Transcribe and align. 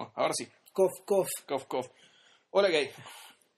Oh, 0.00 0.10
ahora 0.16 0.32
sí. 0.34 0.48
Cof, 0.72 0.90
cof. 1.04 1.28
Cof, 1.46 1.66
cof. 1.66 1.86
Hola, 2.50 2.68
gay. 2.68 2.88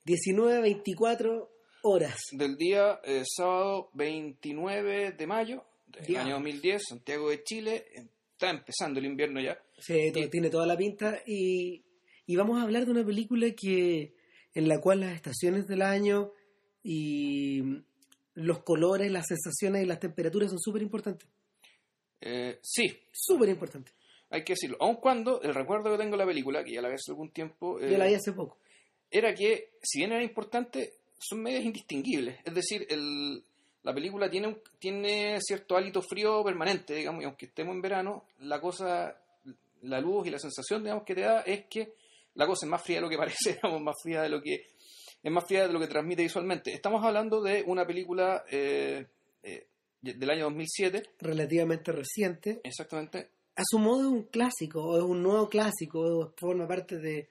19.24 0.05 1.49
horas. 1.85 2.21
Del 2.33 2.57
día 2.57 3.01
eh, 3.05 3.23
sábado 3.25 3.91
29 3.95 5.13
de 5.13 5.27
mayo 5.27 5.65
del 5.87 6.17
año 6.17 6.35
2010, 6.35 6.83
Santiago 6.89 7.31
de 7.31 7.45
Chile. 7.45 7.87
Está 8.33 8.51
empezando 8.51 8.99
el 8.99 9.07
invierno 9.07 9.41
ya. 9.41 9.57
Sí, 9.79 10.13
tiene 10.31 10.51
toda 10.51 10.67
la 10.67 10.77
pinta 10.77 11.21
y, 11.27 11.85
y 12.27 12.37
vamos 12.37 12.59
a 12.59 12.63
hablar 12.63 12.87
de 12.87 12.91
una 12.91 13.05
película 13.05 13.47
que 13.53 14.15
en 14.55 14.69
la 14.69 14.81
cual 14.81 15.01
las 15.01 15.15
estaciones 15.15 15.69
del 15.69 15.83
año 15.83 16.33
y 16.83 17.63
los 18.35 18.63
colores, 18.65 19.13
las 19.13 19.27
sensaciones 19.29 19.85
y 19.85 19.87
las 19.87 20.01
temperaturas 20.01 20.51
son 20.51 20.59
súper 20.59 20.83
importantes. 20.83 21.29
Eh, 22.21 22.59
sí, 22.63 22.99
Súper 23.13 23.51
importantes. 23.51 23.95
Hay 24.33 24.43
que 24.45 24.55
decirlo. 24.55 24.77
Aun 24.81 24.97
cuando 24.97 25.41
el 25.43 25.55
recuerdo 25.55 25.93
que 25.93 25.99
tengo 25.99 26.13
de 26.17 26.25
la 26.25 26.27
película, 26.27 26.65
que 26.65 26.73
ya 26.73 26.83
la 26.83 26.89
vi 26.89 26.95
hace 26.95 27.13
algún 27.13 27.31
tiempo, 27.31 27.79
eh, 27.81 27.91
Yo 27.91 27.99
la 27.99 28.07
vi 28.07 28.15
hace 28.15 28.33
poco. 28.33 28.59
era 29.11 29.35
que, 29.35 29.71
si 29.83 29.99
bien 30.01 30.13
era 30.13 30.23
importante, 30.25 30.95
son 31.19 31.43
medias 31.43 31.63
indistinguibles. 31.65 32.39
Es 32.45 32.55
decir, 32.55 32.87
el- 32.91 33.45
la 33.83 33.93
película 33.95 34.31
tiene, 34.31 34.49
un- 34.49 34.61
tiene 34.79 35.39
cierto 35.41 35.77
hálito 35.77 36.03
frío 36.03 36.43
permanente, 36.45 36.95
digamos, 36.95 37.23
y 37.23 37.27
aunque 37.27 37.47
estemos 37.47 37.75
en 37.75 37.83
verano, 37.83 38.25
la 38.41 38.61
cosa, 38.61 39.17
la 39.83 40.01
luz 40.01 40.27
y 40.27 40.31
la 40.31 40.39
sensación, 40.39 40.83
digamos, 40.83 41.05
que 41.05 41.15
te 41.15 41.23
da 41.23 41.41
es 41.43 41.67
que 41.67 41.93
la 42.35 42.47
cosa 42.47 42.65
es 42.67 42.71
más 42.71 42.83
fría 42.83 42.97
de 42.97 43.03
lo 43.03 43.09
que 43.11 43.17
parece, 43.53 43.53
digamos, 43.55 43.81
más 43.83 43.97
fría 44.03 44.23
de 44.23 44.29
lo 44.29 44.41
que 44.43 44.67
es 45.25 45.31
más 45.31 45.45
fría 45.47 45.67
de 45.69 45.73
lo 45.73 45.79
que 45.79 45.87
transmite 45.87 46.23
visualmente. 46.23 46.73
Estamos 46.73 47.05
hablando 47.05 47.41
de 47.43 47.63
una 47.67 47.87
película 47.87 48.45
eh, 48.51 49.07
eh, 49.45 49.67
del 50.01 50.31
año 50.31 50.45
2007, 50.45 51.11
Relativamente 51.21 51.93
reciente. 51.93 52.61
exactamente, 52.65 53.29
A 53.57 53.63
su 53.65 53.79
modo 53.79 54.01
es 54.01 54.07
un 54.07 54.23
clásico, 54.25 54.83
o 54.83 54.97
es 54.97 55.03
un 55.03 55.23
nuevo 55.23 55.49
clásico, 55.49 56.01
o 56.01 56.33
forma 56.39 56.67
parte 56.67 56.97
de, 56.99 57.29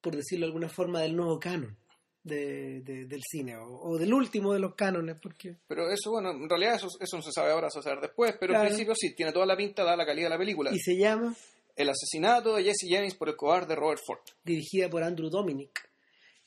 por 0.00 0.14
decirlo 0.16 0.46
de 0.46 0.48
alguna 0.50 0.68
forma, 0.68 1.00
del 1.00 1.16
nuevo 1.16 1.38
canon 1.40 1.76
de, 2.22 2.80
de- 2.82 3.04
del 3.06 3.22
cine, 3.22 3.56
o, 3.56 3.66
o 3.82 3.98
del 3.98 4.12
último 4.12 4.52
de 4.52 4.58
los 4.60 4.74
cánones, 4.74 5.16
porque 5.22 5.56
Pero 5.66 5.90
eso, 5.90 6.10
bueno, 6.10 6.30
en 6.30 6.48
realidad 6.48 6.74
eso, 6.76 6.88
eso 7.00 7.16
no 7.16 7.22
se 7.22 7.32
sabe 7.32 7.52
ahora, 7.52 7.70
se 7.70 7.78
va 7.78 7.80
a 7.80 7.84
saber 7.84 8.00
después, 8.00 8.34
pero 8.38 8.52
Claro. 8.52 8.64
en 8.64 8.68
principio 8.70 8.94
sí, 8.96 9.14
tiene 9.14 9.32
toda 9.32 9.46
la 9.46 9.56
pinta, 9.56 9.82
da 9.84 9.96
la 9.96 10.06
calidad 10.06 10.26
de 10.26 10.30
la 10.34 10.38
película. 10.38 10.70
y 10.74 10.78
se 10.78 10.96
llama 10.96 11.34
El 11.76 11.88
asesinato 11.90 12.54
de 12.56 12.64
Jesse 12.64 12.86
James 12.88 13.14
por 13.14 13.28
el 13.28 13.36
cobarde 13.36 13.74
Robert 13.74 14.00
Ford. 14.06 14.20
dirigida 14.44 14.88
por 14.88 15.02
Andrew 15.02 15.28
Dominic, 15.30 15.88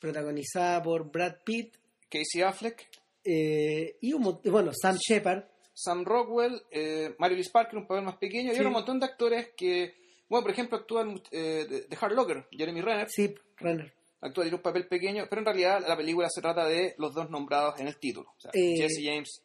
protagonizada 0.00 0.82
por 0.82 1.10
Brad 1.10 1.36
Pitt 1.44 1.76
Casey 2.08 2.42
Affleck, 2.42 2.88
eh, 3.24 3.96
y 4.00 4.12
un 4.14 4.40
bueno, 4.44 4.72
Sam 4.80 4.96
Shepard, 4.96 5.44
Sam 5.80 6.04
Rockwell, 6.04 6.60
eh, 6.72 7.14
Mario 7.18 7.36
Lee 7.36 7.48
Parker, 7.52 7.78
un 7.78 7.86
papel 7.86 8.04
más 8.04 8.16
pequeño, 8.16 8.50
y 8.50 8.54
Sí. 8.54 8.60
hay 8.60 8.66
un 8.66 8.72
montón 8.72 8.98
de 8.98 9.06
actores 9.06 9.50
que, 9.56 9.94
bueno, 10.28 10.42
por 10.42 10.50
ejemplo, 10.50 10.76
actúan 10.78 11.22
eh, 11.30 11.66
de, 11.68 11.80
de 11.82 11.98
Hard 12.00 12.14
Locker, 12.14 12.48
Jeremy 12.50 12.80
Renner, 12.80 13.08
sí, 13.08 13.32
Renner. 13.58 13.92
actúa 14.20 14.42
tiene 14.44 14.56
un 14.56 14.62
papel 14.62 14.88
pequeño, 14.88 15.26
pero 15.30 15.40
en 15.40 15.46
realidad 15.46 15.84
la 15.86 15.96
película 15.96 16.28
se 16.30 16.40
trata 16.40 16.66
de 16.66 16.94
los 16.98 17.14
dos 17.14 17.30
nombrados 17.30 17.78
en 17.78 17.86
el 17.86 17.96
título. 17.98 18.28
O 18.36 18.40
sea, 18.40 18.50
Eh, 18.54 18.76
Jesse 18.76 19.02
James. 19.04 19.42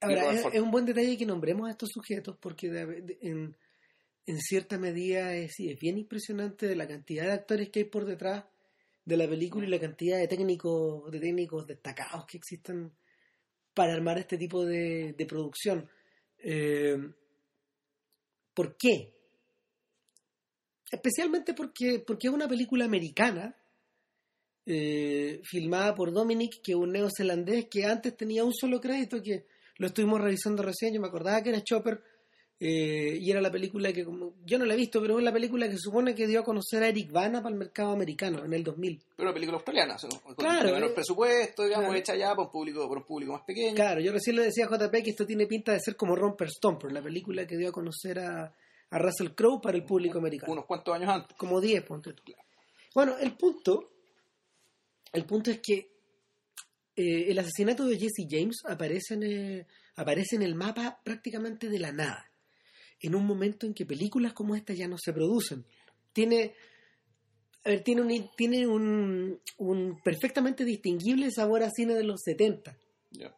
Y 0.00 0.04
Ahora, 0.04 0.32
es, 0.32 0.60
un 0.60 0.72
buen 0.72 0.84
detalle 0.84 1.16
que 1.16 1.24
nombremos 1.26 1.68
a 1.68 1.70
estos 1.70 1.90
sujetos 1.90 2.36
porque 2.40 2.68
de- 2.68 3.02
de- 3.02 3.18
en, 3.22 3.56
en 4.26 4.38
cierta 4.40 4.76
medida 4.78 5.32
es, 5.36 5.54
es 5.60 5.78
bien 5.78 5.96
impresionante 5.96 6.66
de 6.66 6.74
la 6.74 6.88
cantidad 6.88 7.24
de 7.26 7.32
actores 7.32 7.70
que 7.70 7.78
hay 7.80 7.84
por 7.84 8.04
detrás 8.04 8.44
de 9.04 9.16
la 9.16 9.28
película 9.28 9.64
y 9.64 9.70
la 9.70 9.78
cantidad 9.78 10.18
de 10.18 10.26
técnicos, 10.26 11.08
de 11.10 11.20
técnicos 11.20 11.66
destacados 11.68 12.26
que 12.26 12.36
existen 12.38 12.92
para 13.74 13.94
armar 13.94 14.18
este 14.18 14.38
tipo 14.38 14.64
de, 14.64 15.14
producción. 15.28 15.88
Eh, 16.38 16.98
¿Por 18.54 18.76
qué? 18.76 19.14
Especialmente 20.90 21.54
porque, 21.54 22.02
porque 22.06 22.28
es 22.28 22.34
una 22.34 22.48
película 22.48 22.84
americana 22.84 23.56
eh, 24.66 25.40
filmada 25.44 25.94
por 25.94 26.12
Dominic, 26.12 26.60
que 26.62 26.72
es 26.72 26.78
un 26.78 26.92
neozelandés 26.92 27.66
que 27.68 27.84
antes 27.84 28.16
tenía 28.16 28.44
un 28.44 28.54
solo 28.54 28.80
crédito, 28.80 29.22
que 29.22 29.46
lo 29.78 29.88
estuvimos 29.88 30.20
revisando 30.20 30.62
recién, 30.62 30.94
yo 30.94 31.00
me 31.00 31.08
acordaba 31.08 31.42
que 31.42 31.48
era 31.48 31.64
Chopper, 31.64 32.00
eh, 32.64 33.18
y 33.20 33.28
era 33.28 33.40
la 33.40 33.50
película 33.50 33.92
que, 33.92 34.04
como, 34.04 34.34
yo 34.46 34.56
no 34.56 34.64
la 34.64 34.74
he 34.74 34.76
visto, 34.76 35.00
pero 35.00 35.18
es 35.18 35.24
la 35.24 35.32
película 35.32 35.68
que 35.68 35.76
supone 35.76 36.14
que 36.14 36.28
dio 36.28 36.38
a 36.38 36.44
conocer 36.44 36.80
a 36.84 36.88
Eric 36.90 37.10
Bana 37.10 37.42
para 37.42 37.52
el 37.52 37.58
mercado 37.58 37.90
americano 37.90 38.44
en 38.44 38.52
el 38.52 38.62
2000. 38.62 39.02
Pero 39.16 39.28
una 39.28 39.34
película 39.34 39.56
australiana, 39.56 39.96
con 40.22 40.36
Claro, 40.36 40.72
menor 40.72 40.90
eh, 40.90 40.94
presupuesto, 40.94 41.64
digamos, 41.64 41.86
claro. 41.86 41.98
hecha 41.98 42.14
ya 42.14 42.28
para 42.36 42.42
un 42.42 42.52
público, 42.52 42.88
para 42.88 43.00
un 43.00 43.06
público 43.06 43.32
más 43.32 43.42
pequeño. 43.42 43.74
Claro, 43.74 44.00
yo 44.00 44.12
recién 44.12 44.36
le 44.36 44.44
decía 44.44 44.66
a 44.66 44.78
JP 44.78 44.92
que 45.02 45.10
esto 45.10 45.26
tiene 45.26 45.48
pinta 45.48 45.72
de 45.72 45.80
ser 45.80 45.96
como 45.96 46.14
Romper 46.14 46.48
Stomper, 46.50 46.92
la 46.92 47.02
película 47.02 47.48
que 47.48 47.56
dio 47.56 47.70
a 47.70 47.72
conocer 47.72 48.20
a, 48.20 48.54
a 48.90 48.98
Russell 49.00 49.30
Crowe 49.34 49.60
para 49.60 49.76
el 49.76 49.82
público 49.82 50.18
americano. 50.18 50.52
Unos 50.52 50.66
cuantos 50.66 50.94
años 50.94 51.08
antes. 51.10 51.36
como 51.36 51.60
10, 51.60 51.82
ponte 51.82 52.12
tú. 52.12 52.22
Bueno, 52.94 53.16
el 53.18 53.32
punto, 53.32 53.90
el 55.12 55.24
punto 55.24 55.50
es 55.50 55.58
que 55.58 55.90
eh, 56.94 57.24
el 57.28 57.38
asesinato 57.40 57.86
de 57.86 57.98
Jesse 57.98 58.24
James 58.30 58.58
aparece 58.68 59.14
en, 59.14 59.22
eh, 59.24 59.66
aparece 59.96 60.36
en 60.36 60.42
el 60.42 60.54
mapa 60.54 61.00
prácticamente 61.02 61.68
de 61.68 61.78
la 61.80 61.90
nada, 61.90 62.30
en 63.02 63.14
un 63.14 63.26
momento 63.26 63.66
en 63.66 63.74
que 63.74 63.84
películas 63.86 64.32
como 64.32 64.54
esta 64.56 64.72
ya 64.72 64.88
no 64.88 64.96
se 64.98 65.12
producen. 65.12 65.64
Tiene, 66.12 66.54
a 67.64 67.70
ver, 67.70 67.82
tiene 67.82 68.02
un, 68.02 68.30
tiene 68.36 68.66
un, 68.66 69.40
un 69.58 70.00
perfectamente 70.02 70.64
distinguible 70.64 71.30
sabor 71.30 71.62
a 71.62 71.70
cine 71.70 71.94
de 71.94 72.04
los 72.04 72.20
70, 72.24 72.76
Ya. 73.10 73.34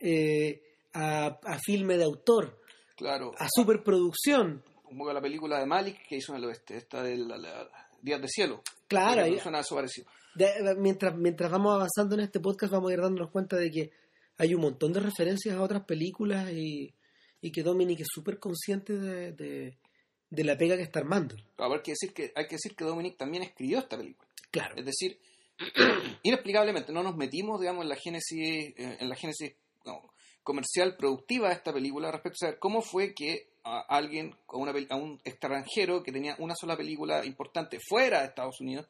eh, 0.00 0.62
a, 0.92 1.26
a 1.42 1.58
filme 1.58 1.96
de 1.96 2.04
autor, 2.04 2.60
Claro. 2.96 3.32
a 3.38 3.46
superproducción. 3.50 4.62
Un 4.90 4.98
poco 4.98 5.12
la 5.12 5.20
película 5.20 5.58
de 5.58 5.66
Malik 5.66 6.06
que 6.08 6.16
hizo 6.16 6.32
en 6.32 6.38
el 6.38 6.44
oeste, 6.48 6.76
esta 6.76 7.02
de 7.02 7.16
la, 7.16 7.36
la- 7.36 7.68
Días 8.02 8.20
de 8.20 8.28
Cielo. 8.28 8.62
Claro, 8.88 9.22
parecido. 9.70 10.06
de- 10.36 10.76
mientras, 10.78 11.16
mientras 11.16 11.50
vamos 11.50 11.74
avanzando 11.74 12.14
en 12.14 12.20
este 12.20 12.40
podcast 12.40 12.72
vamos 12.72 12.90
a 12.90 12.94
ir 12.94 13.00
dándonos 13.00 13.30
cuenta 13.30 13.56
de 13.56 13.70
que 13.70 13.90
hay 14.38 14.54
un 14.54 14.60
montón 14.60 14.92
de 14.92 15.00
referencias 15.00 15.56
a 15.56 15.62
otras 15.62 15.84
películas 15.84 16.52
y, 16.52 16.92
y 17.46 17.52
que 17.52 17.62
Dominic 17.62 18.00
es 18.00 18.08
súper 18.12 18.38
consciente 18.38 18.92
de, 18.98 19.32
de- 19.32 19.76
de 20.28 20.44
la 20.44 20.56
pega 20.58 20.76
que 20.76 20.82
está 20.82 20.98
armando. 20.98 21.36
Hay 21.58 21.80
que 21.82 21.92
decir 21.92 22.12
que, 22.12 22.32
hay 22.34 22.46
que 22.48 22.56
decir 22.56 22.74
que 22.74 22.84
Dominic 22.84 23.16
también 23.16 23.44
escribió 23.44 23.78
esta 23.78 23.96
película. 23.96 24.28
Claro. 24.50 24.74
Es 24.76 24.84
decir, 24.84 25.18
inexplicablemente 26.22 26.92
no 26.92 27.02
nos 27.02 27.16
metimos, 27.16 27.60
digamos, 27.60 27.82
en 27.84 27.88
la 27.88 27.96
génesis, 27.96 28.74
eh, 28.76 28.96
en 29.00 29.08
la 29.08 29.14
génesis 29.16 29.54
no, 29.84 30.02
comercial 30.42 30.96
productiva 30.96 31.48
de 31.48 31.54
esta 31.54 31.72
película 31.72 32.10
respecto 32.10 32.36
a 32.36 32.46
saber 32.48 32.58
cómo 32.58 32.82
fue 32.82 33.14
que 33.14 33.50
a 33.64 33.80
alguien, 33.88 34.34
a, 34.48 34.56
una, 34.56 34.72
pel- 34.72 34.86
a 34.90 34.96
un 34.96 35.20
extranjero 35.24 36.02
que 36.02 36.12
tenía 36.12 36.36
una 36.38 36.54
sola 36.54 36.76
película 36.76 37.24
importante 37.24 37.78
fuera 37.88 38.20
de 38.20 38.26
Estados 38.26 38.60
Unidos, 38.60 38.86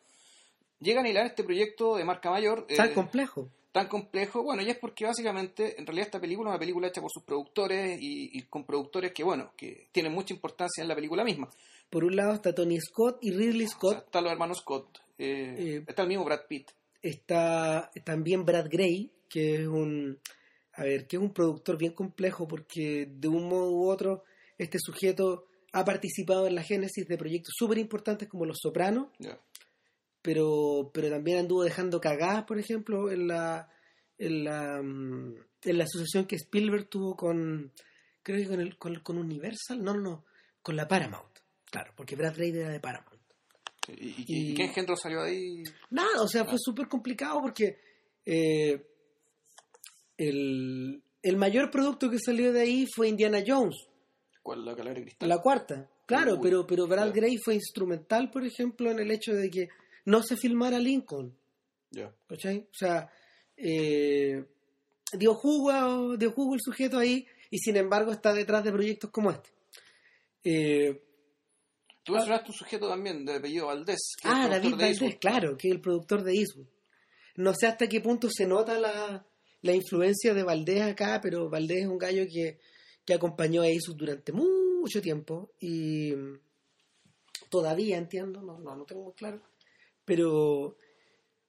llega 0.81 1.00
a 1.00 1.03
anhelar 1.03 1.27
este 1.27 1.45
proyecto 1.45 1.97
de 1.97 2.05
marca 2.05 2.31
mayor. 2.31 2.66
Tan 2.77 2.91
eh, 2.91 2.95
complejo. 2.95 3.50
Tan 3.77 3.89
complejo, 3.89 4.43
bueno, 4.43 4.63
y 4.63 4.71
es 4.71 4.79
porque 4.79 5.05
básicamente, 5.05 5.79
en 5.79 5.87
realidad 5.87 6.07
esta 6.07 6.19
película 6.19 6.49
es 6.49 6.53
una 6.55 6.59
película 6.59 6.89
hecha 6.89 7.03
por 7.03 7.11
sus 7.11 7.23
productores 7.25 7.99
y, 8.01 8.31
y 8.33 8.43
con 8.45 8.65
productores 8.65 9.13
que, 9.13 9.23
bueno, 9.23 9.53
que 9.55 9.89
tienen 9.93 10.13
mucha 10.13 10.33
importancia 10.33 10.81
en 10.81 10.89
la 10.89 10.95
película 10.95 11.25
misma. 11.25 11.51
Por 11.91 12.03
un 12.03 12.17
lado 12.17 12.33
está 12.33 12.55
Tony 12.55 12.81
Scott 12.81 13.19
y 13.21 13.33
Ridley 13.33 13.67
O 13.67 13.69
sea, 13.69 13.77
Scott. 13.77 14.05
están 14.07 14.25
los 14.25 14.33
hermanos 14.33 14.59
Scott, 14.61 14.99
eh, 15.19 15.57
Eh, 15.59 15.85
está 15.87 16.03
el 16.03 16.09
mismo 16.09 16.25
Brad 16.25 16.47
Pitt. 16.49 16.71
Está 17.03 17.91
también 18.03 18.47
Brad 18.47 18.67
Gray, 18.71 19.13
que 19.29 19.57
es 19.57 19.67
un 19.67 20.19
a 20.73 20.83
ver, 20.83 21.07
que 21.07 21.17
es 21.17 21.23
un 21.23 21.35
productor 21.35 21.77
bien 21.77 21.93
complejo 21.93 22.49
porque 22.49 23.07
de 23.11 23.29
un 23.29 23.47
modo 23.47 23.71
u 23.73 23.91
otro 23.91 24.25
este 24.57 24.79
sujeto 24.81 25.49
ha 25.73 25.85
participado 25.85 26.47
en 26.47 26.55
la 26.55 26.63
génesis 26.63 27.07
de 27.07 27.19
proyectos 27.19 27.53
súper 27.55 27.77
importantes 27.77 28.27
como 28.27 28.47
Los 28.47 28.57
Sopranos. 28.63 29.09
Pero, 30.27 30.91
pero 30.93 31.09
también 31.09 31.39
anduvo 31.39 31.63
dejando 31.63 32.01
cagadas, 32.01 32.43
por 32.47 32.59
ejemplo, 32.59 33.13
en 33.13 33.29
la, 33.29 33.71
en 34.19 34.43
la, 34.43 34.83
mm, 34.83 35.35
en 35.63 35.79
la 35.79 35.85
asociación 35.85 36.27
que 36.27 36.35
Spielberg 36.35 36.89
tuvo 36.89 37.15
con, 37.15 37.73
creo 38.25 38.39
que 38.43 38.49
con, 38.49 38.61
el, 38.61 38.77
con, 38.77 38.97
con 39.05 39.19
Universal, 39.19 39.81
no, 39.85 39.95
no, 39.95 40.01
no, 40.01 40.25
con 40.63 40.75
la 40.75 40.89
Paramount, 40.89 41.39
claro, 41.71 41.93
porque 41.97 42.17
Brad 42.17 42.37
Ray 42.37 42.51
era 42.51 42.71
de 42.71 42.81
Paramount. 42.81 43.21
¿Y, 43.89 43.93
y, 43.93 44.25
Y- 44.27 44.55
qué 44.55 44.65
engendro 44.65 44.97
salió 44.97 45.23
de 45.23 45.31
ahí? 45.31 45.63
Nada, 45.91 46.21
o 46.23 46.27
sea, 46.27 46.45
fue 46.45 46.59
súper 46.59 46.89
complicado 46.89 47.41
porque 47.41 47.79
eh, 48.25 48.84
el, 50.17 51.03
el 51.22 51.37
mayor 51.37 51.71
producto 51.71 52.11
que 52.11 52.19
salió 52.19 52.53
de 52.53 52.63
ahí 52.63 52.87
fue 52.95 53.09
Indiana 53.09 53.45
Jones, 53.47 53.77
¿Cuál 54.43 54.65
la 54.65 54.75
calavera 54.75 55.03
cristal? 55.03 55.29
la 55.29 55.39
cuarta. 55.39 55.89
Claro, 56.07 56.34
Uy, 56.34 56.41
pero, 56.43 56.67
pero 56.67 56.87
Brad 56.87 57.07
ya. 57.09 57.13
Gray 57.13 57.37
fue 57.39 57.55
instrumental, 57.55 58.31
por 58.31 58.45
ejemplo, 58.45 58.91
en 58.91 59.01
el 59.01 59.11
hecho 59.11 59.33
de 59.33 59.51
que 59.51 59.69
no 60.07 60.23
se 60.23 60.37
filmara 60.37 60.79
Lincoln. 60.79 61.37
Ya. 61.91 62.13
¿cachai? 62.27 62.69
O 62.73 62.75
sea, 62.75 63.09
eh, 63.57 64.45
dio, 65.13 65.35
jugo, 65.35 66.17
dio 66.17 66.33
jugo 66.33 66.55
el 66.55 66.61
sujeto 66.61 66.99
ahí 66.99 67.27
y 67.51 67.59
sin 67.59 67.77
embargo 67.77 68.13
está 68.13 68.33
detrás 68.33 68.65
de 68.65 68.73
proyectos 68.73 69.11
como 69.11 69.31
este. 69.31 69.51
Eh, 70.43 71.03
Tú 72.03 72.13
mencionaste 72.13 72.51
un 72.51 72.57
sujeto 72.57 72.89
también 72.89 73.25
de 73.25 73.35
apellido 73.35 73.67
Valdés. 73.67 74.15
que 74.21 74.29
ah, 74.29 74.49
David 74.49 74.77
Valdés, 74.77 75.17
claro, 75.19 75.57
que 75.57 75.69
es 75.69 75.75
el 75.75 75.81
productor 75.81 76.23
de 76.23 76.35
Eastwood. 76.35 76.69
No 77.37 77.53
sé 77.53 77.67
hasta 77.67 77.89
qué 77.89 78.01
punto 78.01 78.29
se 78.31 78.47
nota 78.47 78.79
la, 78.79 79.27
la 79.63 79.73
influencia 79.73 80.33
de 80.33 80.43
Valdés 80.45 80.83
acá, 80.83 81.21
pero 81.21 81.51
Valdés 81.51 81.83
es 81.83 81.87
un 81.89 81.99
gallo 81.99 82.25
que, 82.33 82.59
que 83.05 83.15
acompañó 83.15 83.63
a 83.63 83.69
Eastwood 83.69 83.97
durante 83.97 84.33
mucho 84.33 85.03
tiempo 85.03 85.51
y, 85.61 86.15
todavía 87.49 87.97
entiendo, 87.97 88.41
no, 88.43 88.59
no, 88.59 88.77
no 88.77 88.85
tengo 88.85 89.05
muy 89.05 89.13
claro, 89.15 89.41
pero 90.07 90.77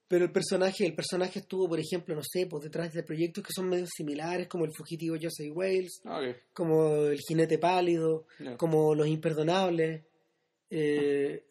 pero 0.09 0.25
el 0.25 0.31
personaje 0.31 0.85
el 0.85 0.95
personaje 0.95 1.39
estuvo 1.39 1.69
por 1.69 1.79
ejemplo 1.79 2.15
no 2.15 2.21
sé 2.23 2.47
pues 2.47 2.63
detrás 2.63 2.91
de 2.91 3.03
proyectos 3.03 3.43
que 3.43 3.53
son 3.55 3.69
medio 3.69 3.85
similares 3.87 4.47
como 4.47 4.65
el 4.65 4.73
fugitivo 4.75 5.15
Joseph 5.21 5.55
Wales 5.55 6.01
Ah, 6.03 6.21
como 6.53 7.05
el 7.05 7.19
jinete 7.19 7.57
pálido 7.57 8.25
como 8.57 8.95
los 8.95 9.07
imperdonables 9.07 10.03
eh, 10.69 11.45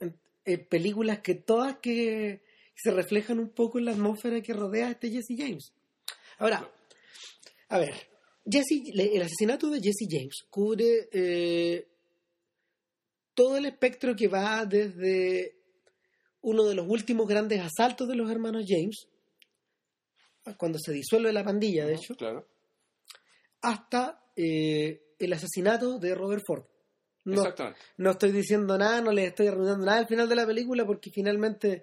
eh, 0.44 0.58
películas 0.58 1.20
que 1.20 1.36
todas 1.36 1.78
que 1.78 2.42
se 2.74 2.90
reflejan 2.90 3.38
un 3.38 3.48
poco 3.50 3.78
en 3.78 3.86
la 3.86 3.92
atmósfera 3.92 4.42
que 4.42 4.52
rodea 4.52 4.88
a 4.88 4.90
este 4.90 5.10
Jesse 5.10 5.34
James. 5.36 5.72
Ahora 6.38 6.70
a 7.68 7.78
ver 7.78 7.94
Jesse, 8.44 8.92
el 8.94 9.22
asesinato 9.22 9.70
de 9.70 9.80
Jesse 9.80 10.06
James 10.08 10.44
cubre 10.50 11.08
eh, 11.12 11.88
todo 13.34 13.56
el 13.56 13.66
espectro 13.66 14.14
que 14.14 14.28
va 14.28 14.64
desde 14.64 15.55
uno 16.42 16.64
de 16.64 16.74
los 16.74 16.86
últimos 16.88 17.26
grandes 17.26 17.60
asaltos 17.60 18.08
de 18.08 18.14
los 18.16 18.30
hermanos 18.30 18.64
James, 18.68 19.08
cuando 20.56 20.78
se 20.78 20.92
disuelve 20.92 21.32
la 21.32 21.44
pandilla, 21.44 21.86
de 21.86 21.94
hecho, 21.94 22.14
Claro. 22.16 22.46
hasta 23.62 24.22
eh, 24.36 25.02
el 25.18 25.32
asesinato 25.32 25.98
de 25.98 26.14
Robert 26.14 26.42
Ford. 26.46 26.64
No, 27.24 27.34
Exactamente. 27.42 27.80
no 27.96 28.10
estoy 28.12 28.30
diciendo 28.30 28.78
nada, 28.78 29.00
no 29.00 29.10
les 29.10 29.28
estoy 29.28 29.48
arruinando 29.48 29.84
nada 29.84 29.98
al 29.98 30.06
final 30.06 30.28
de 30.28 30.36
la 30.36 30.46
película 30.46 30.86
porque 30.86 31.10
finalmente 31.10 31.82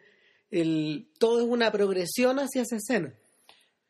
el, 0.50 1.10
todo 1.20 1.40
es 1.42 1.46
una 1.48 1.70
progresión 1.72 2.38
hacia 2.40 2.62
esa 2.62 2.78
escena. 2.78 3.14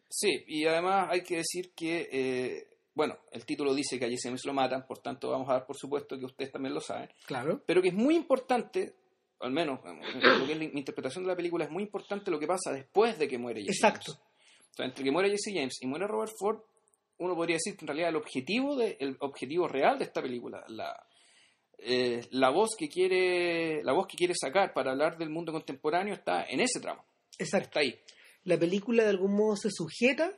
Sí, 0.10 0.44
y 0.48 0.66
además 0.66 1.10
hay 1.12 1.22
que 1.22 1.38
decir 1.38 1.74
que, 1.76 2.10
eh, 2.12 2.68
bueno, 2.96 3.18
el 3.32 3.46
título 3.46 3.76
dice 3.76 4.00
que 4.00 4.06
a 4.06 4.10
Jesse 4.10 4.24
James 4.24 4.46
lo 4.46 4.54
matan, 4.54 4.88
por 4.88 5.00
tanto 5.00 5.30
vamos 5.30 5.48
a 5.50 5.54
dar 5.54 5.66
por 5.68 5.76
supuesto 5.78 6.18
que 6.18 6.26
ustedes 6.26 6.52
también 6.52 6.74
lo 6.74 6.82
saben, 6.82 7.10
Claro. 7.28 7.62
pero 7.68 7.82
que 7.84 7.90
es 7.90 7.94
muy 7.94 8.16
importante, 8.16 8.96
al 9.44 9.52
menos 9.52 9.80
en 9.86 10.40
lo 10.40 10.46
que 10.46 10.54
es 10.54 10.58
la- 10.58 10.66
mi 10.72 10.80
interpretación 10.80 11.24
de 11.24 11.30
la 11.30 11.36
película, 11.36 11.66
es 11.66 11.72
muy 11.72 11.84
importante 11.84 12.32
lo 12.32 12.40
que 12.40 12.48
pasa 12.48 12.72
después 12.72 13.18
de 13.20 13.28
que 13.28 13.38
muere 13.38 13.62
Jesse 13.62 13.76
Exacto. 13.78 14.14
James. 14.14 14.22
O 14.72 14.76
sea, 14.76 14.86
entre 14.86 15.04
que 15.04 15.12
muere 15.12 15.30
Jesse 15.30 15.54
James 15.54 15.78
y 15.82 15.88
muere 15.88 16.08
Robert 16.08 16.32
Ford, 16.40 16.60
uno 17.20 17.36
podría 17.36 17.56
decir 17.58 17.76
que 17.78 17.84
en 17.84 17.88
realidad 17.88 18.10
el 18.10 18.16
objetivo, 18.16 18.76
de, 18.76 18.98
el 19.00 19.16
objetivo 19.20 19.68
real 19.68 20.00
de 20.00 20.06
esta 20.06 20.22
película, 20.22 20.64
la, 20.68 20.96
eh, 21.78 22.22
la 22.32 22.50
voz 22.50 22.72
que 22.78 22.88
quiere 22.90 23.84
la 23.84 23.94
voz 23.94 24.08
que 24.08 24.18
quiere 24.18 24.34
sacar 24.36 24.74
para 24.74 24.92
hablar 24.92 25.18
del 25.18 25.30
mundo 25.30 25.52
contemporáneo 25.52 26.14
está 26.16 26.44
en 26.46 26.60
ese 26.62 26.80
tramo, 26.80 27.04
Exacto. 27.38 27.66
está 27.68 27.80
ahí. 27.82 28.00
La 28.46 28.58
película 28.58 29.04
de 29.04 29.10
algún 29.10 29.34
modo 29.36 29.56
se 29.56 29.70
sujeta, 29.72 30.34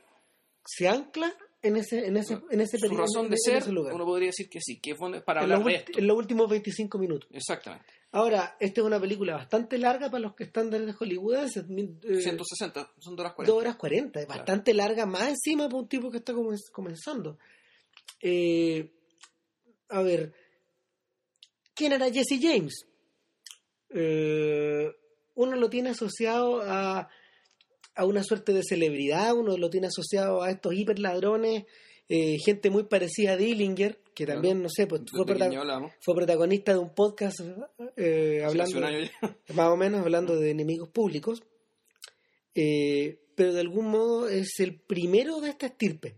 se 0.64 0.88
ancla 0.88 1.32
en 1.62 1.76
ese, 1.76 2.06
en 2.06 2.16
ese, 2.16 2.38
en 2.50 2.60
ese 2.60 2.78
Su 2.78 2.94
razón 2.96 3.28
de 3.30 3.36
ser, 3.38 3.66
lugar. 3.68 3.94
uno 3.94 4.04
podría 4.04 4.28
decir 4.28 4.48
que 4.48 4.60
sí, 4.60 4.78
que 4.80 4.92
es 4.92 4.98
para 5.24 5.40
en, 5.44 5.52
hablar 5.52 5.64
de 5.66 5.74
esto. 5.76 5.98
en 5.98 6.06
los 6.06 6.16
últimos 6.16 6.48
25 6.48 6.98
minutos. 6.98 7.28
Exactamente. 7.32 7.86
Ahora, 8.12 8.56
esta 8.60 8.80
es 8.80 8.86
una 8.86 9.00
película 9.00 9.34
bastante 9.34 9.76
larga 9.78 10.10
para 10.10 10.22
los 10.22 10.34
que 10.34 10.44
estándares 10.44 10.86
de 10.86 10.94
Hollywood. 10.98 11.34
es, 11.36 11.56
eh, 11.56 12.20
160, 12.22 12.92
son 12.98 13.14
2 13.16 13.20
horas 13.24 13.34
40. 13.34 13.52
2 13.52 13.60
horas 13.62 13.76
40, 13.76 14.20
es 14.20 14.26
Claro. 14.26 14.38
bastante 14.40 14.74
larga, 14.74 15.06
más 15.06 15.28
encima 15.28 15.64
para 15.68 15.78
un 15.78 15.88
tipo 15.88 16.10
que 16.10 16.18
está 16.18 16.32
comen- 16.32 16.70
comenzando. 16.72 17.38
Eh, 18.22 18.90
a 19.88 20.02
ver, 20.02 20.32
¿quién 21.74 21.92
era 21.92 22.10
Jesse 22.10 22.38
James? 22.40 22.86
Eh, 23.90 24.90
uno 25.34 25.56
lo 25.56 25.68
tiene 25.68 25.90
asociado 25.90 26.62
a, 26.62 27.08
a 27.94 28.04
una 28.06 28.22
suerte 28.24 28.52
de 28.52 28.62
celebridad, 28.62 29.34
uno 29.34 29.56
lo 29.58 29.68
tiene 29.68 29.88
asociado 29.88 30.42
a 30.42 30.50
estos 30.50 30.72
hiperladrones, 30.74 31.64
eh, 32.08 32.38
gente 32.38 32.70
muy 32.70 32.84
parecida 32.84 33.32
a 33.32 33.36
Dillinger, 33.36 34.00
que 34.16 34.24
Claro. 34.24 34.38
también, 34.40 34.62
no 34.62 34.68
sé, 34.70 34.86
pues 34.86 35.02
fue, 35.10 35.26
prota- 35.26 35.44
protagonista 36.14 36.72
de 36.72 36.78
un 36.78 36.94
podcast 36.94 37.38
eh, 37.96 38.42
hablando 38.44 38.80
más 39.54 39.68
o 39.68 39.76
menos 39.76 40.00
hablando 40.00 40.34
de 40.36 40.50
enemigos 40.50 40.88
públicos, 40.88 41.42
eh, 42.54 43.18
pero 43.34 43.52
de 43.52 43.60
algún 43.60 43.88
modo 43.90 44.28
es 44.28 44.58
el 44.60 44.80
primero 44.80 45.40
de 45.40 45.50
esta 45.50 45.66
estirpe, 45.66 46.16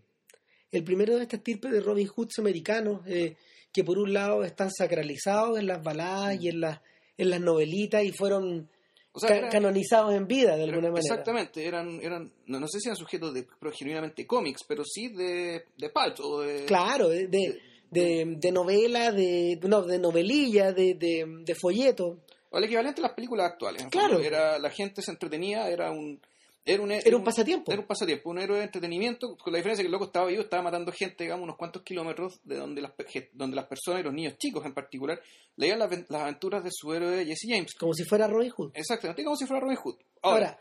el 0.70 0.84
primero 0.84 1.16
de 1.16 1.22
esta 1.22 1.36
estirpe 1.36 1.68
de 1.70 1.80
Robin 1.80 2.06
Hoods 2.06 2.38
americanos, 2.38 3.00
eh, 3.06 3.36
que 3.72 3.82
por 3.84 3.98
un 3.98 4.12
lado 4.12 4.44
están 4.44 4.70
sacralizados 4.70 5.58
en 5.58 5.66
las 5.66 5.82
baladas 5.82 6.40
y 6.40 6.48
en 6.48 6.60
las, 6.60 6.80
en 7.16 7.30
las 7.30 7.40
novelitas 7.40 8.04
y 8.04 8.12
fueron 8.12 8.70
O 9.12 9.18
sea, 9.18 9.28
ca- 9.30 9.36
era- 9.38 9.48
canonizados 9.48 10.14
en 10.14 10.26
vida 10.28 10.56
de 10.56 10.62
alguna 10.64 10.90
manera. 10.90 11.00
Exactamente, 11.00 11.66
eran, 11.66 11.98
eran 12.00 12.32
no, 12.46 12.60
no 12.60 12.68
sé 12.68 12.78
si 12.80 12.88
eran 12.88 12.96
sujetos 12.96 13.34
de 13.34 13.46
pero 13.58 13.72
genuinamente 13.72 14.26
cómics, 14.26 14.62
pero 14.68 14.84
sí 14.84 15.08
de, 15.08 15.64
de 15.76 15.90
pulp 15.90 16.20
o 16.20 16.42
de... 16.42 16.64
Claro, 16.66 17.08
de, 17.08 17.26
de, 17.26 17.60
de- 17.90 18.34
de 18.38 18.52
novela, 18.52 19.12
de, 19.12 19.58
no, 19.62 19.82
de 19.82 19.98
novelilla, 19.98 20.72
de, 20.72 20.94
de, 20.94 21.24
de 21.44 21.54
folleto. 21.54 22.18
O 22.50 22.58
el 22.58 22.64
equivalente 22.64 23.00
a 23.00 23.04
las 23.04 23.12
películas 23.14 23.50
actuales. 23.52 23.86
Claro. 23.90 24.20
Era, 24.20 24.58
la 24.58 24.70
gente 24.70 25.02
se 25.02 25.10
entretenía, 25.10 25.68
era 25.68 25.90
un... 25.90 26.20
Era 26.64 26.82
un, 26.82 26.90
Era 26.92 27.16
un 27.16 27.24
pasatiempo. 27.24 27.72
Era 27.72 27.80
un 27.80 27.86
pasatiempo, 27.86 28.28
un 28.28 28.38
héroe 28.38 28.58
de 28.58 28.64
entretenimiento, 28.64 29.36
con 29.38 29.54
la 29.54 29.56
diferencia 29.58 29.82
que 29.82 29.86
el 29.86 29.92
loco 29.92 30.04
estaba 30.04 30.26
vivo, 30.26 30.42
estaba 30.42 30.62
matando 30.62 30.92
gente, 30.92 31.24
digamos, 31.24 31.44
unos 31.44 31.56
cuantos 31.56 31.80
kilómetros 31.82 32.40
de 32.44 32.56
donde 32.56 32.82
las, 32.82 32.92
donde 33.32 33.56
las 33.56 33.64
personas 33.66 34.00
y 34.00 34.04
los 34.04 34.12
niños 34.12 34.36
chicos 34.36 34.66
en 34.66 34.74
particular 34.74 35.18
leían 35.56 35.78
las, 35.78 35.90
las 36.10 36.20
aventuras 36.22 36.62
de 36.62 36.68
su 36.70 36.92
héroe 36.92 37.24
Jesse 37.24 37.46
James. 37.48 37.72
Como 37.74 37.94
si 37.94 38.04
fuera 38.04 38.26
Robin 38.26 38.50
Hood. 38.50 38.72
Exactamente, 38.74 39.24
como 39.24 39.36
si 39.36 39.46
fuera 39.46 39.60
Robin 39.62 39.78
Hood. 39.78 39.96
Ahora, 40.20 40.48
Ahora, 40.48 40.58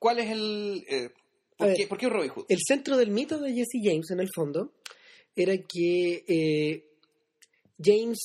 ¿cuál 0.00 0.18
es 0.18 0.30
el... 0.32 0.84
eh, 0.88 1.10
¿por, 1.56 1.68
ver. 1.68 1.76
qué, 1.76 1.86
por 1.86 1.98
qué 1.98 2.08
Robin 2.08 2.30
Hood? 2.30 2.46
el 2.48 2.58
centro 2.66 2.96
del 2.96 3.12
mito 3.12 3.38
de 3.38 3.52
Jesse 3.52 3.80
James, 3.80 4.10
en 4.10 4.18
el 4.18 4.28
fondo, 4.34 4.72
era 5.42 5.56
que 5.58 6.24
eh, 6.26 6.84
James 7.82 8.18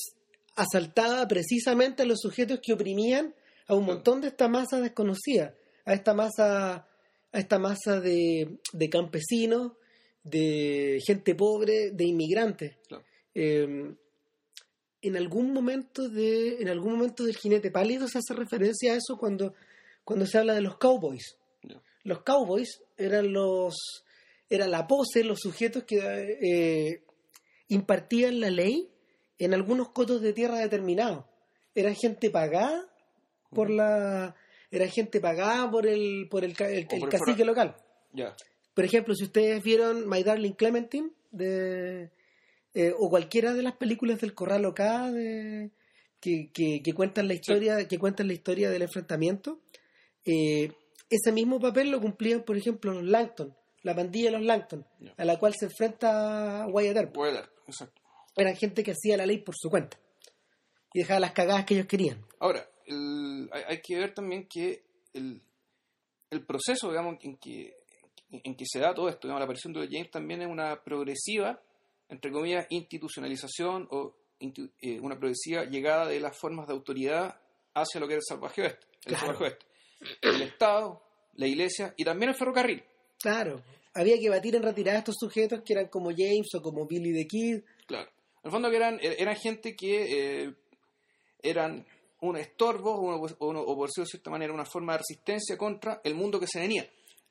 asaltaba 0.56 1.26
precisamente 1.26 2.02
a 2.02 2.06
los 2.06 2.20
sujetos 2.20 2.60
que 2.62 2.72
oprimían 2.72 3.34
a 3.66 3.74
un 3.74 3.84
montón 3.84 4.20
de 4.20 4.28
esta 4.28 4.48
masa 4.48 4.80
desconocida, 4.80 5.54
a 5.84 5.94
esta 5.94 6.14
masa, 6.14 6.86
a 7.32 7.38
esta 7.38 7.58
masa 7.58 8.00
de, 8.00 8.58
de 8.72 8.90
campesinos, 8.90 9.72
de 10.22 11.00
gente 11.06 11.34
pobre, 11.34 11.90
de 11.90 12.04
inmigrantes. 12.04 12.76
Claro. 12.88 13.04
Eh, 13.34 13.94
en 15.02 15.16
algún 15.16 15.52
momento 15.52 16.08
de, 16.08 16.62
en 16.62 16.68
algún 16.68 16.94
momento 16.94 17.24
del 17.24 17.36
jinete 17.36 17.70
pálido 17.70 18.08
se 18.08 18.18
hace 18.18 18.32
referencia 18.32 18.92
a 18.92 18.96
eso 18.96 19.18
cuando, 19.18 19.54
cuando 20.02 20.24
se 20.26 20.38
habla 20.38 20.54
de 20.54 20.62
los 20.62 20.78
cowboys 20.78 21.36
los 22.04 22.22
cowboys 22.22 22.82
eran 22.96 23.32
los 23.32 24.03
era 24.48 24.66
la 24.68 24.86
pose, 24.86 25.24
los 25.24 25.40
sujetos 25.40 25.84
que 25.84 25.96
eh, 26.42 27.02
impartían 27.68 28.40
la 28.40 28.50
ley 28.50 28.88
en 29.38 29.54
algunos 29.54 29.90
cotos 29.90 30.20
de 30.22 30.32
tierra 30.32 30.58
determinados. 30.58 31.24
Eran 31.74 31.94
gente 31.94 32.30
pagada 32.30 32.86
por 33.50 33.70
la 33.70 34.34
era 34.70 34.88
gente 34.88 35.20
pagada 35.20 35.70
por 35.70 35.86
el 35.86 36.28
por 36.30 36.44
el, 36.44 36.54
el- 36.60 36.86
el 36.90 37.08
cacique 37.08 37.44
local. 37.44 37.76
Ya. 38.12 38.34
Por 38.74 38.84
ejemplo, 38.84 39.14
si 39.14 39.24
ustedes 39.24 39.62
vieron 39.62 40.08
My 40.08 40.22
Darling 40.22 40.52
Clementine 40.52 41.10
de 41.30 42.10
eh, 42.74 42.92
o 42.98 43.08
cualquiera 43.08 43.54
de 43.54 43.62
las 43.62 43.76
películas 43.76 44.20
del 44.20 44.34
Corral 44.34 44.64
Ocá 44.66 45.10
de, 45.12 45.70
que, 46.20 46.50
que, 46.52 46.80
que 46.82 46.92
cuentan 46.92 47.28
la 47.28 47.34
historia 47.34 47.86
que 47.86 47.98
cuentan 47.98 48.26
la 48.28 48.34
historia 48.34 48.70
del 48.70 48.82
enfrentamiento, 48.82 49.60
eh, 50.24 50.72
ese 51.08 51.32
mismo 51.32 51.60
papel 51.60 51.90
lo 51.90 52.00
cumplían, 52.00 52.42
por 52.42 52.56
ejemplo, 52.56 52.92
los 52.92 53.04
Langton, 53.04 53.54
la 53.84 53.94
pandilla 53.94 54.30
de 54.32 54.38
los 54.38 54.42
Langton, 54.46 54.84
a 55.16 55.24
la 55.24 55.38
cual 55.38 55.54
se 55.54 55.66
enfrenta 55.66 56.66
Wyatt 56.68 56.96
Earp. 56.96 57.16
Exacto. 57.66 58.02
Eran 58.36 58.56
gente 58.56 58.82
que 58.82 58.90
hacía 58.90 59.16
la 59.16 59.26
ley 59.26 59.38
por 59.38 59.54
su 59.56 59.70
cuenta 59.70 59.96
y 60.92 60.98
dejaba 61.00 61.20
las 61.20 61.32
cagadas 61.32 61.64
que 61.64 61.74
ellos 61.74 61.86
querían. 61.86 62.24
Ahora, 62.40 62.68
el- 62.86 63.48
hay, 63.52 63.62
hay 63.68 63.80
que 63.80 63.96
ver 63.98 64.12
también 64.12 64.48
que 64.48 64.84
el, 65.12 65.40
el 66.30 66.44
proceso, 66.44 66.88
digamos, 66.90 67.16
en 67.22 67.36
que, 67.36 67.76
en 68.30 68.56
que 68.56 68.64
se 68.66 68.80
da 68.80 68.92
todo 68.94 69.08
esto, 69.08 69.28
digamos, 69.28 69.40
la 69.40 69.44
aparición 69.44 69.72
de 69.72 69.88
James 69.90 70.10
también 70.10 70.42
es 70.42 70.48
una 70.48 70.82
progresiva, 70.82 71.60
entre 72.08 72.32
comillas, 72.32 72.66
institucionalización 72.70 73.86
o 73.90 74.16
intu- 74.40 74.72
eh, 74.80 74.98
una 75.00 75.16
progresiva 75.18 75.64
llegada 75.64 76.06
de 76.06 76.20
las 76.20 76.36
formas 76.36 76.66
de 76.66 76.72
autoridad 76.74 77.40
hacia 77.74 78.00
lo 78.00 78.06
que 78.08 78.14
era 78.14 78.20
el 78.20 78.26
salvaje 78.26 78.62
oeste. 78.62 78.86
El 79.04 79.14
Claro. 79.14 79.26
salvaje 79.26 79.44
oeste. 79.44 79.66
El 80.22 80.42
Estado, 80.42 81.02
la 81.34 81.46
Iglesia 81.46 81.94
y 81.96 82.04
también 82.04 82.30
el 82.30 82.34
ferrocarril. 82.36 82.82
Claro, 83.24 83.62
había 83.94 84.18
que 84.18 84.28
batir 84.28 84.54
en 84.54 84.62
retirada 84.62 84.98
a 84.98 85.00
estos 85.00 85.16
sujetos 85.18 85.62
que 85.64 85.72
eran 85.72 85.88
como 85.88 86.10
James 86.10 86.48
o 86.54 86.60
como 86.62 86.86
Billy 86.86 87.12
the 87.14 87.26
Kid. 87.26 87.60
Claro. 87.86 88.08
En 88.42 88.44
el 88.48 88.50
fondo 88.50 88.68
que 88.70 88.76
eran, 88.76 88.98
er- 89.00 89.16
eran 89.18 89.34
gente 89.36 89.74
que 89.74 90.44
eh, 90.44 90.54
eran 91.42 91.86
un 92.20 92.36
estorbo 92.36 92.92
o, 92.94 93.18
por 93.76 93.88
decirlo 93.88 94.04
de 94.04 94.06
cierta 94.10 94.30
manera 94.30 94.52
una 94.52 94.64
forma 94.64 94.92
de 94.92 94.98
resistencia 94.98 95.56
contra 95.56 96.00
el 96.04 96.14
mundo 96.14 96.38
que 96.38 96.46
se 96.46 96.60
venía. 96.60 96.88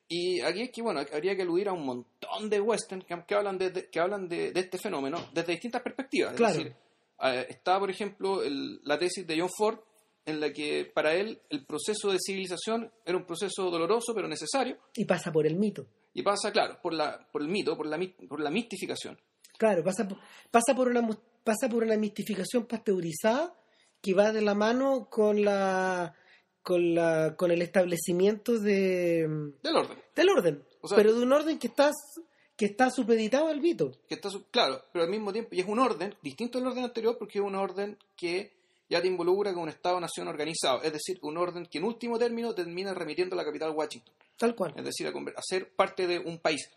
Y 0.08 0.40
aquí 0.40 0.62
es 0.62 0.70
que, 0.70 0.82
bueno, 0.82 1.00
habría 1.12 1.34
que 1.34 1.42
aludir 1.42 1.68
a 1.68 1.72
un 1.72 1.84
montón 1.84 2.50
de 2.50 2.60
western 2.60 3.02
que, 3.02 3.24
que 3.26 3.34
hablan, 3.34 3.56
de, 3.58 3.88
que 3.90 4.00
hablan 4.00 4.28
de, 4.28 4.52
de 4.52 4.60
este 4.60 4.78
fenómeno 4.78 5.28
desde 5.32 5.52
distintas 5.52 5.82
perspectivas. 5.82 6.32
Es 6.32 6.36
Claro. 6.36 6.54
decir, 6.58 6.74
eh, 7.22 7.46
está, 7.48 7.78
por 7.78 7.90
ejemplo, 7.90 8.42
el- 8.42 8.80
la 8.84 8.98
tesis 8.98 9.26
de 9.26 9.38
John 9.40 9.50
Ford, 9.56 9.78
en 10.26 10.40
la 10.40 10.52
que 10.52 10.84
para 10.94 11.14
él 11.14 11.40
el 11.50 11.64
proceso 11.66 12.10
de 12.10 12.18
civilización 12.18 12.90
era 13.04 13.16
un 13.18 13.24
proceso 13.26 13.70
doloroso 13.70 14.12
pero 14.14 14.26
necesario, 14.28 14.78
Y 14.96 15.04
pasa 15.04 15.30
por 15.32 15.46
el 15.46 15.56
mito. 15.56 15.86
y 16.14 16.22
pasa, 16.22 16.50
claro, 16.52 16.78
por, 16.82 16.94
la, 16.94 17.26
por 17.30 17.42
el 17.42 17.48
mito, 17.48 17.76
por 17.76 17.86
la, 17.86 17.98
por 18.28 18.40
la 18.40 18.50
mistificación. 18.50 19.18
Claro, 19.58 19.84
pasa, 19.84 20.08
por- 20.08 20.18
pasa, 20.50 20.74
por 20.74 20.88
una, 20.88 21.06
pasa 21.44 21.68
por 21.68 21.82
una 21.84 21.96
mistificación 21.96 22.66
pasteurizada 22.66 23.54
que 24.00 24.14
va 24.14 24.32
de 24.32 24.42
la 24.42 24.54
mano 24.54 25.08
con 25.10 25.44
la 25.44 26.14
con 26.62 26.94
la 26.94 27.36
con 27.36 27.50
el 27.50 27.60
establecimiento 27.60 28.58
de 28.58 29.28
Del 29.62 29.76
orden. 29.76 29.98
del 30.16 30.28
orden, 30.30 30.64
O 30.80 30.88
sea- 30.88 30.96
pero 30.96 31.12
de 31.14 31.22
un 31.22 31.32
orden 31.32 31.58
que 31.58 31.66
está 31.68 31.90
que 32.56 32.66
está 32.66 32.88
supeditado 32.90 33.48
al 33.48 33.60
Vito. 33.60 33.90
que 34.08 34.14
está 34.14 34.30
su- 34.30 34.44
claro, 34.50 34.82
pero 34.92 35.04
al 35.04 35.10
mismo 35.10 35.32
tiempo, 35.32 35.50
y 35.54 35.60
es 35.60 35.66
un 35.66 35.78
orden 35.80 36.14
distinto 36.22 36.58
al 36.58 36.66
orden 36.68 36.84
anterior 36.84 37.16
porque 37.18 37.38
es 37.40 37.44
un 37.44 37.54
orden 37.56 37.98
que 38.16 38.52
ya 38.88 39.00
te 39.00 39.08
involucra 39.08 39.52
con 39.52 39.62
un 39.64 39.68
Estado-nación 39.68 40.28
organizado, 40.28 40.82
es 40.82 40.92
decir, 40.92 41.18
un 41.22 41.36
orden 41.36 41.66
que 41.66 41.78
en 41.78 41.84
último 41.84 42.18
término 42.18 42.54
termina 42.54 42.92
remitiendo 42.94 43.34
a 43.34 43.38
la 43.38 43.44
capital 43.44 43.70
Washington, 43.70 44.14
Tal 44.36 44.54
cual. 44.54 44.74
es 44.76 44.84
decir, 44.84 45.06
a, 45.06 45.10
a 45.10 45.42
ser 45.42 45.70
parte 45.74 46.06
de 46.06 46.18
un 46.18 46.38
país. 46.38 46.68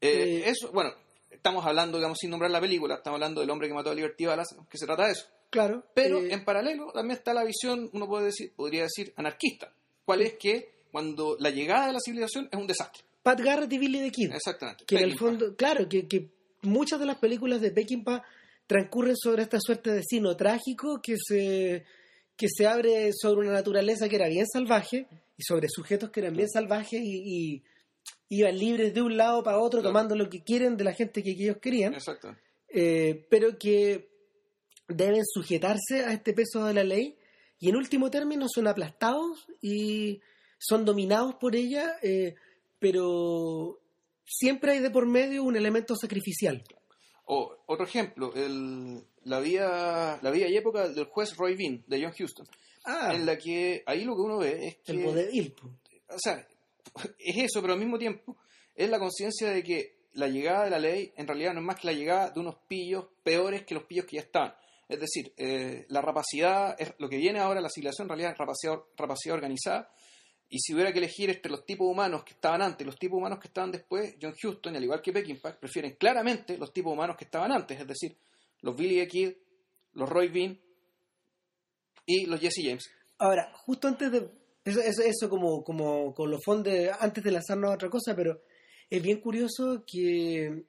Eh, 0.00 0.40
Eh, 0.40 0.42
eso, 0.46 0.72
bueno, 0.72 0.90
estamos 1.30 1.64
hablando, 1.64 1.98
digamos, 1.98 2.18
sin 2.18 2.30
nombrar 2.30 2.50
la 2.50 2.60
película, 2.60 2.96
estamos 2.96 3.16
hablando 3.16 3.40
del 3.40 3.50
hombre 3.50 3.68
que 3.68 3.74
mató 3.74 3.90
a 3.90 3.94
Liberty 3.94 4.26
Ballas, 4.26 4.48
que 4.68 4.78
se 4.78 4.86
trata 4.86 5.06
de 5.06 5.12
eso. 5.12 5.26
Claro. 5.50 5.84
Pero 5.94 6.18
eh, 6.18 6.32
en 6.32 6.44
paralelo 6.44 6.90
también 6.92 7.18
está 7.18 7.34
la 7.34 7.44
visión, 7.44 7.88
uno 7.92 8.06
puede 8.08 8.26
decir, 8.26 8.52
podría 8.56 8.82
decir, 8.84 9.12
anarquista, 9.16 9.72
cuál 10.04 10.22
es 10.22 10.34
que 10.34 10.72
cuando 10.90 11.36
la 11.38 11.50
llegada 11.50 11.86
de 11.86 11.92
la 11.92 12.00
civilización 12.00 12.48
es 12.50 12.58
un 12.58 12.66
desastre. 12.66 13.02
Pat 13.22 13.40
Garrett 13.40 13.72
y 13.72 13.78
Billy 13.78 14.00
the 14.00 14.10
Kid. 14.10 14.32
Exactamente. 14.34 14.84
que 14.84 14.96
en 14.96 15.04
el 15.04 15.16
fondo, 15.18 15.54
claro, 15.54 15.88
que, 15.88 16.08
que 16.08 16.30
muchas 16.62 16.98
de 16.98 17.06
las 17.06 17.18
películas 17.18 17.60
de 17.60 17.70
Peckinpah 17.70 18.24
transcurren 18.66 19.16
sobre 19.16 19.42
esta 19.42 19.58
suerte 19.60 19.90
de 19.90 20.02
sino 20.02 20.36
trágico 20.36 21.00
que 21.02 21.16
se, 21.18 21.84
que 22.36 22.46
se 22.48 22.66
abre 22.66 23.10
sobre 23.12 23.46
una 23.46 23.52
naturaleza 23.52 24.08
que 24.08 24.16
era 24.16 24.28
bien 24.28 24.46
salvaje 24.46 25.06
y 25.36 25.42
sobre 25.42 25.68
sujetos 25.68 26.10
que 26.10 26.20
eran 26.20 26.34
bien 26.36 26.48
salvajes 26.48 27.00
y, 27.02 27.22
y 27.58 27.62
iban 28.28 28.56
libres 28.58 28.94
de 28.94 29.02
un 29.02 29.16
lado 29.16 29.42
para 29.42 29.58
otro 29.58 29.80
Claro. 29.80 29.90
tomando 29.92 30.16
lo 30.16 30.30
que 30.30 30.42
quieren 30.42 30.76
de 30.76 30.84
la 30.84 30.94
gente 30.94 31.22
que, 31.22 31.34
que 31.36 31.42
ellos 31.44 31.58
querían, 31.60 31.92
Exacto. 31.94 32.34
eh, 32.68 33.26
pero 33.28 33.58
que 33.58 34.08
deben 34.88 35.22
sujetarse 35.24 36.04
a 36.04 36.12
este 36.12 36.32
peso 36.32 36.64
de 36.64 36.74
la 36.74 36.84
ley 36.84 37.16
y 37.58 37.68
en 37.68 37.76
último 37.76 38.10
término 38.10 38.46
son 38.48 38.66
aplastados 38.68 39.46
y 39.60 40.20
son 40.58 40.84
dominados 40.84 41.34
por 41.36 41.56
ella, 41.56 41.96
eh, 42.02 42.34
pero 42.78 43.80
siempre 44.24 44.72
hay 44.72 44.78
de 44.80 44.90
por 44.90 45.06
medio 45.06 45.44
un 45.44 45.56
elemento 45.56 45.94
sacrificial. 45.96 46.62
O 47.26 47.56
otro 47.66 47.84
ejemplo, 47.84 48.32
el, 48.34 49.02
la 49.24 49.40
vía 49.40 50.18
la 50.20 50.30
vía 50.30 50.48
y 50.48 50.56
época 50.56 50.88
del 50.88 51.04
juez 51.06 51.36
Roy 51.36 51.54
Bean 51.56 51.84
de 51.86 52.02
John 52.02 52.14
Huston, 52.18 52.46
Ah, 52.84 53.12
en 53.14 53.26
la 53.26 53.38
que 53.38 53.82
ahí 53.86 54.04
lo 54.04 54.16
que 54.16 54.22
uno 54.22 54.38
ve 54.38 54.66
es 54.66 54.76
que 54.78 54.92
el 54.92 55.04
vodevil. 55.04 55.52
po. 55.52 55.68
o 56.08 56.18
sea, 56.18 56.46
es 57.18 57.36
eso, 57.36 57.60
pero 57.60 57.74
al 57.74 57.78
mismo 57.78 57.98
tiempo 57.98 58.36
es 58.74 58.90
la 58.90 58.98
conciencia 58.98 59.50
de 59.50 59.62
que 59.62 60.02
la 60.14 60.28
llegada 60.28 60.64
de 60.64 60.70
la 60.70 60.78
ley 60.78 61.12
en 61.16 61.26
realidad 61.26 61.54
no 61.54 61.60
es 61.60 61.66
más 61.66 61.80
que 61.80 61.86
la 61.86 61.92
llegada 61.92 62.30
de 62.30 62.40
unos 62.40 62.56
pillos 62.66 63.06
peores 63.22 63.64
que 63.64 63.74
los 63.74 63.84
pillos 63.84 64.06
que 64.06 64.16
ya 64.16 64.22
estaban. 64.22 64.54
Es 64.88 65.00
decir, 65.00 65.32
eh, 65.36 65.86
la 65.88 66.02
rapacidad, 66.02 66.74
es, 66.78 66.92
lo 66.98 67.08
que 67.08 67.16
viene 67.16 67.38
ahora, 67.38 67.60
la 67.60 67.70
civilización 67.70 68.06
en 68.06 68.08
realidad 68.10 68.32
es 68.32 68.38
rapacidad, 68.38 68.78
rapacidad 68.96 69.36
organizada. 69.36 69.90
Y 70.54 70.58
si 70.58 70.74
hubiera 70.74 70.92
que 70.92 70.98
elegir 70.98 71.30
entre 71.30 71.50
los 71.50 71.64
tipos 71.64 71.88
humanos 71.88 72.24
que 72.24 72.34
estaban 72.34 72.60
antes 72.60 72.82
y 72.82 72.84
los 72.84 72.98
tipos 72.98 73.16
humanos 73.16 73.38
que 73.38 73.48
estaban 73.48 73.72
después, 73.72 74.16
John 74.20 74.34
Huston, 74.34 74.74
y 74.74 74.76
al 74.76 74.84
igual 74.84 75.00
que 75.00 75.10
Peckinpah, 75.10 75.58
prefieren 75.58 75.96
claramente 75.96 76.58
los 76.58 76.74
tipos 76.74 76.92
humanos 76.92 77.16
que 77.16 77.24
estaban 77.24 77.50
antes, 77.52 77.80
es 77.80 77.86
decir, 77.86 78.14
los 78.60 78.76
Billy 78.76 78.96
the 78.96 79.08
Kid, 79.08 79.32
los 79.94 80.06
Roy 80.10 80.28
Bean 80.28 80.60
y 82.04 82.26
los 82.26 82.38
Jesse 82.38 82.64
James. 82.64 82.84
Ahora, 83.16 83.50
justo 83.64 83.88
antes 83.88 84.12
de. 84.12 84.28
Eso, 84.62 84.80
eso, 84.80 85.02
eso 85.02 85.30
como, 85.30 85.64
como 85.64 86.12
con 86.12 86.30
los 86.30 86.40
fondos, 86.44 86.74
antes 87.00 87.24
de 87.24 87.30
lanzarnos 87.30 87.70
a 87.70 87.74
otra 87.74 87.88
cosa, 87.88 88.14
pero 88.14 88.42
es 88.90 89.02
bien 89.02 89.22
curioso 89.22 89.82
que 89.86 90.66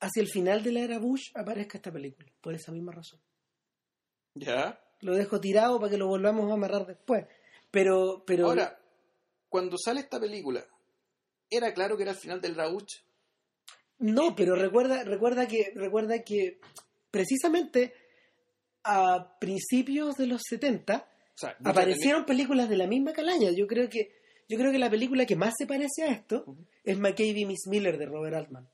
hacia 0.00 0.22
el 0.22 0.28
final 0.28 0.62
de 0.62 0.72
la 0.72 0.80
era 0.80 0.98
Bush 0.98 1.32
aparezca 1.34 1.76
esta 1.76 1.92
película, 1.92 2.32
por 2.40 2.54
esa 2.54 2.72
misma 2.72 2.92
razón. 2.92 3.20
¿Ya? 4.34 4.82
Lo 5.00 5.14
dejo 5.14 5.38
tirado 5.38 5.78
para 5.78 5.90
que 5.90 5.98
lo 5.98 6.06
volvamos 6.06 6.50
a 6.50 6.54
amarrar 6.54 6.86
después. 6.86 7.26
Pero, 7.70 8.24
pero 8.26 8.46
Ahora, 8.46 8.81
cuando 9.52 9.76
sale 9.76 10.00
esta 10.00 10.18
película, 10.18 10.66
¿era 11.50 11.74
claro 11.74 11.94
que 11.94 12.04
era 12.04 12.12
el 12.12 12.18
final 12.18 12.40
del 12.40 12.54
Rauch? 12.54 12.88
no, 13.98 14.34
pero 14.34 14.56
recuerda, 14.56 15.04
recuerda 15.04 15.46
que, 15.46 15.72
recuerda 15.74 16.24
que 16.24 16.58
precisamente 17.10 17.92
a 18.82 19.38
principios 19.38 20.16
de 20.16 20.26
los 20.26 20.40
70 20.48 20.96
O 20.96 21.38
sea, 21.38 21.54
mucha 21.58 21.70
aparecieron 21.70 22.24
películas 22.24 22.70
de 22.70 22.78
la 22.78 22.86
misma 22.86 23.12
calaña. 23.12 23.50
Yo 23.50 23.66
creo 23.66 23.90
que, 23.90 24.14
yo 24.48 24.56
creo 24.56 24.72
que 24.72 24.78
la 24.78 24.90
película 24.90 25.26
que 25.26 25.36
más 25.36 25.52
se 25.58 25.66
parece 25.66 26.02
a 26.02 26.06
esto 26.06 26.56
es 26.82 26.98
McCabe 26.98 27.40
y 27.40 27.44
Miss 27.44 27.66
Miller 27.68 27.98
de 27.98 28.06
Robert 28.06 28.34
Altman. 28.34 28.68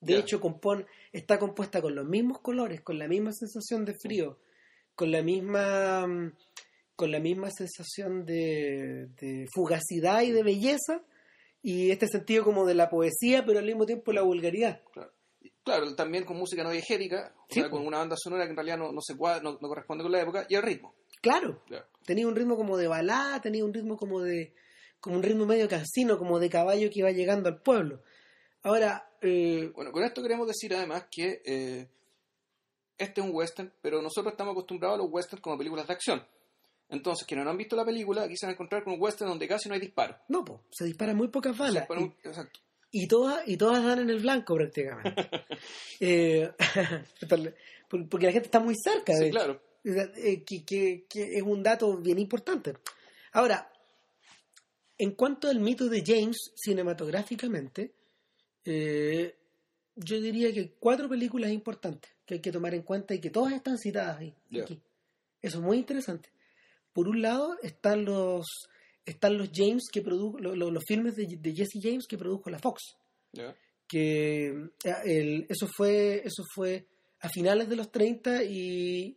De 0.00 0.16
hecho, 0.16 0.40
compone, 0.40 0.86
está 1.12 1.38
compuesta 1.38 1.82
con 1.82 1.94
los 1.94 2.08
mismos 2.08 2.40
colores, 2.40 2.80
con 2.80 2.98
la 2.98 3.06
misma 3.06 3.32
sensación 3.32 3.84
de 3.84 3.94
frío, 3.94 4.38
con 4.96 5.12
la 5.12 5.22
misma 5.22 6.06
mm, 6.06 6.32
con 6.96 7.10
la 7.10 7.20
misma 7.20 7.50
sensación 7.50 8.24
de, 8.24 9.08
de 9.20 9.46
fugacidad 9.54 10.22
y 10.22 10.30
de 10.32 10.42
belleza 10.42 11.02
y 11.62 11.90
este 11.90 12.06
sentido 12.08 12.44
como 12.44 12.66
de 12.66 12.74
la 12.74 12.90
poesía, 12.90 13.44
pero 13.46 13.58
al 13.58 13.66
mismo 13.66 13.86
tiempo 13.86 14.12
la 14.12 14.22
vulgaridad. 14.22 14.82
Claro. 14.92 15.12
Claro, 15.64 15.94
también 15.94 16.24
con 16.24 16.36
música 16.36 16.64
no 16.64 16.70
diegética, 16.70 17.32
o 17.48 17.52
sea, 17.54 17.70
con 17.70 17.86
una 17.86 17.98
banda 17.98 18.16
sonora 18.18 18.44
que 18.44 18.50
en 18.50 18.56
realidad 18.56 18.78
no, 18.78 18.90
no 18.90 19.00
se 19.00 19.16
cuadra- 19.16 19.40
no, 19.42 19.58
no 19.60 19.68
corresponde 19.68 20.02
con 20.02 20.10
la 20.10 20.20
época, 20.20 20.44
y 20.48 20.56
el 20.56 20.62
ritmo. 20.62 20.92
Claro, 21.20 21.62
tenía 22.04 22.26
un 22.26 22.34
ritmo 22.34 22.56
como 22.56 22.76
de 22.76 22.88
balada, 22.88 23.40
tenía 23.40 23.64
un 23.64 23.72
ritmo 23.72 23.96
como 23.96 24.20
de 24.22 24.52
como 24.98 25.16
un 25.16 25.22
ritmo 25.22 25.46
medio 25.46 25.68
cansino, 25.68 26.18
como 26.18 26.40
de 26.40 26.50
caballo 26.50 26.90
que 26.90 26.98
iba 26.98 27.12
llegando 27.12 27.48
al 27.48 27.60
pueblo. 27.62 28.02
Ahora, 28.64 29.08
eh, 29.20 29.70
Bueno, 29.74 29.92
con 29.92 30.02
esto 30.02 30.20
queremos 30.20 30.48
decir 30.48 30.74
además 30.74 31.06
que 31.10 31.42
eh, 31.44 31.86
este 32.98 33.20
es 33.20 33.26
un 33.26 33.32
western, 33.34 33.72
pero 33.80 34.02
nosotros 34.02 34.32
estamos 34.32 34.52
acostumbrados 34.52 34.98
a 34.98 35.02
los 35.02 35.12
westerns 35.12 35.42
como 35.42 35.58
películas 35.58 35.86
de 35.86 35.92
acción. 35.92 36.26
Entonces, 36.92 37.26
quienes 37.26 37.44
no 37.44 37.50
han 37.50 37.56
visto 37.56 37.74
la 37.74 37.84
película, 37.84 38.22
aquí 38.22 38.36
se 38.36 38.46
van 38.46 38.50
a 38.50 38.54
encontrar 38.54 38.84
con 38.84 38.92
un 38.94 39.00
western 39.00 39.30
donde 39.30 39.48
casi 39.48 39.68
no 39.68 39.74
hay 39.74 39.80
disparos. 39.80 40.16
no, 40.28 40.44
po, 40.44 40.62
se 40.70 40.84
disparan 40.84 41.16
muy 41.16 41.28
pocas 41.28 41.56
balas. 41.56 41.88
un- 41.90 42.14
Exacto. 42.22 42.60
y 42.90 43.08
todas 43.08 43.42
y 43.48 43.56
todas 43.56 43.82
dan 43.84 44.00
en 44.00 44.10
el 44.10 44.20
blanco 44.20 44.54
prácticamente 44.54 45.28
Eh, 46.00 46.50
por- 47.88 48.08
porque 48.08 48.26
la 48.26 48.32
gente 48.32 48.46
está 48.46 48.60
muy 48.60 48.74
cerca 48.76 49.12
de 49.14 49.18
Sí, 49.18 49.24
hecho. 49.26 49.32
claro. 49.32 49.62
Eh, 49.84 50.44
que, 50.44 50.64
que- 50.64 51.06
que 51.08 51.36
es 51.36 51.42
un 51.42 51.62
dato 51.62 51.96
bien 51.96 52.18
importante 52.20 52.74
ahora 53.32 53.68
en 54.98 55.12
cuanto 55.12 55.48
al 55.48 55.58
mito 55.58 55.88
de 55.88 56.04
James 56.06 56.52
cinematográficamente 56.54 57.92
eh, 58.64 59.34
yo 59.96 60.20
diría 60.20 60.52
que 60.52 60.74
cuatro 60.78 61.08
películas 61.08 61.50
importantes 61.50 62.12
que 62.24 62.34
hay 62.34 62.40
que 62.40 62.52
tomar 62.52 62.74
en 62.74 62.82
cuenta 62.82 63.12
y 63.14 63.20
que 63.20 63.30
todas 63.30 63.52
están 63.54 63.76
citadas 63.78 64.18
ahí, 64.20 64.32
aquí 64.62 64.80
eso 65.40 65.58
es 65.58 65.64
muy 65.64 65.78
interesante 65.78 66.28
por 66.92 67.08
un 67.08 67.22
lado 67.22 67.56
están 67.62 68.04
los 68.04 68.46
están 69.04 69.36
los 69.36 69.50
James 69.52 69.84
que 69.92 70.00
produjo 70.02 70.38
lo- 70.38 70.54
lo- 70.54 70.70
los 70.70 70.84
filmes 70.86 71.16
de, 71.16 71.26
de 71.26 71.54
Jesse 71.54 71.80
James 71.82 72.06
que 72.06 72.16
produjo 72.18 72.50
la 72.50 72.58
Fox. 72.58 72.82
Que 73.88 74.46
eh, 74.84 74.94
el- 75.04 75.46
eso 75.48 75.66
fue 75.76 76.22
eso 76.24 76.42
fue 76.54 76.86
a 77.20 77.28
finales 77.28 77.68
de 77.68 77.76
los 77.76 77.90
30 77.90 78.44
y 78.44 79.16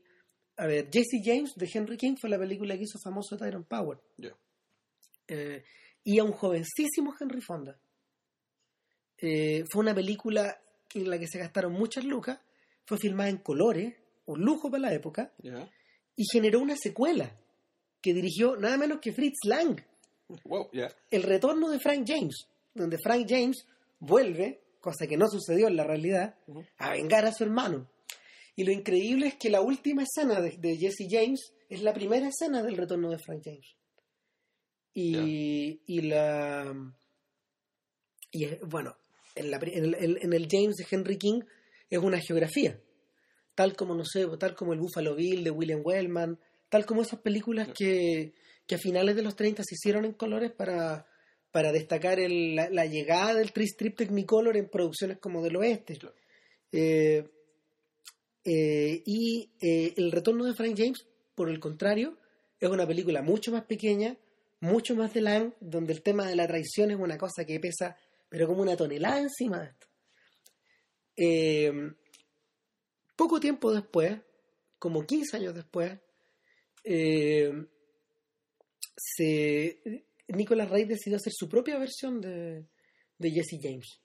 a 0.58 0.65
ver 0.67 0.89
Jesse 0.91 1.22
James 1.24 1.53
de 1.55 1.70
Henry 1.74 1.98
King 1.98 2.15
fue 2.20 2.29
la 2.29 2.39
película 2.39 2.75
que 2.77 2.84
hizo 2.84 2.98
famoso 3.03 3.38
Tyrone 3.38 3.65
Power. 3.70 4.00
Eh, 5.27 5.63
y 6.03 6.20
a 6.20 6.24
un 6.24 6.32
jovencísimo 6.34 7.13
Henry 7.20 7.41
Fonda. 7.41 7.79
Eh, 9.17 9.63
fue 9.72 9.82
una 9.82 9.96
película 9.96 10.60
en 10.94 11.10
la 11.10 11.17
que 11.20 11.27
se 11.27 11.39
gastaron 11.39 11.74
muchas 11.74 12.03
lucas 12.05 12.39
fue 12.86 12.98
filmada 12.98 13.29
en 13.29 13.38
colores 13.38 13.96
un 14.25 14.41
lujo 14.41 14.70
para 14.70 14.82
la 14.82 14.94
época 14.94 15.34
y 16.15 16.24
generó 16.32 16.60
una 16.60 16.75
secuela 16.77 17.36
que 18.06 18.14
dirigió 18.14 18.56
nada 18.56 18.78
menos 18.78 19.00
que 19.02 19.12
Fritz 19.12 19.40
Lang 19.46 19.82
Wow, 20.44 20.70
el 21.12 21.24
retorno 21.24 21.70
de 21.70 21.80
Frank 21.80 22.06
James, 22.08 22.48
donde 22.74 22.98
Frank 22.98 23.26
James 23.28 23.66
vuelve, 24.00 24.62
cosa 24.80 25.08
que 25.08 25.18
no 25.18 25.28
sucedió 25.28 25.68
en 25.68 25.76
la 25.76 25.84
realidad, 25.84 26.36
a 26.78 26.92
vengar 26.92 27.26
a 27.26 27.32
su 27.32 27.44
hermano. 27.44 27.90
Y 28.56 28.64
lo 28.64 28.72
increíble 28.72 29.28
es 29.28 29.36
que 29.36 29.50
la 29.50 29.62
última 29.62 30.04
escena 30.04 30.42
de, 30.42 30.58
de 30.58 30.78
Jesse 30.78 31.08
James 31.10 31.54
es 31.70 31.82
la 31.82 31.94
primera 31.94 32.28
escena 32.28 32.64
del 32.64 32.78
retorno 32.78 33.10
de 33.10 33.20
Frank 33.20 33.42
James. 33.44 33.76
Y, 34.94 35.82
y 35.86 36.02
la. 36.02 36.74
Y 38.32 38.48
bueno, 38.66 38.96
en, 39.36 39.52
la 39.52 39.58
en 39.58 39.96
el, 39.96 40.18
en 40.22 40.34
el 40.34 40.48
James 40.50 40.76
de 40.76 40.88
Henry 40.90 41.18
King 41.18 41.42
es 41.90 42.00
una 42.00 42.20
geografía. 42.20 42.80
Tal 43.54 43.76
como, 43.76 43.94
no 43.94 44.06
sé, 44.06 44.26
tal 44.40 44.56
como 44.56 44.74
el 44.74 44.80
Buffalo 44.80 45.16
Bill 45.16 45.44
de 45.44 45.52
William 45.52 45.82
Wellman, 45.84 46.40
tal 46.70 46.86
como 46.86 47.02
esas 47.02 47.20
películas 47.20 47.70
que, 47.78 48.34
que 48.68 48.76
a 48.76 48.80
finales 48.80 49.16
de 49.16 49.22
los 49.24 49.36
30 49.36 49.64
se 49.64 49.76
hicieron 49.76 50.06
en 50.06 50.14
colores 50.14 50.52
para, 50.52 51.08
para 51.52 51.72
destacar 51.72 52.20
el- 52.20 52.56
la, 52.56 52.70
la 52.70 52.86
llegada 52.86 53.34
del 53.36 53.52
tri-strip 53.54 53.96
Technicolor 53.98 54.58
en 54.58 54.70
producciones 54.70 55.18
como 55.20 55.42
del 55.44 55.56
oeste. 55.58 55.98
Claro. 55.98 56.16
Eh, 56.72 57.30
eh, 58.44 59.02
y 59.06 59.52
eh, 59.62 59.94
El 59.98 60.12
retorno 60.12 60.46
de 60.46 60.54
Frank 60.54 60.76
James, 60.78 61.06
por 61.36 61.50
el 61.50 61.60
contrario, 61.60 62.18
es 62.60 62.70
una 62.70 62.86
película 62.88 63.22
mucho 63.22 63.52
más 63.52 63.64
pequeña, 63.66 64.18
mucho 64.60 64.96
más 64.96 65.14
de 65.14 65.22
Lang, 65.22 65.54
donde 65.60 65.94
el 65.94 66.02
tema 66.02 66.28
de 66.28 66.36
la 66.36 66.48
traición 66.48 66.92
es 66.92 66.98
una 66.98 67.18
cosa 67.18 67.46
que 67.46 67.60
pesa, 67.60 67.98
pero 68.30 68.48
como 68.48 68.62
una 68.62 68.76
tonelada 68.78 69.20
encima 69.20 69.60
de 69.60 69.66
esto. 69.68 69.88
Eh, 71.18 71.72
poco 73.16 73.40
tiempo 73.40 73.74
después, 73.74 74.20
como 74.80 75.06
15 75.06 75.38
años 75.38 75.56
después, 75.56 75.98
eh, 76.86 77.51
se, 78.96 80.06
Nicolas 80.30 80.70
Ray 80.70 80.86
decidió 80.86 81.18
hacer 81.18 81.34
su 81.36 81.50
propia 81.50 81.77
versión 81.77 82.22
de, 82.22 82.65
de 83.18 83.32
Jesse 83.32 83.60
James. 83.62 84.01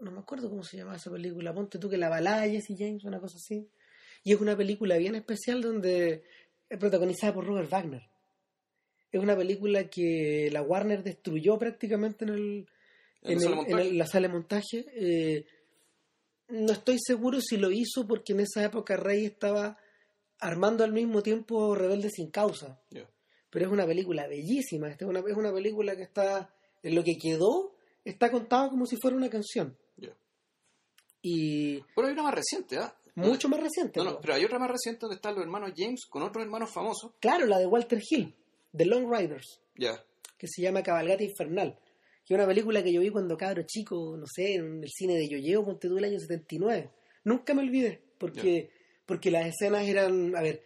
No 0.00 0.10
me 0.12 0.20
acuerdo 0.20 0.48
cómo 0.48 0.62
se 0.62 0.76
llama 0.76 0.96
esa 0.96 1.10
película. 1.10 1.52
Ponte 1.54 1.78
tú 1.78 1.90
que 1.90 1.96
la 1.96 2.08
balada 2.08 2.42
de 2.42 2.52
Jesse 2.52 2.76
James, 2.78 3.04
una 3.04 3.20
cosa 3.20 3.36
así. 3.36 3.68
Y 4.24 4.32
es 4.32 4.40
una 4.40 4.56
película 4.56 4.96
bien 4.98 5.14
especial 5.14 5.60
donde 5.62 6.22
es 6.68 6.78
protagonizada 6.78 7.34
por 7.34 7.46
Robert 7.46 7.70
Wagner. 7.70 8.02
Es 9.12 9.20
una 9.20 9.36
película 9.36 9.88
que 9.90 10.48
la 10.52 10.62
Warner 10.62 11.02
destruyó 11.02 11.58
prácticamente 11.58 12.24
en, 12.24 12.30
el, 12.30 12.68
¿En 13.22 13.38
el- 13.78 13.98
la 13.98 14.06
sala 14.06 14.28
de 14.28 14.32
montaje. 14.34 14.86
Eh, 14.94 15.44
no 16.48 16.72
estoy 16.72 16.96
seguro 16.98 17.40
si 17.40 17.56
lo 17.56 17.70
hizo 17.70 18.06
porque 18.06 18.32
en 18.32 18.40
esa 18.40 18.64
época 18.64 18.96
Rey 18.96 19.24
estaba 19.24 19.78
armando 20.40 20.84
al 20.84 20.92
mismo 20.92 21.22
tiempo 21.22 21.74
Rebelde 21.74 22.10
sin 22.10 22.30
causa. 22.30 22.80
Pero 23.50 23.66
es 23.66 23.72
una 23.72 23.84
película 23.86 24.26
bellísima. 24.28 24.88
Esta 24.88 25.04
es 25.04 25.08
una, 25.08 25.20
es 25.20 25.36
una 25.36 25.52
película 25.52 25.96
que 25.96 26.02
está, 26.02 26.54
en 26.82 26.94
lo 26.94 27.02
que 27.02 27.16
quedó, 27.20 27.74
está 28.04 28.30
contada 28.30 28.68
como 28.70 28.86
si 28.86 28.96
fuera 28.96 29.16
una 29.16 29.28
canción. 29.28 29.76
Ya. 29.96 30.14
Y 31.22 31.80
Pero 31.94 32.06
hay 32.06 32.12
una 32.12 32.22
más 32.22 32.34
reciente, 32.34 32.78
¿ah? 32.78 32.94
mucho 33.16 33.48
más 33.48 33.60
reciente. 33.60 34.02
No, 34.02 34.20
pero 34.20 34.34
hay 34.34 34.44
otra 34.44 34.58
más 34.58 34.70
reciente 34.70 35.00
donde 35.02 35.16
están 35.16 35.34
los 35.34 35.42
hermanos 35.44 35.72
James 35.76 36.06
con 36.08 36.22
otros 36.22 36.44
hermanos 36.44 36.70
famosos. 36.70 37.12
Claro, 37.20 37.46
la 37.46 37.58
de 37.58 37.66
Walter 37.66 38.00
Hill, 38.08 38.34
The 38.74 38.86
Long 38.86 39.12
Riders, 39.12 39.60
Ya. 39.76 40.02
que 40.38 40.46
se 40.48 40.62
llama 40.62 40.82
Cabalgata 40.82 41.22
Infernal. 41.24 41.76
Que 42.24 42.34
es 42.34 42.38
una 42.38 42.46
película 42.46 42.82
que 42.82 42.92
yo 42.92 43.00
vi 43.00 43.10
cuando 43.10 43.36
cabro 43.36 43.64
chico, 43.66 44.16
no 44.16 44.24
sé, 44.32 44.54
en 44.54 44.82
el 44.84 44.88
cine 44.88 45.14
de 45.16 45.28
Yoyeo, 45.28 45.64
ponte 45.64 45.88
el 45.88 46.04
año 46.04 46.18
79. 46.18 46.88
Nunca 47.24 47.52
me 47.52 47.62
olvidé, 47.62 48.00
porque, 48.16 48.70
porque 49.10 49.30
las 49.30 49.46
escenas 49.46 49.86
eran, 49.88 50.36
a 50.36 50.40
ver, 50.40 50.62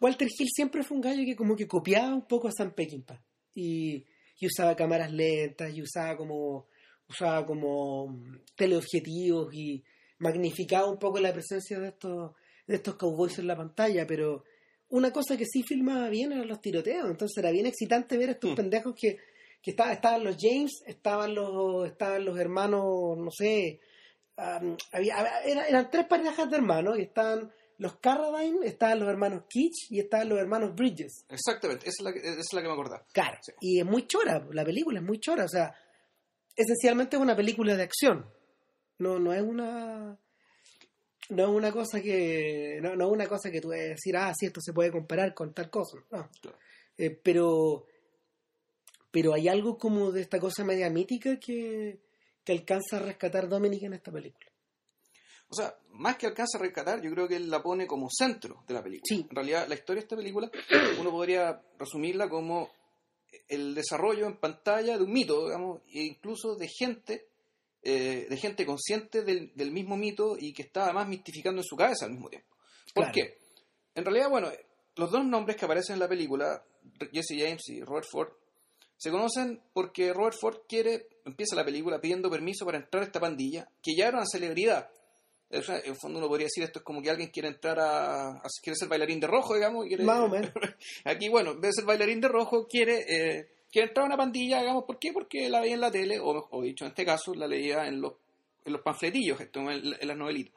Walter 0.00 0.28
Hill 0.28 0.48
siempre 0.54 0.82
fue 0.82 0.96
un 0.96 1.00
gallo 1.02 1.24
que 1.24 1.34
como 1.34 1.56
que 1.56 1.66
copiaba 1.66 2.14
un 2.14 2.26
poco 2.28 2.48
a 2.48 2.52
Sam 2.52 2.72
Peckinpah. 2.74 3.22
Y, 3.54 4.04
y 4.38 4.46
usaba 4.46 4.76
cámaras 4.76 5.10
lentas, 5.10 5.72
y 5.74 5.80
usaba 5.80 6.14
como, 6.16 6.66
usaba 7.08 7.46
como 7.46 8.08
mm, 8.08 8.40
teleobjetivos, 8.54 9.54
y 9.54 9.82
magnificaba 10.18 10.86
un 10.90 10.98
poco 10.98 11.18
la 11.20 11.32
presencia 11.32 11.78
de 11.78 11.88
estos, 11.88 12.32
de 12.66 12.74
estos 12.76 12.96
cowboys 12.96 13.38
en 13.38 13.46
la 13.46 13.56
pantalla, 13.56 14.06
pero 14.06 14.44
una 14.90 15.10
cosa 15.12 15.36
que 15.36 15.46
sí 15.46 15.62
filmaba 15.62 16.08
bien 16.08 16.32
eran 16.32 16.48
los 16.48 16.60
tiroteos, 16.60 17.08
entonces 17.10 17.38
era 17.38 17.50
bien 17.50 17.66
excitante 17.66 18.16
ver 18.18 18.28
a 18.28 18.32
estos 18.32 18.50
Mm. 18.52 18.56
pendejos 18.56 18.94
que, 18.94 19.16
que 19.62 19.70
estaba- 19.70 19.92
estaban 19.92 20.22
los 20.24 20.36
James, 20.38 20.82
estaban 20.86 21.34
los, 21.34 21.86
estaban 21.88 22.24
los 22.24 22.38
hermanos, 22.38 23.16
no 23.16 23.30
sé, 23.30 23.80
um, 24.36 24.76
había, 24.92 25.16
era- 25.44 25.66
eran 25.68 25.90
tres 25.90 26.06
parejas 26.06 26.50
de 26.50 26.56
hermanos, 26.56 26.98
y 26.98 27.02
estaban 27.02 27.52
los 27.78 27.96
Carradine, 27.98 28.66
estaban 28.66 29.00
los 29.00 29.08
hermanos 29.08 29.44
Kitsch 29.48 29.90
y 29.90 29.98
estaban 30.00 30.28
los 30.28 30.38
hermanos 30.38 30.74
Bridges. 30.74 31.24
Exactamente, 31.28 31.88
esa 31.88 31.96
es 31.98 32.04
la 32.04 32.12
que, 32.12 32.18
esa 32.20 32.40
es 32.40 32.52
la 32.52 32.62
que 32.62 32.68
me 32.68 32.72
acordaba. 32.74 33.04
Claro, 33.12 33.38
Sí. 33.42 33.52
y 33.60 33.80
es 33.80 33.86
muy 33.86 34.06
chora, 34.06 34.46
la 34.52 34.64
película 34.64 35.00
es 35.00 35.04
muy 35.04 35.18
chora, 35.18 35.44
o 35.44 35.48
sea, 35.48 35.74
esencialmente 36.56 37.16
es 37.16 37.22
una 37.22 37.34
película 37.34 37.76
de 37.76 37.82
acción, 37.82 38.26
no, 38.98 39.18
no 39.18 39.32
es 39.32 39.42
una 39.42 40.16
no 41.30 41.42
es 41.42 41.48
una 41.48 41.72
cosa 41.72 42.02
que 42.02 42.78
no, 42.82 42.94
no 42.96 43.06
es 43.06 43.12
una 43.12 43.26
cosa 43.26 43.50
que 43.50 43.60
tú 43.60 43.72
a 43.72 43.76
decir, 43.76 44.14
ah, 44.16 44.32
sí, 44.38 44.46
esto 44.46 44.60
se 44.60 44.72
puede 44.74 44.92
comparar 44.92 45.32
con 45.34 45.52
tal 45.54 45.70
cosa, 45.70 45.96
no. 46.10 46.28
Claro. 46.40 46.58
Eh, 46.98 47.10
pero 47.10 47.86
pero 49.10 49.32
hay 49.32 49.48
algo 49.48 49.78
como 49.78 50.12
de 50.12 50.20
esta 50.20 50.38
cosa 50.38 50.64
media 50.64 50.90
mítica 50.90 51.38
que, 51.40 51.98
que 52.44 52.52
alcanza 52.52 52.96
a 52.96 53.00
rescatar 53.00 53.48
Dominic 53.48 53.82
en 53.84 53.94
esta 53.94 54.12
película. 54.12 54.46
O 55.48 55.54
sea, 55.54 55.76
más 55.90 56.16
que 56.16 56.26
alcanza 56.26 56.58
a 56.58 56.60
rescatar, 56.62 57.00
yo 57.02 57.10
creo 57.10 57.28
que 57.28 57.36
él 57.36 57.48
la 57.50 57.62
pone 57.62 57.86
como 57.86 58.08
centro 58.10 58.64
de 58.66 58.74
la 58.74 58.82
película. 58.82 59.04
Sí. 59.08 59.26
En 59.28 59.36
realidad, 59.36 59.66
la 59.68 59.74
historia 59.74 60.00
de 60.00 60.04
esta 60.04 60.16
película, 60.16 60.50
uno 60.98 61.10
podría 61.10 61.62
resumirla 61.78 62.28
como 62.28 62.70
el 63.48 63.74
desarrollo 63.74 64.26
en 64.26 64.38
pantalla 64.38 64.96
de 64.96 65.04
un 65.04 65.12
mito, 65.12 65.44
digamos, 65.46 65.82
e 65.92 66.02
incluso 66.02 66.56
de 66.56 66.68
gente, 66.68 67.28
eh, 67.82 68.26
de 68.28 68.36
gente 68.36 68.64
consciente 68.64 69.22
del, 69.22 69.52
del 69.54 69.70
mismo 69.70 69.96
mito 69.96 70.36
y 70.38 70.52
que 70.52 70.62
está 70.62 70.84
además 70.84 71.08
mistificando 71.08 71.60
en 71.60 71.64
su 71.64 71.76
cabeza 71.76 72.06
al 72.06 72.12
mismo 72.12 72.28
tiempo. 72.30 72.48
¿Por 72.94 73.04
Claro. 73.04 73.12
qué? 73.12 73.38
En 73.94 74.04
realidad, 74.04 74.30
bueno, 74.30 74.50
los 74.96 75.10
dos 75.10 75.24
nombres 75.24 75.56
que 75.56 75.64
aparecen 75.66 75.94
en 75.94 76.00
la 76.00 76.08
película, 76.08 76.64
Jesse 77.12 77.36
James 77.38 77.68
y 77.68 77.82
Robert 77.82 78.06
Ford, 78.10 78.28
se 78.96 79.10
conocen 79.10 79.60
porque 79.72 80.12
Robert 80.12 80.36
Ford 80.40 80.58
quiere, 80.68 81.08
empieza 81.24 81.56
la 81.56 81.64
película 81.64 82.00
pidiendo 82.00 82.30
permiso 82.30 82.64
para 82.64 82.78
entrar 82.78 83.02
a 83.02 83.06
esta 83.06 83.20
pandilla, 83.20 83.68
que 83.82 83.94
ya 83.96 84.08
era 84.08 84.18
una 84.18 84.26
celebridad. 84.26 84.88
En 85.50 85.62
el 85.84 85.94
fondo 85.96 86.18
uno 86.18 86.26
podría 86.28 86.46
decir 86.46 86.64
esto 86.64 86.80
es 86.80 86.84
como 86.84 87.00
que 87.00 87.10
alguien 87.10 87.30
quiere 87.30 87.48
entrar 87.48 87.78
a, 87.78 88.30
a- 88.30 88.42
quiere 88.62 88.76
ser 88.76 88.88
bailarín 88.88 89.20
de 89.20 89.26
rojo, 89.26 89.54
digamos, 89.54 89.86
quiere- 89.86 90.02
Más 90.04 90.20
o 90.20 90.28
menos. 90.28 90.50
Aquí, 91.04 91.28
bueno, 91.28 91.52
en 91.52 91.60
vez 91.60 91.70
de 91.70 91.74
ser 91.80 91.84
bailarín 91.84 92.20
de 92.20 92.28
rojo, 92.28 92.66
quiere, 92.66 93.04
eh, 93.08 93.48
quiere 93.70 93.88
entrar 93.88 94.04
a 94.04 94.06
una 94.08 94.16
pandilla, 94.16 94.60
digamos, 94.60 94.84
¿por 94.84 94.98
qué? 94.98 95.12
Porque 95.12 95.48
la 95.48 95.60
veía 95.60 95.74
en 95.74 95.80
la 95.80 95.90
tele, 95.92 96.18
o, 96.18 96.48
o 96.50 96.62
dicho 96.62 96.84
en 96.84 96.90
este 96.90 97.04
caso, 97.04 97.34
la 97.34 97.46
leía 97.46 97.86
en 97.86 98.00
los, 98.00 98.14
en 98.64 98.72
los 98.72 98.82
panfletillos, 98.82 99.40
esto, 99.40 99.60
en, 99.70 99.94
en 100.00 100.08
las 100.08 100.16
novelitas. 100.16 100.54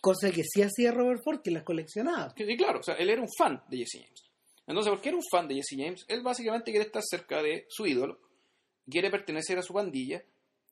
Cosa 0.00 0.30
que 0.30 0.44
sí 0.44 0.62
hacía 0.62 0.92
Robert 0.92 1.20
Ford, 1.24 1.40
que 1.42 1.50
las 1.50 1.64
coleccionaba. 1.64 2.32
Y 2.36 2.56
claro, 2.56 2.78
o 2.78 2.82
sea, 2.82 2.94
él 2.94 3.10
era 3.10 3.20
un 3.20 3.28
fan 3.36 3.62
de 3.68 3.78
Jesse 3.78 4.02
James. 4.04 4.22
Entonces, 4.66 4.90
¿por 4.92 5.00
qué 5.02 5.08
era 5.08 5.18
un 5.18 5.24
fan 5.30 5.48
de 5.48 5.56
Jesse 5.56 5.76
James? 5.76 6.04
Él 6.08 6.22
básicamente 6.22 6.70
quiere 6.70 6.86
estar 6.86 7.02
cerca 7.04 7.42
de 7.42 7.66
su 7.68 7.84
ídolo, 7.86 8.20
quiere 8.90 9.10
pertenecer 9.10 9.58
a 9.58 9.62
su 9.62 9.72
pandilla, 9.72 10.22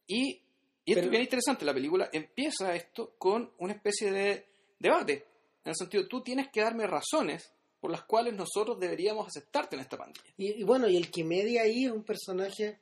y, 0.06 0.40
y 0.84 0.92
esto 0.92 1.04
es 1.04 1.10
bien 1.10 1.22
interesante, 1.22 1.64
la 1.64 1.74
película 1.74 2.08
empieza 2.12 2.74
esto 2.74 3.14
con 3.18 3.50
una 3.58 3.72
especie 3.72 4.10
de 4.10 4.46
debate, 4.78 5.24
en 5.64 5.70
el 5.70 5.76
sentido, 5.76 6.06
tú 6.06 6.22
tienes 6.22 6.48
que 6.52 6.60
darme 6.60 6.86
razones 6.86 7.52
por 7.80 7.90
las 7.90 8.04
cuales 8.04 8.34
nosotros 8.34 8.78
deberíamos 8.78 9.26
aceptarte 9.26 9.76
en 9.76 9.82
esta 9.82 9.96
pandilla. 9.96 10.32
Y, 10.36 10.60
y 10.60 10.62
bueno, 10.62 10.88
y 10.88 10.96
el 10.96 11.10
que 11.10 11.24
media 11.24 11.62
ahí 11.62 11.84
es 11.84 11.92
un 11.92 12.04
personaje, 12.04 12.78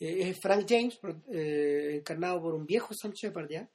eh, 0.00 0.28
es 0.28 0.40
Frank 0.40 0.66
James, 0.68 0.98
eh, 1.30 1.96
encarnado 1.96 2.40
por 2.40 2.54
un 2.54 2.66
viejo 2.66 2.94
Sam 2.94 3.12
Shepard 3.12 3.48
ya, 3.50 3.68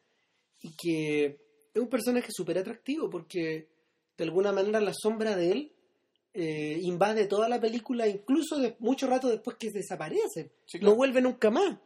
y 0.61 0.75
que 0.75 1.25
es 1.73 1.81
un 1.81 1.89
personaje 1.89 2.31
súper 2.31 2.57
atractivo 2.57 3.09
porque 3.09 3.67
de 4.17 4.23
alguna 4.23 4.51
manera 4.51 4.81
la 4.81 4.93
sombra 4.93 5.35
de 5.35 5.51
él 5.51 5.71
eh, 6.41 6.79
invade 6.81 7.27
toda 7.27 7.49
la 7.49 7.59
película, 7.59 8.07
incluso 8.07 8.57
de, 8.59 8.75
mucho 8.79 9.07
rato 9.07 9.27
después 9.29 9.57
que 9.57 9.69
desaparece, 9.71 10.51
Sí, 10.65 10.77
no 10.77 10.81
claro. 10.81 10.95
vuelve 10.95 11.21
nunca 11.21 11.49
más. 11.49 11.77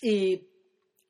Y 0.00 0.34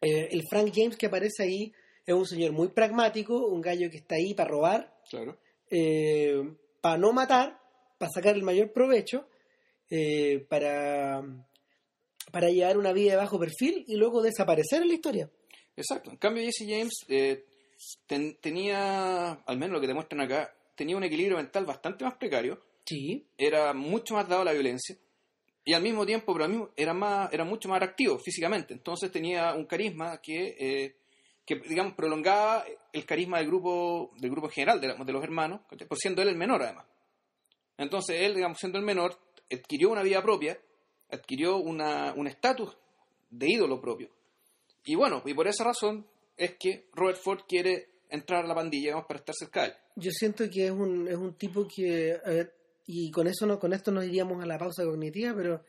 eh, 0.01 0.29
el 0.31 0.43
Frank 0.49 0.73
James 0.75 0.97
que 0.97 1.07
aparece 1.07 1.43
ahí 1.43 1.73
es 2.07 2.15
un 2.15 2.27
señor 2.27 2.53
muy 2.53 2.69
pragmático, 2.69 3.47
un 3.47 3.61
gallo 3.61 3.91
que 3.91 3.99
está 3.99 4.15
ahí 4.17 4.35
para 4.35 4.51
robar, 4.51 4.95
Claro. 5.11 5.39
para 6.81 6.99
no 6.99 7.13
matar, 7.13 7.61
para 7.99 8.11
sacar 8.15 8.35
el 8.37 8.43
mayor 8.43 8.73
provecho, 8.73 9.29
eh, 9.91 10.47
para, 10.49 11.23
para 12.33 12.49
llevar 12.51 12.79
una 12.79 12.93
vida 12.93 13.13
de 13.13 13.17
bajo 13.19 13.39
perfil 13.39 13.85
y 13.87 13.97
luego 13.97 14.23
desaparecer 14.23 14.83
en 14.83 14.89
la 14.89 14.95
historia. 14.95 15.31
Exacto. 15.77 16.11
En 16.11 16.17
cambio, 16.19 16.43
Jesse 16.45 16.67
James 16.69 16.93
eh, 17.09 17.45
ten- 18.07 18.37
tenía, 18.41 19.33
al 19.33 19.59
menos 19.59 19.75
lo 19.75 19.81
que 19.81 19.87
demuestran 19.89 20.21
acá, 20.21 20.55
tenía 20.75 20.97
un 20.97 21.05
equilibrio 21.05 21.37
mental 21.37 21.65
bastante 21.67 22.05
más 22.05 22.15
precario, 22.15 22.61
Sí. 22.87 23.27
era 23.39 23.73
mucho 23.73 24.15
más 24.15 24.29
dado 24.29 24.43
a 24.43 24.45
la 24.45 24.53
violencia 24.53 24.97
y 25.65 25.73
al 25.73 25.83
mismo 25.83 26.05
tiempo, 26.05 26.33
pero 26.33 26.45
al 26.45 26.51
mismo- 26.51 26.71
era, 26.77 26.93
más, 26.93 27.33
era 27.33 27.45
mucho 27.45 27.69
más 27.69 27.83
activo 27.83 28.19
físicamente. 28.19 28.75
Entonces 28.75 29.11
tenía 29.11 29.55
un 29.55 29.65
carisma 29.67 30.21
que, 30.21 30.57
eh, 30.59 30.97
que 31.47 31.57
digamos, 31.57 31.95
prolongaba 31.95 32.65
el 32.93 33.05
carisma 33.07 33.39
del 33.39 33.47
grupo, 33.47 34.13
del 34.19 34.31
grupo 34.31 34.49
en 34.49 34.53
general, 34.53 34.81
de, 34.81 34.89
la- 34.89 34.95
de 35.05 35.13
los 35.13 35.23
hermanos, 35.23 35.61
por 35.89 35.99
siendo 35.99 36.21
él 36.23 36.29
el 36.29 36.37
menor 36.37 36.63
además. 36.63 36.87
Entonces 37.77 38.21
él, 38.21 38.35
digamos, 38.35 38.59
siendo 38.59 38.79
el 38.79 38.85
menor, 38.85 39.19
adquirió 39.51 39.91
una 39.91 40.03
vida 40.03 40.23
propia, 40.23 40.59
adquirió 41.11 41.57
una- 41.57 42.13
un 42.15 42.27
estatus 42.27 42.77
de 43.31 43.51
ídolo 43.51 43.81
propio. 43.81 44.11
Y 44.85 44.95
bueno, 44.95 45.23
y 45.25 45.35
por 45.35 45.49
esa 45.49 45.65
razón 45.65 46.07
es 46.37 46.57
que 46.59 46.89
Robert 46.93 47.19
Ford 47.19 47.41
quiere 47.49 47.89
entrar 48.11 48.45
a 48.45 48.49
la 48.49 48.55
pandilla 48.55 48.85
digamos, 48.89 49.07
para 49.07 49.19
estar 49.21 49.35
cerca 49.35 49.63
de 49.63 49.69
él. 49.69 49.75
Yo 49.97 50.11
siento 50.11 50.49
que 50.51 50.67
es 50.67 50.71
un, 50.71 51.09
es 51.09 51.17
un 51.17 51.35
tipo 51.35 51.67
que, 51.67 52.19
a 52.25 52.29
ver, 52.31 52.55
y 52.87 53.11
con 53.11 53.27
eso 53.27 53.47
no, 53.47 53.59
con 53.59 53.73
esto 53.73 53.91
nos 53.91 54.05
iríamos 54.05 54.43
a 54.43 54.47
la 54.47 54.59
pausa 54.59 54.85
cognitiva, 54.85 55.35
pero 55.35 55.65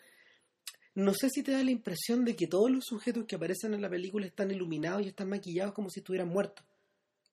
no 0.95 1.13
sé 1.13 1.29
si 1.29 1.43
te 1.43 1.51
da 1.51 1.63
la 1.63 1.71
impresión 1.71 2.23
de 2.25 2.35
que 2.35 2.47
todos 2.47 2.69
los 2.71 2.83
sujetos 2.85 3.25
que 3.25 3.35
aparecen 3.35 3.73
en 3.73 3.81
la 3.81 3.89
película 3.89 4.25
están 4.25 4.51
iluminados 4.51 5.03
y 5.03 5.09
están 5.09 5.29
maquillados 5.29 5.73
como 5.73 5.89
si 5.89 5.99
estuvieran 5.99 6.27
muertos. 6.29 6.65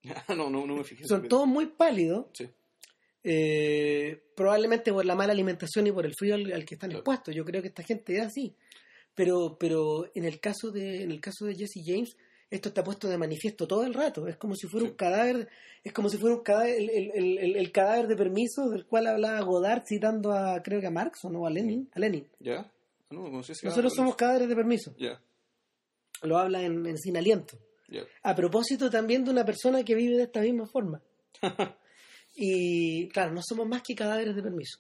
no, 0.37 0.51
no, 0.51 0.67
no 0.67 0.77
me 0.77 0.85
fijé. 0.85 1.07
Son 1.07 1.29
todos 1.29 1.47
muy 1.47 1.67
pálidos, 1.67 2.27
Sí. 2.35 2.49
eh, 3.25 4.21
probablemente 4.35 4.93
por 4.93 5.05
la 5.05 5.15
mala 5.15 5.33
alimentación 5.33 5.87
y 5.87 5.93
por 5.93 6.07
el 6.07 6.15
frío 6.15 6.35
al, 6.35 6.53
al 6.53 6.65
que 6.65 6.75
están 6.75 6.91
Claro. 6.91 7.01
expuestos. 7.01 7.35
Yo 7.35 7.45
creo 7.45 7.63
que 7.63 7.69
esta 7.69 7.83
gente 7.83 8.17
es 8.17 8.23
así. 8.23 8.55
Pero, 9.15 9.57
pero 9.61 10.11
en 10.15 10.25
el 10.25 10.41
caso 10.41 10.71
de, 10.71 11.03
en 11.03 11.11
el 11.11 11.21
caso 11.21 11.45
de 11.45 11.55
Jesse 11.55 11.83
James, 11.85 12.17
esto 12.55 12.69
está 12.69 12.85
puesto 12.85 13.09
de 13.09 13.19
manifiesto 13.19 13.67
todo 13.67 13.85
el 13.85 13.95
rato. 13.95 14.27
Es 14.29 14.37
como 14.37 14.55
si 14.55 14.67
fuera 14.69 14.87
Sí. 14.87 14.91
un 14.91 14.97
cadáver, 14.97 15.49
es 15.83 15.93
como 15.93 16.09
si 16.09 16.19
fuera 16.19 16.37
un 16.37 16.43
cadáver, 16.43 16.75
el, 16.79 16.91
el- 16.91 17.11
el- 17.15 17.39
el- 17.39 17.57
el 17.57 17.73
cadáver 17.73 18.07
de 18.07 18.17
permiso 18.17 18.69
del 18.71 18.87
cual 18.87 19.07
hablaba 19.07 19.41
Godard 19.41 19.83
citando 19.87 20.33
a 20.33 20.63
creo 20.63 20.81
que 20.81 20.87
a 20.87 20.91
Marx 20.91 21.25
o 21.25 21.31
no 21.31 21.47
a 21.47 21.51
Lenin, 21.51 21.89
a 21.95 21.99
Lenin. 21.99 22.27
¿Ya? 22.41 22.71
No, 23.11 23.29
no 23.29 23.43
sé 23.43 23.55
si 23.55 23.67
Nosotros 23.67 23.95
somos 23.95 24.17
cadáveres 24.17 24.49
de 24.49 24.55
permiso. 24.57 24.95
Ya, 24.99 25.21
Lo 26.23 26.39
habla 26.39 26.63
en, 26.63 26.87
en 26.87 26.97
Sin 26.99 27.17
Aliento. 27.17 27.59
ya. 27.89 28.03
A 28.23 28.35
propósito 28.35 28.89
también 28.91 29.25
de 29.25 29.31
una 29.31 29.45
persona 29.45 29.83
que 29.85 29.95
vive 29.95 30.17
de 30.17 30.23
esta 30.25 30.41
misma 30.41 30.67
forma. 30.67 31.03
Y 32.35 33.09
claro, 33.09 33.33
no 33.35 33.41
somos 33.43 33.67
más 33.69 33.83
que 33.83 33.95
cadáveres 33.95 34.35
de 34.35 34.43
permiso. 34.43 34.79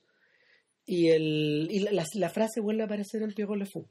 Y, 0.86 1.08
el, 1.08 1.68
y 1.70 1.80
la, 1.80 2.02
la 2.14 2.30
frase 2.30 2.60
vuelve 2.60 2.82
a 2.82 2.86
aparecer 2.86 3.22
en 3.22 3.32
Pierrot 3.34 3.56
Le 3.58 3.66
Fou. 3.66 3.86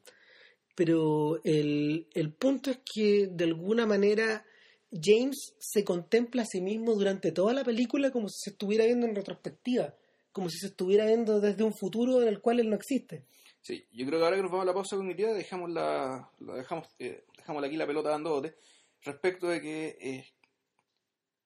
Pero 0.75 1.41
el, 1.43 2.07
el 2.13 2.33
punto 2.33 2.71
es 2.71 2.79
que 2.83 3.27
de 3.27 3.43
alguna 3.43 3.85
manera 3.85 4.45
James 4.91 5.53
se 5.59 5.83
contempla 5.83 6.43
a 6.43 6.45
sí 6.45 6.61
mismo 6.61 6.95
durante 6.95 7.31
toda 7.31 7.53
la 7.53 7.63
película 7.63 8.11
como 8.11 8.27
si 8.29 8.39
se 8.43 8.49
estuviera 8.51 8.85
viendo 8.85 9.05
en 9.05 9.15
retrospectiva, 9.15 9.93
como 10.31 10.49
si 10.49 10.57
se 10.59 10.67
estuviera 10.67 11.05
viendo 11.05 11.39
desde 11.39 11.63
un 11.63 11.73
futuro 11.73 12.21
en 12.21 12.27
el 12.27 12.41
cual 12.41 12.59
él 12.59 12.69
no 12.69 12.75
existe. 12.75 13.23
Sí, 13.61 13.85
yo 13.91 14.05
creo 14.05 14.19
que 14.19 14.25
ahora 14.25 14.37
que 14.37 14.41
nos 14.41 14.51
vamos 14.51 14.63
a 14.63 14.67
la 14.67 14.73
pausa 14.73 14.95
cognitiva 14.95 15.33
dejamos 15.33 15.69
la, 15.69 16.29
la 16.39 16.55
dejamos, 16.55 16.87
eh, 16.99 17.23
dejamos 17.37 17.63
aquí 17.63 17.77
la 17.77 17.85
pelota 17.85 18.09
dando 18.09 18.31
bote 18.31 18.55
respecto 19.03 19.47
de 19.47 19.61
que 19.61 19.97
eh, 19.99 20.25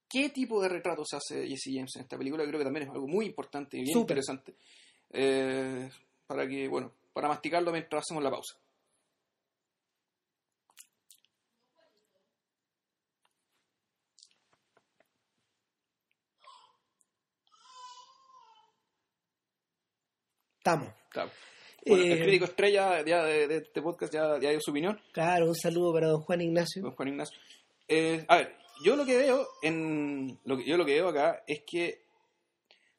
qué 0.08 0.30
tipo 0.30 0.62
de 0.62 0.70
retratos 0.70 1.14
hace 1.14 1.48
Jesse 1.48 1.74
James 1.74 1.96
en 1.96 2.04
esta 2.04 2.18
película, 2.18 2.46
creo 2.46 2.58
que 2.58 2.64
también 2.64 2.88
es 2.88 2.94
algo 2.94 3.08
muy 3.08 3.26
importante 3.26 3.78
y 3.78 3.84
bien 3.84 3.98
interesante 3.98 4.56
eh, 5.12 5.90
para 6.26 6.48
que, 6.48 6.68
bueno, 6.68 6.94
para 7.14 7.28
masticarlo 7.28 7.72
mientras 7.72 8.04
hacemos 8.04 8.24
la 8.24 8.32
pausa. 8.32 8.58
Estamos. 20.66 20.90
Claro. 21.10 21.30
Bueno, 21.86 22.04
Eh, 22.04 22.12
el 22.14 22.24
crítico 22.24 22.46
estrella 22.46 23.06
ya 23.06 23.24
de, 23.24 23.48
de 23.48 23.58
este 23.58 23.84
podcast 23.84 24.12
ya, 24.12 24.40
ya 24.42 24.50
dio 24.50 24.60
su 24.60 24.72
opinión, 24.72 25.00
Claro, 25.12 25.46
un 25.48 25.54
saludo 25.56 25.94
para 25.94 26.08
don 26.08 26.22
Juan 26.22 26.42
Ignacio. 26.42 26.82
don 26.82 26.96
Juan 26.96 27.10
Ignacio. 27.10 27.38
Eh, 27.88 28.26
a 28.28 28.38
ver, 28.38 28.56
yo 28.84 28.96
lo 28.96 29.06
que 29.06 29.16
veo 29.16 29.48
en 29.62 30.40
lo 30.44 30.58
que 30.58 30.66
yo 30.66 30.76
lo 30.78 30.86
que 30.88 30.94
veo 30.96 31.10
acá 31.10 31.44
es 31.46 31.62
que 31.68 32.02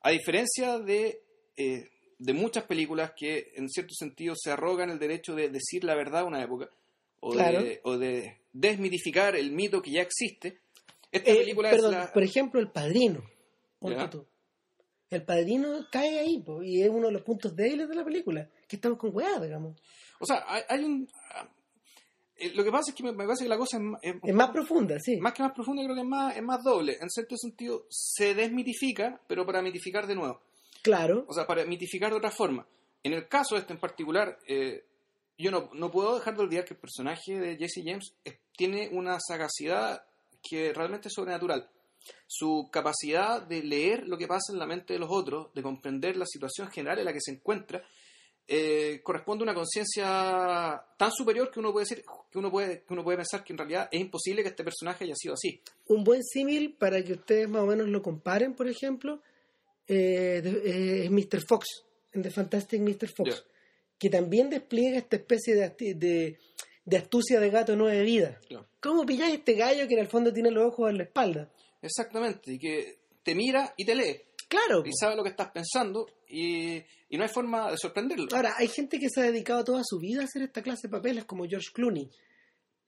a 0.03 0.11
diferencia 0.13 0.79
de 0.79 1.21
eh, 1.57 1.89
de 2.21 2.33
muchas 2.33 2.63
películas 2.65 3.11
que 3.17 3.51
en 3.57 3.69
cierto 3.69 3.95
sentido 3.95 4.35
se 4.37 4.53
arrogan 4.53 4.91
el 4.91 5.01
derecho 5.01 5.35
de 5.35 5.49
decir 5.49 5.83
la 5.83 5.97
verdad 5.97 6.21
a 6.21 6.25
una 6.25 6.41
época 6.41 6.71
o, 7.19 7.33
Claro. 7.33 7.65
de, 7.65 7.81
o 7.83 7.99
de 7.99 8.39
desmitificar 8.53 9.35
el 9.35 9.51
mito 9.51 9.83
que 9.83 9.91
ya 9.91 10.03
existe, 10.03 10.61
esta 11.11 11.33
Eh, 11.33 11.37
película 11.39 11.71
perdón, 11.71 11.95
es 11.95 11.99
la... 12.01 12.13
por 12.13 12.23
ejemplo, 12.23 12.61
El 12.61 12.71
Padrino. 12.71 13.25
Ponte 13.81 14.07
tú. 14.09 14.25
El 15.11 15.25
Padrino 15.25 15.87
cae 15.91 16.19
ahí, 16.19 16.41
po, 16.43 16.63
y 16.63 16.83
es 16.83 16.89
uno 16.91 17.07
de 17.07 17.13
los 17.13 17.23
puntos 17.23 17.55
débiles 17.55 17.89
de 17.89 17.95
la 17.95 18.05
película. 18.05 18.49
Que 18.69 18.77
estamos 18.77 18.99
con 18.99 19.15
weá, 19.15 19.39
digamos. 19.41 19.81
O 20.19 20.27
sea, 20.27 20.45
hay, 20.49 20.63
hay 20.69 20.85
un... 20.85 21.09
ah, 21.35 21.49
eh, 22.39 22.53
lo 22.55 22.65
que 22.65 22.71
pasa 22.73 22.91
es 22.91 22.95
que 22.97 23.03
me, 23.05 23.13
me 23.13 23.25
parece 23.25 23.45
que 23.45 23.49
la 23.49 23.57
cosa 23.57 23.77
es, 23.77 23.83
ma- 23.83 23.99
es- 24.03 24.17
Es 24.23 24.35
más 24.35 24.51
profunda, 24.51 24.99
sí. 24.99 25.17
más 25.19 25.33
que 25.33 25.43
más 25.43 25.53
profunda, 25.53 25.83
creo 25.85 25.95
que 25.95 26.01
es 26.03 26.07
más, 26.07 26.37
es 26.37 26.43
más 26.43 26.63
doble. 26.65 26.97
En 27.01 27.09
cierto 27.09 27.37
sentido, 27.37 27.87
se 27.89 28.35
desmitifica, 28.35 29.21
pero 29.29 29.47
para 29.47 29.63
mitificar 29.63 30.07
de 30.07 30.17
nuevo. 30.17 30.43
Claro. 30.83 31.25
O 31.29 31.33
sea, 31.35 31.47
para 31.47 31.65
mitificar 31.65 32.11
de 32.11 32.17
otra 32.17 32.31
forma. 32.31 32.67
En 33.03 33.13
el 33.13 33.29
caso 33.29 33.57
este 33.57 33.73
en 33.73 33.79
particular, 33.79 34.39
eh, 34.49 34.85
yo 35.39 35.51
no, 35.53 35.71
no 35.75 35.91
puedo 35.91 36.17
dejar 36.17 36.35
de 36.37 36.43
olvidar 36.43 36.65
que 36.65 36.75
el 36.75 36.81
personaje 36.81 37.39
de 37.39 37.57
Jesse 37.57 37.83
James 37.85 38.15
tiene 38.57 38.89
una 38.91 39.19
sagacidad 39.21 40.05
que 40.43 40.73
realmente 40.73 41.09
es 41.09 41.15
sobrenatural. 41.15 41.69
Su 42.27 42.69
capacidad 42.73 43.43
de 43.43 43.63
leer 43.63 44.07
lo 44.07 44.17
que 44.19 44.27
pasa 44.27 44.53
en 44.53 44.59
la 44.59 44.67
mente 44.67 44.93
de 44.95 44.99
los 44.99 45.09
otros, 45.11 45.53
de 45.55 45.63
comprender 45.63 46.17
la 46.17 46.27
situación 46.27 46.71
general 46.71 46.99
en 46.99 47.05
la 47.05 47.13
que 47.13 47.21
se 47.21 47.33
encuentra, 47.33 47.83
eh, 48.49 49.01
corresponde 49.03 49.43
a 49.43 49.47
una 49.47 49.55
conciencia 49.55 50.81
tan 50.97 51.11
superior 51.13 51.51
que 51.51 51.59
uno 51.61 51.73
puede 51.73 51.85
decir, 51.89 52.05
que 52.31 52.39
uno 52.39 52.51
puede, 52.51 52.83
que 52.85 52.93
uno 52.93 53.03
puede 53.03 53.17
pensar 53.17 53.43
que 53.43 53.53
en 53.53 53.59
realidad 53.59 53.89
es 53.91 54.01
imposible 54.01 54.43
que 54.43 54.51
este 54.51 54.63
personaje 54.65 55.05
haya 55.05 55.15
sido 55.17 55.35
así. 55.35 55.61
Un 55.89 56.05
buen 56.05 56.23
símil 56.23 56.75
para 56.75 57.03
que 57.03 57.15
ustedes 57.15 57.49
más 57.49 57.63
o 57.63 57.67
menos 57.67 57.89
lo 57.89 58.03
comparen, 58.03 58.55
por 58.55 58.69
ejemplo, 58.69 59.21
eh, 59.89 60.41
de- 60.43 60.63
eh, 60.65 61.05
es 61.05 61.11
Mr. 61.11 61.43
Fox, 61.49 61.67
en 62.13 62.23
The 62.23 62.31
Fantastic 62.31 62.81
Mr. 62.81 63.09
Fox, 63.17 63.45
que 63.99 64.11
también 64.11 64.49
despliega 64.51 64.99
esta 64.99 65.17
especie 65.17 65.55
de, 65.55 65.95
de, 65.95 66.39
de 66.85 66.97
astucia 66.97 67.41
de 67.41 67.51
gato 67.51 67.75
nueve 67.77 68.03
vidas. 68.03 68.39
Claro. 68.47 68.67
¿Cómo 68.81 69.05
pilláis 69.05 69.35
este 69.35 69.55
gallo 69.55 69.89
que 69.89 69.95
en 69.95 70.01
el 70.01 70.09
fondo 70.09 70.33
tiene 70.33 70.51
los 70.51 70.67
ojos 70.73 70.91
en 70.91 70.99
la 70.99 71.05
espalda? 71.05 71.51
Exactamente, 71.83 72.53
y 72.55 72.59
que 72.59 72.99
te 73.23 73.35
mira 73.35 73.75
y 73.77 73.85
te 73.85 73.95
lee. 73.95 74.21
Claro. 74.49 74.85
y 74.87 74.93
sabe 74.93 75.17
lo 75.17 75.25
que 75.25 75.31
estás 75.31 75.51
pensando 75.51 76.07
y, 76.29 76.77
y 77.09 77.17
no 77.17 77.25
hay 77.25 77.29
forma 77.29 77.71
de 77.73 77.77
sorprenderlo. 77.79 78.29
Ahora, 78.33 78.55
hay 78.57 78.69
gente 78.69 78.99
que 79.01 79.09
se 79.11 79.21
ha 79.21 79.25
dedicado 79.25 79.65
toda 79.65 79.83
su 79.85 79.99
vida 79.99 80.23
a 80.23 80.25
hacer 80.25 80.43
esta 80.43 80.63
clase 80.63 80.87
de 80.87 80.93
papeles, 80.93 81.25
como 81.25 81.45
George 81.49 81.69
Clooney. 81.75 82.09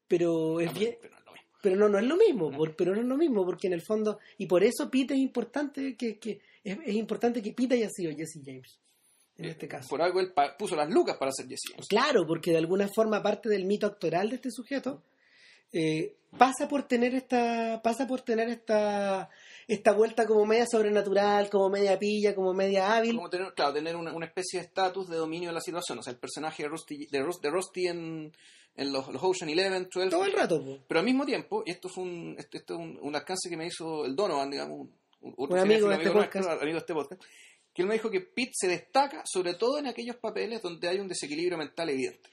Pero 0.07 0.61
es 0.61 0.73
No, 0.73 0.79
bien, 0.79 0.97
pero 1.01 1.15
no 1.17 1.19
es 1.19 1.25
lo 1.27 1.33
mismo. 1.33 1.59
pero 1.61 1.77
no, 1.77 1.89
no 1.89 1.99
es 1.99 2.05
lo 2.07 2.17
mismo, 2.17 2.51
No. 2.53 2.57
por- 2.59 2.77
pero 2.77 2.95
no 2.95 3.01
es 3.01 3.07
lo 3.07 3.17
mismo, 3.17 3.45
porque 3.45 3.67
en 3.67 3.73
el 3.73 3.83
fondo, 3.83 4.19
y 4.39 4.47
por 4.47 4.63
eso 4.63 4.89
Pete 4.91 5.15
es 5.15 5.21
importante 5.21 5.97
que, 5.97 6.19
que 6.19 6.41
es, 6.63 6.79
es 6.87 6.95
importante 6.95 7.43
que 7.43 7.53
Pete 7.53 7.75
haya 7.75 7.89
sido 7.91 8.13
Jesse 8.17 8.41
James, 8.45 8.79
en 9.37 9.47
Eh, 9.47 9.51
este 9.51 9.67
caso. 9.69 9.89
Por 9.89 10.01
algo 10.01 10.21
él 10.21 10.33
puso 10.59 10.77
las 10.77 10.89
lucas 10.89 11.17
para 11.19 11.33
ser 11.33 11.47
Jesse 11.49 11.71
James. 11.73 11.87
Claro, 11.89 12.25
porque 12.27 12.53
de 12.53 12.59
alguna 12.59 12.89
forma 12.89 13.21
parte 13.23 13.49
del 13.49 13.65
mito 13.65 13.87
actoral 13.89 14.31
de 14.31 14.37
este 14.37 14.51
sujeto 14.53 15.03
eh, 15.73 16.15
pasa 16.37 16.69
por 16.69 16.83
tener 16.83 17.15
esta, 17.15 17.81
pasa 17.83 18.07
por 18.07 18.21
tener 18.23 18.49
esta, 18.49 19.31
esta 19.67 19.93
vuelta 19.93 20.27
como 20.27 20.45
media 20.45 20.67
sobrenatural, 20.71 21.49
como 21.51 21.69
media 21.71 21.99
pilla, 21.99 22.35
como 22.35 22.53
media 22.53 22.95
hábil. 22.97 23.17
Como 23.17 23.31
tener, 23.31 23.55
claro, 23.55 23.73
tener 23.73 23.97
una, 23.97 24.13
una 24.13 24.27
especie 24.27 24.61
de 24.61 24.67
estatus 24.67 25.09
de 25.09 25.17
dominio 25.17 25.49
de 25.49 25.55
la 25.55 25.61
situación. 25.61 25.99
O 25.99 26.03
sea, 26.03 26.13
el 26.13 26.19
personaje 26.19 26.63
de 26.65 26.69
Rusty, 26.69 27.07
de 27.07 27.23
Rus- 27.23 27.41
de 27.41 27.51
Rusty 27.51 27.87
en, 27.87 28.33
en 28.77 28.93
los, 28.93 29.09
los 29.09 29.23
Ocean 29.23 29.49
Eleven, 29.51 29.89
12. 29.93 30.11
Todo 30.11 30.25
el 30.25 30.33
rato, 30.33 30.63
po. 30.65 30.79
Pero 30.87 31.01
al 31.01 31.07
mismo 31.07 31.25
tiempo, 31.25 31.63
y 31.65 31.71
esto 31.71 31.89
fue 31.89 32.05
un, 32.05 32.35
esto, 32.39 32.57
esto 32.59 32.75
es 32.75 32.81
un, 32.81 32.99
un 33.01 33.17
alcance 33.17 33.49
que 33.49 33.57
me 33.57 33.67
hizo 33.67 34.05
el 34.05 34.15
Donovan, 34.15 34.51
digamos, 34.51 34.81
un, 35.21 35.35
un- 35.37 35.53
Un 35.53 35.59
amigo 35.59 35.89
de 35.89 35.95
este 35.97 36.11
podcast. 36.11 36.49
amigo 36.49 36.75
de 36.75 36.79
este 36.79 36.95
podcast, 36.95 37.23
que 37.73 37.83
él 37.83 37.89
me 37.89 37.95
dijo 37.95 38.11
que 38.11 38.21
Pete 38.21 38.53
se 38.55 38.69
destaca 38.69 39.23
sobre 39.25 39.55
todo 39.55 39.79
en 39.79 39.87
aquellos 39.87 40.17
papeles 40.17 40.61
donde 40.63 40.89
hay 40.89 40.99
un 41.01 41.09
desequilibrio 41.09 41.57
mental 41.59 41.89
evidente. 41.91 42.29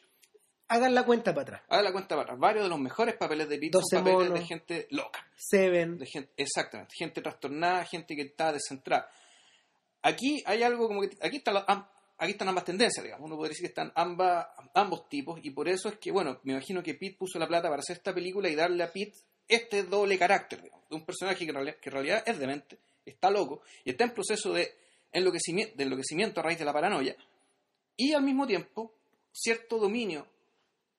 Hagan 0.67 0.95
la 0.95 1.03
cuenta 1.05 1.31
para 1.33 1.41
atrás. 1.43 1.61
Haga 1.69 1.81
la 1.83 1.91
cuenta 1.91 2.09
para 2.15 2.21
atrás. 2.23 2.39
Varios 2.39 2.63
de 2.63 2.69
los 2.69 2.79
mejores 2.79 3.15
papeles 3.15 3.47
de 3.49 3.55
Pete 3.57 3.69
Doce 3.73 3.95
son 3.97 4.03
papeles 4.03 4.29
monos. 4.29 4.39
de 4.39 4.45
gente 4.45 4.87
loca. 4.89 5.27
Seven. 5.37 5.97
De 5.99 6.05
gente, 6.07 6.31
exactamente, 6.37 6.93
gente 6.97 7.21
trastornada, 7.21 7.85
gente 7.85 8.15
que 8.15 8.23
está 8.23 8.51
descentrada. 8.51 9.07
Aquí 10.01 10.43
hay 10.45 10.63
algo 10.63 10.87
como 10.87 11.01
que 11.01 11.17
aquí 11.21 11.37
están 11.37 11.55
las- 11.55 11.65
am- 11.67 11.85
aquí 12.17 12.31
están 12.31 12.47
ambas 12.49 12.63
tendencias, 12.65 13.03
digamos. 13.03 13.25
Uno 13.25 13.35
podría 13.35 13.49
decir 13.49 13.63
que 13.63 13.69
están 13.69 13.91
ambas, 13.95 14.47
ambos 14.73 15.07
tipos 15.09 15.39
y 15.43 15.51
por 15.51 15.67
eso 15.67 15.89
es 15.89 15.97
que, 15.97 16.11
bueno, 16.11 16.39
me 16.43 16.53
imagino 16.53 16.81
que 16.83 16.93
Pete 16.95 17.15
puso 17.17 17.37
la 17.39 17.47
plata 17.47 17.69
para 17.69 17.79
hacer 17.81 17.97
esta 17.97 18.13
película 18.13 18.49
y 18.49 18.55
darle 18.55 18.83
a 18.83 18.91
Pete 18.91 19.13
este 19.47 19.83
doble 19.83 20.17
carácter, 20.17 20.61
digamos, 20.63 20.87
de 20.89 20.95
un 20.95 21.05
personaje 21.05 21.39
que 21.45 21.49
en 21.49 21.55
realidad, 21.55 21.75
que 21.81 21.89
en 21.89 21.93
realidad 21.93 22.23
es 22.25 22.39
demente, 22.39 22.79
está 23.05 23.29
loco 23.29 23.61
y 23.83 23.91
está 23.91 24.03
en 24.05 24.11
proceso 24.15 24.51
de 24.53 24.73
enloquecimiento, 25.11 25.75
de 25.75 25.83
enloquecimiento 25.83 26.39
a 26.39 26.43
raíz 26.43 26.57
de 26.57 26.65
la 26.65 26.73
paranoia 26.73 27.15
y 27.95 28.13
al 28.13 28.23
mismo 28.23 28.47
tiempo 28.47 28.93
cierto 29.31 29.77
dominio 29.77 30.25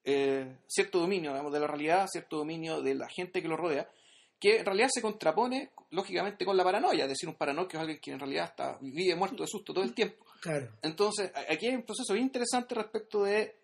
eh, 0.08 0.56
cierto 0.68 1.00
dominio 1.00 1.32
digamos, 1.32 1.52
de 1.52 1.60
la 1.60 1.66
realidad, 1.66 2.06
cierto 2.06 2.38
dominio 2.38 2.80
de 2.80 2.94
la 2.94 3.08
gente 3.08 3.42
que 3.42 3.48
lo 3.48 3.56
rodea, 3.56 3.90
que 4.38 4.58
en 4.58 4.64
realidad 4.64 4.88
se 4.92 5.02
contrapone 5.02 5.72
lógicamente 5.90 6.44
con 6.44 6.56
la 6.56 6.62
paranoia, 6.62 7.04
es 7.04 7.10
decir, 7.10 7.28
un 7.28 7.34
paranoico 7.34 7.76
es 7.76 7.80
alguien 7.80 7.98
que 8.00 8.12
en 8.12 8.20
realidad 8.20 8.44
está, 8.44 8.78
vive 8.80 9.16
muerto 9.16 9.42
de 9.42 9.48
susto 9.48 9.74
todo 9.74 9.82
el 9.82 9.94
tiempo. 9.94 10.24
Claro. 10.40 10.70
Entonces, 10.82 11.32
aquí 11.50 11.66
hay 11.66 11.74
un 11.74 11.82
proceso 11.82 12.12
bien 12.12 12.26
interesante 12.26 12.74
respecto 12.76 13.24
de, 13.24 13.56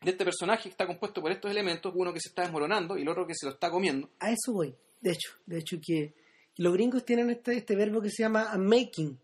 de 0.00 0.10
este 0.10 0.24
personaje 0.24 0.64
que 0.64 0.68
está 0.70 0.86
compuesto 0.86 1.20
por 1.20 1.30
estos 1.32 1.50
elementos, 1.50 1.92
uno 1.94 2.14
que 2.14 2.20
se 2.20 2.30
está 2.30 2.42
desmoronando 2.42 2.96
y 2.96 3.02
el 3.02 3.08
otro 3.08 3.26
que 3.26 3.34
se 3.34 3.44
lo 3.44 3.52
está 3.52 3.70
comiendo. 3.70 4.08
A 4.20 4.30
eso 4.30 4.52
voy. 4.52 4.74
De 5.00 5.12
hecho, 5.12 5.32
de 5.44 5.58
hecho 5.58 5.76
que 5.84 6.14
los 6.56 6.72
gringos 6.72 7.04
tienen 7.04 7.28
este, 7.30 7.58
este 7.58 7.76
verbo 7.76 8.00
que 8.00 8.10
se 8.10 8.22
llama 8.22 8.52
unmaking, 8.54 9.18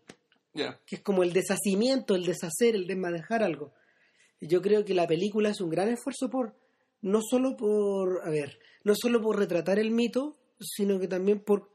Ya, 0.53 0.79
que 0.85 0.97
es 0.97 1.01
como 1.01 1.23
el 1.23 1.33
deshacimiento, 1.33 2.15
el 2.15 2.25
deshacer, 2.25 2.75
el 2.75 2.85
desmadejar 2.85 3.41
algo. 3.41 3.73
Yo 4.47 4.61
creo 4.61 4.83
que 4.85 4.93
la 4.93 5.07
película 5.07 5.49
es 5.49 5.61
un 5.61 5.69
gran 5.69 5.89
esfuerzo 5.89 6.29
por, 6.29 6.53
no 7.01 7.21
solo 7.21 7.55
por, 7.57 8.21
a 8.23 8.29
ver, 8.29 8.59
no 8.83 8.93
solo 8.95 9.21
por 9.21 9.37
retratar 9.37 9.79
el 9.79 9.91
mito, 9.91 10.35
sino 10.59 10.99
que 10.99 11.07
también 11.07 11.39
por 11.39 11.69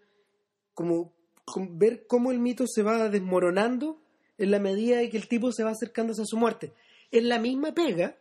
como, 0.75 1.13
com- 1.45 1.79
ver 1.79 2.07
cómo 2.07 2.31
el 2.33 2.39
mito 2.39 2.65
se 2.67 2.83
va 2.83 3.09
desmoronando 3.09 4.01
en 4.39 4.51
la 4.51 4.59
medida 4.59 4.99
de 4.99 5.11
que 5.11 5.17
el 5.19 5.29
tipo 5.29 5.53
se 5.53 5.65
va 5.65 5.71
acercándose 5.71 6.23
a 6.23 6.27
su 6.27 6.37
muerte. 6.37 6.73
Es 7.11 7.23
la 7.25 7.39
misma 7.39 7.75
pega 7.75 8.17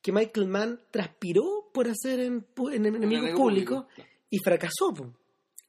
que 0.00 0.12
Michael 0.12 0.46
Mann 0.48 0.80
transpiró 0.90 1.70
por 1.72 1.88
hacer 1.88 2.20
en, 2.20 2.46
en 2.72 2.86
Enemigo 2.86 2.96
enemigo 2.96 3.36
Público 3.36 3.88
y 4.30 4.38
fracasó, 4.38 4.92
po. 4.94 5.12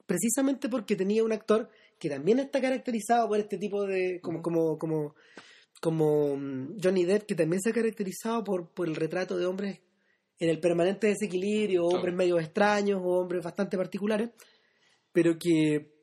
precisamente 0.06 0.68
porque 0.68 0.96
tenía 0.96 1.24
un 1.24 1.32
actor 1.32 1.68
que 1.98 2.08
también 2.10 2.38
está 2.38 2.60
caracterizado 2.60 3.28
por 3.28 3.38
este 3.38 3.56
tipo 3.58 3.86
de, 3.86 4.20
como, 4.22 4.42
como, 4.42 4.78
como, 4.78 5.14
como 5.80 6.36
mm, 6.36 6.78
Johnny 6.82 7.04
Depp, 7.04 7.26
que 7.26 7.34
también 7.34 7.60
se 7.62 7.70
ha 7.70 7.72
caracterizado 7.72 8.42
por, 8.44 8.68
por 8.70 8.88
el 8.88 8.96
retrato 8.96 9.36
de 9.36 9.46
hombres 9.46 9.80
en 10.38 10.50
el 10.50 10.60
permanente 10.60 11.06
desequilibrio, 11.06 11.84
o 11.84 11.94
hombres 11.96 12.14
medio 12.14 12.38
extraños, 12.38 13.00
o 13.02 13.08
hombres 13.20 13.42
bastante 13.42 13.76
particulares, 13.76 14.30
pero 15.12 15.38
que, 15.38 15.94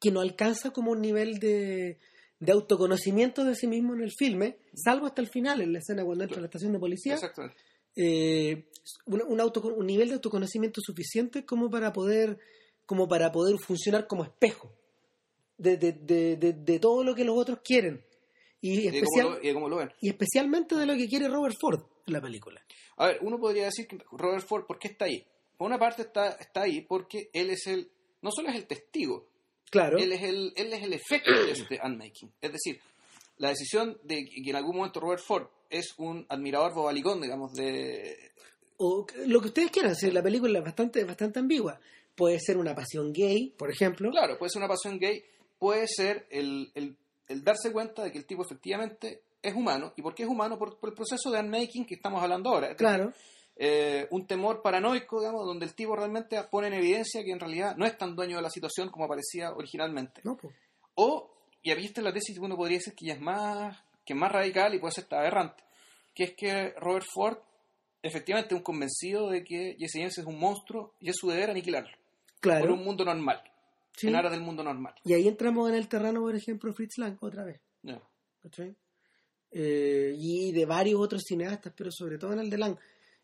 que 0.00 0.10
no 0.10 0.20
alcanza 0.20 0.70
como 0.70 0.90
un 0.90 1.00
nivel 1.00 1.38
de, 1.38 1.98
de 2.40 2.52
autoconocimiento 2.52 3.44
de 3.44 3.54
sí 3.54 3.66
mismo 3.66 3.94
en 3.94 4.02
el 4.02 4.12
filme, 4.12 4.58
salvo 4.74 5.06
hasta 5.06 5.22
el 5.22 5.28
final, 5.28 5.60
en 5.62 5.72
la 5.72 5.78
escena 5.78 6.04
cuando 6.04 6.24
entra 6.24 6.38
a 6.38 6.40
la 6.40 6.46
estación 6.46 6.72
de 6.72 6.78
policía, 6.78 7.14
exactamente. 7.14 7.56
eh, 7.96 8.66
un, 9.06 9.22
un, 9.26 9.38
autoco- 9.40 9.72
un 9.74 9.86
nivel 9.86 10.08
de 10.08 10.14
autoconocimiento 10.14 10.80
suficiente 10.82 11.44
como 11.46 11.70
para 11.70 11.92
poder 11.92 12.38
como 12.84 13.06
para 13.08 13.30
poder 13.32 13.56
funcionar 13.58 14.06
como 14.06 14.24
espejo 14.24 14.74
de, 15.56 15.76
de, 15.78 15.92
de, 15.92 16.52
de 16.52 16.78
todo 16.80 17.04
lo 17.04 17.14
que 17.14 17.24
los 17.24 17.38
otros 17.38 17.60
quieren. 17.64 18.04
Y, 18.62 18.74
Y 18.74 18.90
de 18.90 18.98
especial, 19.00 19.24
cómo 19.26 19.30
lo- 19.36 19.42
y 19.42 19.46
de 19.48 19.54
cómo 19.54 19.68
lo 19.68 19.76
ven. 19.76 19.92
y 20.00 20.08
especialmente 20.08 20.74
de 20.76 20.86
lo 20.86 20.94
que 20.94 21.08
quiere 21.08 21.28
Robert 21.28 21.56
Ford 21.60 21.80
en 22.06 22.12
la 22.14 22.20
película. 22.22 22.64
A 22.96 23.08
ver, 23.08 23.18
uno 23.22 23.38
podría 23.38 23.64
decir 23.66 23.86
que 23.86 23.98
Robert 24.12 24.46
Ford, 24.46 24.64
¿por 24.66 24.78
qué 24.78 24.88
está 24.88 25.04
ahí? 25.06 25.26
Por 25.58 25.66
una 25.66 25.78
parte 25.78 26.02
está, 26.02 26.30
está 26.32 26.62
ahí 26.62 26.80
porque 26.82 27.28
él 27.32 27.50
es 27.50 27.66
el, 27.66 27.90
no 28.22 28.30
solo 28.30 28.48
es 28.48 28.54
el 28.56 28.66
testigo, 28.66 29.26
Claro. 29.70 29.98
él 29.98 30.12
es 30.12 30.22
el, 30.22 30.52
él 30.56 30.72
es 30.72 30.82
el 30.82 30.92
efecto 30.92 31.30
de 31.32 31.50
este 31.52 31.80
unmaking. 31.84 32.30
Es 32.40 32.52
decir, 32.52 32.80
la 33.38 33.48
decisión 33.48 33.98
de 34.04 34.24
que 34.24 34.50
en 34.50 34.56
algún 34.56 34.76
momento 34.76 35.00
Robert 35.00 35.22
Ford 35.22 35.46
es 35.68 35.94
un 35.98 36.24
admirador 36.28 36.72
bobalicón, 36.74 37.20
digamos, 37.20 37.52
de... 37.54 38.16
o 38.76 39.06
lo 39.26 39.40
que 39.40 39.48
ustedes 39.48 39.70
quieran, 39.70 39.96
si 39.96 40.10
la 40.10 40.22
película 40.22 40.58
es 40.58 40.64
bastante, 40.64 41.02
bastante 41.04 41.38
ambigua. 41.40 41.80
Puede 42.14 42.38
ser 42.38 42.58
una 42.58 42.74
pasión 42.74 43.12
gay, 43.12 43.54
por 43.56 43.70
ejemplo. 43.70 44.10
Claro, 44.10 44.38
puede 44.38 44.50
ser 44.50 44.60
una 44.60 44.68
pasión 44.68 44.98
gay, 44.98 45.24
puede 45.58 45.86
ser 45.88 46.26
el, 46.30 46.70
el- 46.74 46.96
el 47.32 47.42
darse 47.44 47.72
cuenta 47.72 48.02
de 48.04 48.12
que 48.12 48.18
el 48.18 48.26
tipo 48.26 48.42
efectivamente 48.44 49.22
es 49.42 49.54
humano. 49.54 49.92
¿Y 49.96 50.02
por 50.02 50.14
qué 50.14 50.22
es 50.22 50.28
humano? 50.28 50.58
Por, 50.58 50.78
por 50.78 50.90
el 50.90 50.94
proceso 50.94 51.30
de 51.30 51.40
unmaking 51.40 51.84
que 51.86 51.94
estamos 51.94 52.22
hablando 52.22 52.50
ahora. 52.50 52.74
Claro. 52.76 53.12
eh, 53.56 54.06
un 54.10 54.26
temor 54.26 54.62
paranoico, 54.62 55.20
digamos, 55.20 55.44
donde 55.46 55.66
el 55.66 55.74
tipo 55.74 55.94
realmente 55.96 56.40
pone 56.50 56.68
en 56.68 56.74
evidencia 56.74 57.22
que 57.24 57.32
en 57.32 57.40
realidad 57.40 57.76
no 57.76 57.84
es 57.86 57.96
tan 57.98 58.14
dueño 58.14 58.36
de 58.36 58.42
la 58.42 58.50
situación 58.50 58.88
como 58.90 59.08
parecía 59.08 59.50
originalmente. 59.52 60.20
No. 60.24 60.38
O, 60.94 61.30
y 61.62 61.70
aquí 61.70 61.86
está 61.86 62.00
la 62.02 62.12
tesis 62.12 62.36
que 62.38 62.44
uno 62.44 62.56
podría 62.56 62.78
decir 62.78 62.94
que 62.94 63.06
ya 63.06 63.14
es 63.14 63.20
más, 63.20 63.76
que 64.04 64.12
es 64.12 64.18
más 64.18 64.30
radical 64.32 64.74
y 64.74 64.78
puede 64.78 64.92
ser 64.94 65.06
aberrante, 65.10 65.62
que 66.14 66.24
es 66.24 66.34
que 66.36 66.70
Robert 66.78 67.06
Ford 67.12 67.38
efectivamente 68.02 68.54
es 68.54 68.58
un 68.58 68.64
convencido 68.64 69.28
de 69.30 69.44
que 69.44 69.76
Jesse 69.78 69.94
James 69.94 70.18
es 70.18 70.24
un 70.26 70.38
monstruo 70.38 70.94
y 71.00 71.08
es 71.10 71.16
su 71.16 71.28
deber 71.28 71.50
aniquilarlo 71.50 71.96
Claro. 72.40 72.60
por 72.62 72.70
un 72.72 72.84
mundo 72.84 73.04
normal, 73.04 73.40
Sí. 73.96 74.08
en 74.08 74.16
aras 74.16 74.32
del 74.32 74.40
mundo 74.40 74.62
normal. 74.64 74.94
Y 75.04 75.12
ahí 75.14 75.28
entramos 75.28 75.68
en 75.68 75.74
el 75.76 75.88
terreno, 75.88 76.20
por 76.20 76.34
ejemplo, 76.34 76.72
Fritz 76.72 76.98
Lang, 76.98 77.16
otra 77.20 77.44
vez. 77.44 77.60
Eh, 79.54 80.14
y 80.16 80.50
de 80.52 80.64
varios 80.64 80.98
otros 81.00 81.22
cineastas, 81.26 81.72
pero 81.76 81.90
sobre 81.92 82.16
todo 82.18 82.32
en 82.32 82.40
el 82.40 82.50
de 82.50 82.58
Lang. 82.58 82.76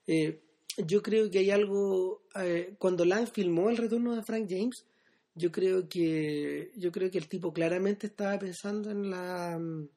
Eh, 0.07 0.42
yo 0.87 1.02
creo 1.02 1.31
que 1.31 1.38
hay 1.38 1.50
algo. 1.50 2.22
eh, 2.35 2.74
cuando 2.78 3.04
Lang 3.04 3.26
filmó 3.33 3.70
el 3.70 3.76
retorno 3.78 4.14
de 4.14 4.22
Frank 4.22 4.46
James, 4.48 4.85
yo 5.35 5.50
creo 5.50 5.88
que 5.88 6.70
yo 6.76 6.92
creo 6.92 7.11
que 7.11 7.18
el 7.18 7.28
tipo 7.28 7.52
claramente 7.52 8.07
estaba 8.09 8.38
pensando 8.38 8.90
en 8.90 9.09
la. 9.11 9.59
mm, 9.59 9.88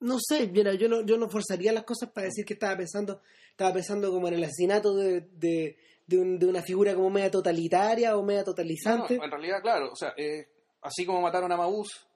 No 0.00 0.18
sé, 0.20 0.48
mira, 0.48 0.74
yo 0.74 0.88
no, 0.88 1.04
yo 1.06 1.16
no 1.16 1.28
forzaría 1.30 1.72
las 1.72 1.84
cosas 1.84 2.10
para 2.10 2.26
decir 2.26 2.44
que 2.44 2.54
estaba 2.54 2.76
pensando, 2.76 3.22
estaba 3.50 3.72
pensando 3.72 4.10
como 4.10 4.28
en 4.28 4.34
el 4.34 4.44
asesinato 4.44 4.94
de, 4.96 5.20
de, 5.32 5.76
de, 6.06 6.18
un- 6.18 6.38
de 6.38 6.46
una 6.46 6.62
figura 6.62 6.94
como 6.94 7.10
media 7.10 7.30
totalitaria 7.30 8.16
o 8.16 8.22
media 8.22 8.40
No, 8.40 8.46
no, 8.46 8.52
totalizante. 8.52 9.14
en 9.14 9.30
realidad, 9.30 9.60
claro, 9.62 9.90
o 9.92 9.96
sea, 9.96 10.12
eh, 10.16 10.48
así 10.82 11.04
como 11.06 11.20
mataron 11.20 11.50
a 11.52 11.56
Maús 11.56 12.06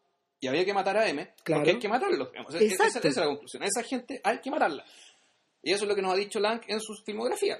y 0.40 0.46
había 0.46 0.64
que 0.64 0.72
matar 0.74 0.96
a 0.98 1.09
M, 1.09 1.35
Claro. 1.42 1.61
porque 1.62 1.70
hay 1.72 1.79
que 1.79 1.88
matarlos. 1.88 2.31
digamos. 2.31 2.55
Esa, 2.55 2.87
es 2.87 3.16
la 3.16 3.27
conclusión. 3.27 3.62
A 3.62 3.66
esa 3.66 3.83
gente 3.83 4.20
hay 4.22 4.38
que 4.40 4.51
matarla. 4.51 4.85
Y 5.62 5.72
eso 5.72 5.85
es 5.85 5.88
lo 5.88 5.94
que 5.96 6.03
nos 6.03 6.12
ha 6.12 6.16
dicho 6.16 6.38
Lang 6.38 6.61
en 6.68 6.81
su 6.81 6.94
filmografía. 7.05 7.59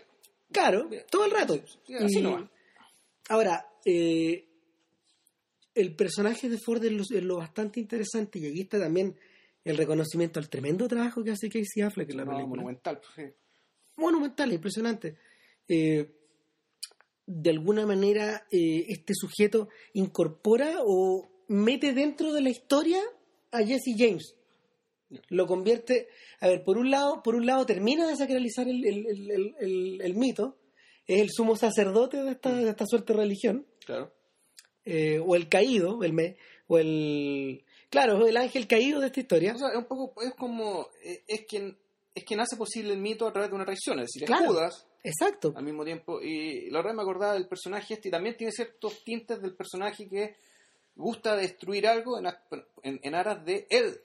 Claro, 0.53 0.89
todo 1.11 1.25
el 1.25 1.31
rato. 1.31 1.55
Sí, 1.87 1.95
así 1.95 2.19
Y- 2.19 2.23
nomás. 2.23 2.49
Ahora, 3.31 3.67
eh, 3.85 4.45
el 5.75 5.95
personaje 5.95 6.49
de 6.49 6.59
Ford 6.59 6.83
es 6.85 6.93
lo, 6.93 7.03
es 7.03 7.23
lo 7.25 7.37
bastante 7.37 7.81
interesante 7.81 8.39
y 8.39 8.47
aquí 8.47 8.61
está 8.63 8.79
también 8.79 9.17
el 9.65 9.77
reconocimiento 9.77 10.41
al 10.41 10.49
tremendo 10.49 10.89
trabajo 10.89 11.23
que 11.23 11.31
hace 11.33 11.49
Casey 11.49 11.83
Affleck 11.83 12.11
en 12.11 12.17
la 12.19 12.25
No, 12.25 12.31
película. 12.33 12.49
monumental. 12.63 13.01
pues, 13.01 13.13
sí. 13.29 13.35
Monumental, 13.97 14.53
impresionante. 14.53 15.17
Eh, 15.69 16.11
de 17.31 17.51
alguna 17.51 17.85
manera, 17.85 18.47
eh, 18.51 18.87
este 18.89 19.13
sujeto 19.15 19.69
incorpora 19.93 20.77
o 20.85 21.29
mete 21.49 21.93
dentro 21.93 22.33
de 22.33 22.41
la 22.41 22.49
historia 22.49 23.01
a 23.53 23.59
Jesse 23.63 23.95
James. 23.97 24.35
Lo 25.29 25.47
convierte, 25.47 26.09
a 26.41 26.49
ver, 26.49 26.65
por 26.65 26.79
un 26.79 26.91
lado, 26.91 27.23
por 27.23 27.35
un 27.35 27.45
lado 27.45 27.67
termina 27.67 28.07
de 28.07 28.17
sacralizar 28.17 28.67
el, 28.67 28.85
el- 28.85 29.55
el- 29.61 30.01
el- 30.03 30.15
mito, 30.15 30.57
es 31.07 31.21
el 31.21 31.29
sumo 31.31 31.55
sacerdote 31.57 32.23
de 32.23 32.31
esta, 32.33 32.51
de 32.55 32.69
esta 32.71 32.87
suerte 32.87 33.13
de 33.13 33.19
religión, 33.19 33.67
Claro. 33.85 34.11
eh, 34.87 35.19
o 35.19 35.35
el 35.37 35.49
caído, 35.51 36.03
el 36.05 36.13
me- 36.15 36.37
o 36.67 36.79
el 36.79 37.63
claro, 37.91 38.27
el 38.27 38.37
ángel 38.39 38.67
caído 38.67 39.01
de 39.01 39.07
esta 39.09 39.21
historia. 39.21 39.55
O 39.55 39.59
sea, 39.59 39.69
es 39.69 39.77
un 39.79 39.85
poco, 39.87 40.21
es 40.23 40.33
como, 40.35 40.89
eh, 41.05 41.23
es 41.27 41.43
quien, 41.47 41.77
es 42.15 42.25
quien 42.25 42.41
hace 42.41 42.57
posible 42.57 42.93
el 42.93 42.99
mito 43.01 43.27
a 43.27 43.33
través 43.33 43.51
de 43.51 43.57
una 43.57 43.65
traición, 43.67 43.99
es 44.01 44.07
decir, 44.07 44.23
es 44.25 44.27
Claro. 44.29 44.49
Judas 44.53 44.87
Exacto. 45.03 45.53
al 45.57 45.65
mismo 45.65 45.85
tiempo. 45.85 46.21
Y 46.23 46.71
la 46.71 46.79
verdad 46.81 46.95
me 46.95 47.03
acordaba 47.03 47.35
del 47.35 47.47
personaje 47.49 47.95
este 47.95 48.09
y 48.09 48.11
también 48.11 48.37
tiene 48.37 48.53
ciertos 48.53 49.03
tintes 49.05 49.41
del 49.41 49.55
personaje 49.55 50.09
que 50.09 50.37
gusta 50.97 51.37
destruir 51.37 51.87
algo 51.87 52.19
en, 52.19 52.27
en, 52.83 53.01
en 53.03 53.15
aras 53.15 53.45
de 53.45 53.67
él 53.71 54.01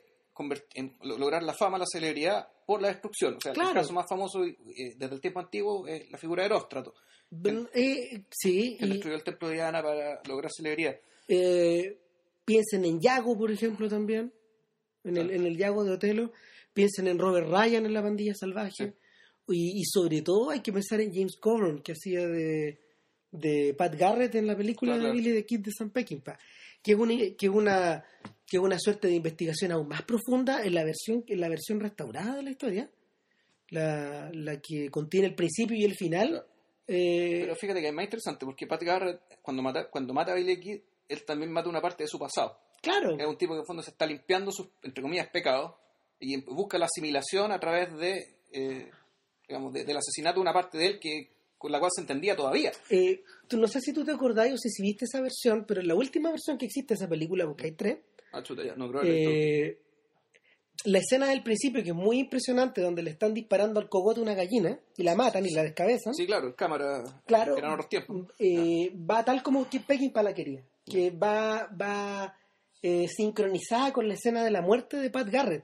en 0.76 0.96
lo- 1.04 1.18
lograr 1.18 1.44
la 1.44 1.54
fama, 1.54 1.78
la 1.78 1.86
celebridad 1.92 2.48
por 2.66 2.82
la 2.82 2.88
destrucción. 2.88 3.36
O 3.36 3.42
sea, 3.42 3.54
Claro. 3.54 3.70
el 3.70 3.76
caso 3.76 3.94
más 3.94 4.08
famoso 4.10 4.44
eh, 4.44 4.56
desde 4.98 5.14
el 5.16 5.22
tiempo 5.22 5.40
antiguo 5.40 5.86
es 5.88 6.10
la 6.10 6.18
figura 6.18 6.42
de 6.44 6.48
Eróstrato, 6.48 6.94
Ben- 7.30 7.70
eh, 7.74 8.24
sí, 8.32 8.76
que 8.80 8.86
y, 8.86 8.90
destruyó 8.90 9.16
el 9.16 9.24
templo 9.24 9.48
de 9.50 9.56
Diana 9.56 9.82
para 9.84 10.22
lograr 10.28 10.52
celebridad. 10.56 11.00
eh, 11.28 11.98
piensen 12.46 12.84
en 12.86 13.00
Yago, 13.00 13.38
por 13.38 13.52
ejemplo, 13.52 13.88
también, 13.88 14.34
en 15.04 15.18
el, 15.18 15.32
en 15.32 15.46
el 15.46 15.56
Yago 15.58 15.84
de 15.84 15.92
Otelo, 15.92 16.32
piensen 16.74 17.08
en 17.08 17.20
Robert 17.20 17.48
Ryan 17.48 17.86
en 17.86 17.94
La 17.94 18.02
Pandilla 18.02 18.34
Salvaje, 18.36 18.94
y, 19.48 19.80
y 19.80 19.84
sobre 19.86 20.22
todo 20.22 20.50
hay 20.52 20.62
que 20.62 20.72
pensar 20.74 21.02
en 21.02 21.14
James 21.14 21.38
Coburn, 21.38 21.82
que 21.82 21.92
hacía 21.94 22.28
de, 22.28 22.80
de 23.32 23.74
Pat 23.78 23.96
Garrett 23.96 24.36
en 24.36 24.48
la 24.48 24.56
película 24.56 24.94
Claro, 24.96 25.08
de. 25.10 25.14
Billy 25.14 25.34
the 25.34 25.46
Kid 25.46 25.60
de 25.62 25.72
Sam 25.72 25.90
Peckinpah, 25.92 26.38
que 26.82 26.92
es 26.94 26.98
una, 26.98 27.14
que 27.16 27.46
es 27.46 27.50
una 27.52 28.04
que 28.46 28.58
es 28.58 28.64
una 28.64 28.78
suerte 28.78 29.08
de 29.08 29.16
investigación 29.16 29.72
aún 29.72 29.88
más 29.88 30.04
profunda 30.04 30.64
en 30.64 30.76
la 30.76 30.84
versión 30.84 31.24
en 31.28 31.40
la 31.40 31.50
versión 31.50 31.80
restaurada 31.80 32.36
de 32.36 32.44
la 32.44 32.52
historia, 32.52 32.90
la, 33.70 34.30
la 34.34 34.60
que 34.62 34.90
contiene 34.90 35.28
el 35.28 35.36
principio 35.36 35.76
y 35.78 35.84
el 35.86 35.96
final. 35.96 36.30
Claro. 36.30 36.46
eh, 36.88 37.40
Pero 37.42 37.56
fíjate 37.56 37.82
que 37.82 37.88
es 37.88 37.94
más 37.94 38.06
interesante 38.06 38.46
porque 38.46 38.68
Pat 38.68 38.84
Garrett, 38.84 39.22
cuando 39.42 39.62
mata, 39.64 39.90
cuando 39.90 40.14
mata 40.14 40.34
a 40.34 40.36
Billy 40.36 40.60
Kid, 40.60 40.80
él 41.08 41.24
también 41.26 41.52
mata 41.52 41.70
una 41.70 41.82
parte 41.82 42.04
de 42.04 42.08
su 42.08 42.20
pasado. 42.20 42.60
claro, 42.82 43.18
Es 43.18 43.26
un 43.26 43.38
tipo 43.38 43.54
que 43.54 43.60
en 43.62 43.66
fondo 43.66 43.82
se 43.82 43.92
está 43.92 44.06
limpiando 44.06 44.52
sus, 44.52 44.68
entre 44.84 45.02
comillas, 45.02 45.28
pecados 45.30 45.74
y 46.20 46.40
busca 46.42 46.78
la 46.78 46.86
asimilación 46.86 47.52
a 47.52 47.60
través 47.60 47.94
de, 47.98 48.36
eh, 48.52 48.90
digamos, 49.48 49.74
de- 49.74 49.84
del 49.86 49.98
asesinato 49.98 50.36
de 50.36 50.42
una 50.42 50.54
parte 50.54 50.78
de 50.78 50.86
él 50.88 51.00
que 51.00 51.30
con 51.58 51.72
la 51.72 51.80
cual 51.80 51.92
se 51.96 52.02
entendía 52.02 52.36
todavía. 52.36 52.72
Eh, 52.90 53.24
tú, 53.48 53.58
no 53.58 53.68
sé 53.68 53.80
si 53.80 53.94
tú 53.94 54.04
te 54.04 54.12
acordás 54.12 54.52
o 54.52 54.58
si, 54.58 54.70
si 54.70 54.82
viste 54.84 55.06
esa 55.06 55.22
versión, 55.22 55.64
pero 55.66 55.80
en 55.82 55.88
la 55.88 55.96
última 55.96 56.30
versión 56.30 56.58
que 56.58 56.66
existe 56.66 56.94
de 56.94 56.98
esa 56.98 57.08
película, 57.08 57.46
porque 57.46 57.66
hay 57.68 57.72
tres, 57.72 57.98
Ah, 58.34 58.42
chuta, 58.44 58.64
ya, 58.66 58.76
no 58.76 58.90
creo 58.90 59.02
haber 59.02 59.14
visto. 59.14 59.30
eh, 59.32 59.80
la 60.86 60.98
escena 61.00 61.28
del 61.30 61.42
principio, 61.44 61.82
que 61.84 61.90
es 61.92 61.96
muy 61.96 62.20
impresionante, 62.20 62.82
donde 62.82 63.04
le 63.04 63.12
están 63.12 63.34
disparando 63.34 63.80
al 63.80 63.88
cogote 63.88 64.20
una 64.20 64.34
gallina 64.34 64.78
y 64.98 65.04
la 65.04 65.16
matan 65.16 65.46
y 65.46 65.52
la 65.52 65.64
descabezan, 65.64 66.14
Sí, 66.14 66.26
claro, 66.26 66.54
cámara. 66.56 67.04
claro, 67.26 67.56
Eran 67.58 67.72
otros 67.72 67.88
tiempos. 67.88 68.28
eh, 68.40 68.92
va 69.10 69.24
tal 69.24 69.42
como 69.44 69.70
Kid 69.70 69.82
Peckinpah 69.88 70.24
la 70.24 70.34
quería, 70.34 70.62
que 70.86 71.12
va, 71.12 71.68
va 71.80 72.38
eh, 72.82 73.08
sincronizada 73.08 73.94
con 73.94 74.10
la 74.10 74.16
escena 74.16 74.44
de 74.44 74.52
la 74.52 74.62
muerte 74.62 74.98
de 74.98 75.10
Pat 75.10 75.30
Garrett, 75.30 75.64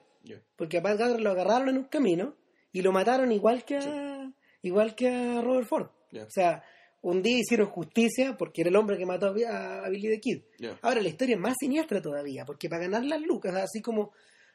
porque 0.56 0.78
a 0.78 0.82
Pat 0.82 0.98
Garrett 0.98 1.20
lo 1.20 1.32
agarraron 1.32 1.68
en 1.70 1.78
un 1.80 1.84
camino 1.86 2.36
y 2.72 2.82
lo 2.82 2.92
mataron 2.92 3.32
igual 3.32 3.64
que 3.66 3.78
a, 3.78 4.32
igual 4.62 4.96
que 4.96 5.08
a 5.10 5.42
Robert 5.42 5.68
Ford. 5.68 5.88
O 6.14 6.30
sea, 6.30 6.64
un 7.02 7.22
día 7.22 7.38
hicieron 7.40 7.68
justicia 7.68 8.36
porque 8.38 8.62
era 8.62 8.70
el 8.70 8.76
hombre 8.76 8.98
que 8.98 9.06
mató 9.06 9.28
a, 9.28 9.32
Bi- 9.32 9.44
a 9.46 9.88
Billy 9.90 10.10
the 10.10 10.20
Kid. 10.20 10.42
Ahora 10.82 11.02
la 11.02 11.10
historia 11.10 11.36
es 11.36 11.42
más 11.42 11.56
siniestra 11.60 12.02
todavía, 12.02 12.46
porque 12.46 12.68
para 12.70 12.82
ganar 12.84 13.06
las 13.06 13.22
lucas, 13.22 13.56
así 13.56 13.82
como, 13.82 14.12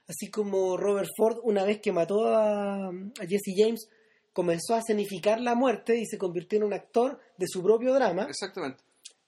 así 0.06 0.30
como 0.30 0.76
Robert 0.76 1.08
Ford 1.16 1.38
una 1.44 1.64
vez 1.64 1.80
que 1.80 1.92
mató 1.92 2.26
a, 2.28 2.88
a 2.88 3.26
Jesse 3.28 3.54
James, 3.56 3.88
comenzó 4.32 4.74
a 4.74 4.78
escenificar 4.80 5.40
la 5.40 5.54
muerte 5.54 5.96
y 5.96 6.06
se 6.06 6.18
convirtió 6.18 6.58
en 6.58 6.64
un 6.64 6.72
actor 6.74 7.20
de 7.38 7.46
su 7.48 7.62
propio 7.62 7.94
drama, 7.94 8.26
Exactamente. 8.28 8.82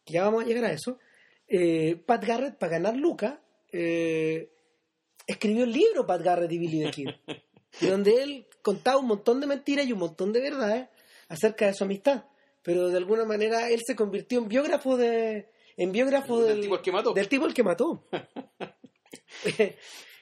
ya 0.05 0.25
vamos 0.25 0.43
a 0.45 0.47
llegar 0.47 0.65
a 0.65 0.73
eso, 0.73 0.99
eh, 1.49 1.95
Pat 2.05 2.25
Garrett, 2.25 2.59
para 2.59 2.73
ganar 2.73 2.97
lucas, 2.97 3.39
eh, 3.71 4.51
escribió 5.27 5.63
el 5.65 5.71
libro 5.73 6.05
Pat 6.07 6.23
Garrett 6.23 6.51
y 6.51 6.59
Billy 6.59 6.85
the 6.85 6.91
Kid, 6.91 7.09
donde 7.81 8.23
él 8.23 8.47
contaba 8.63 8.99
un 8.99 9.07
montón 9.07 9.41
de 9.41 9.47
mentiras 9.47 9.87
y 9.87 9.93
un 9.93 9.99
montón 9.99 10.33
de 10.33 10.41
verdades 10.41 10.89
acerca 11.29 11.67
de 11.67 11.75
su 11.75 11.85
amistad. 11.85 12.25
Pero 12.63 12.89
de 12.89 12.97
alguna 12.97 13.25
manera 13.25 13.71
él 13.71 13.81
se 13.87 13.95
convirtió 13.95 14.39
en 14.41 14.49
biógrafo 14.49 14.97
de 14.97 15.49
en 15.77 15.93
biógrafo 15.93 16.41
Del 16.41 16.55
del, 16.55 16.61
tipo 16.63 16.75
al 16.75 16.83
que 16.83 16.93
mató. 16.93 17.13
del 17.13 17.29
tipo 17.29 17.45
al 17.45 17.55
que 17.55 17.63
mató. 17.63 18.05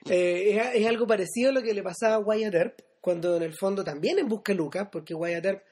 Eh, 0.06 0.50
es, 0.50 0.82
es 0.82 0.86
algo 0.86 1.06
parecido 1.06 1.48
a 1.48 1.52
lo 1.54 1.62
que 1.62 1.72
le 1.72 1.82
pasaba 1.82 2.16
a 2.16 2.18
Wyatt 2.18 2.54
Earp, 2.54 2.80
cuando 3.00 3.38
en 3.38 3.42
el 3.42 3.54
fondo 3.54 3.82
también 3.82 4.18
en 4.18 4.28
busca 4.28 4.52
de 4.52 4.58
Lucas, 4.58 4.88
porque 4.92 5.14
Wyatt 5.14 5.46
Earp, 5.46 5.62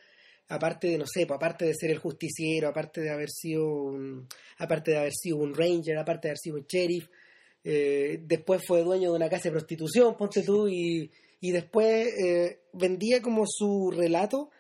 aparte 0.49 0.89
de, 0.89 0.97
no 0.97 1.05
sé, 1.07 1.27
pues, 1.27 1.37
aparte 1.37 1.67
de 1.67 1.75
ser 1.75 1.91
el 1.91 1.99
justiciero, 1.99 2.69
aparte 2.69 3.03
de 3.03 3.11
haber 3.11 3.29
sido 3.29 3.67
un, 3.67 4.27
aparte 4.57 4.93
de 4.93 4.99
haber 4.99 5.13
sido 5.13 5.37
un 5.37 5.55
ranger, 5.55 5.99
aparte 5.99 6.29
de 6.29 6.31
haber 6.31 6.39
sido 6.39 6.57
un 6.57 6.65
sheriff, 6.67 7.09
eh, 7.63 8.21
después 8.23 8.63
fue 8.67 8.83
dueño 8.83 9.11
de 9.11 9.17
una 9.17 9.29
casa 9.29 9.45
de 9.45 9.53
prostitución, 9.53 10.17
ponte 10.17 10.43
tú, 10.43 10.67
y, 10.67 11.11
y 11.43 11.51
después 11.51 12.07
eh, 12.25 12.61
vendía 12.73 13.21
como 13.21 13.45
su 13.47 13.91
relato, 13.91 14.51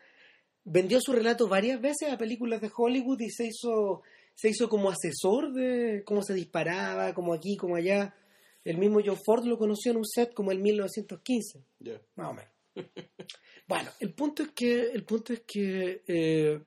vendió 0.64 1.00
su 1.00 1.12
relato 1.12 1.48
varias 1.48 1.80
veces 1.80 2.10
a 2.10 2.18
películas 2.18 2.60
de 2.60 2.70
Hollywood 2.76 3.20
y 3.20 3.30
se 3.30 3.46
hizo 3.46 4.02
se 4.34 4.48
hizo 4.48 4.68
como 4.68 4.90
asesor 4.90 5.52
de 5.52 6.02
cómo 6.04 6.22
se 6.22 6.34
disparaba, 6.34 7.14
como 7.14 7.32
aquí, 7.34 7.56
como 7.56 7.76
allá. 7.76 8.14
El 8.64 8.78
mismo 8.78 9.00
John 9.04 9.18
Ford 9.24 9.44
lo 9.44 9.58
conoció 9.58 9.92
en 9.92 9.98
un 9.98 10.06
set 10.06 10.32
como 10.34 10.50
el 10.52 10.58
1915, 10.58 11.60
Ya. 11.80 12.00
más 12.16 12.30
o 12.30 12.34
menos. 12.34 12.50
bueno, 13.68 13.90
el 14.00 14.12
punto 14.14 14.42
es 14.42 14.48
que, 14.50 14.80
el 14.92 15.04
punto 15.04 15.32
es 15.32 15.42
que 15.46 16.02
eh, 16.06 16.60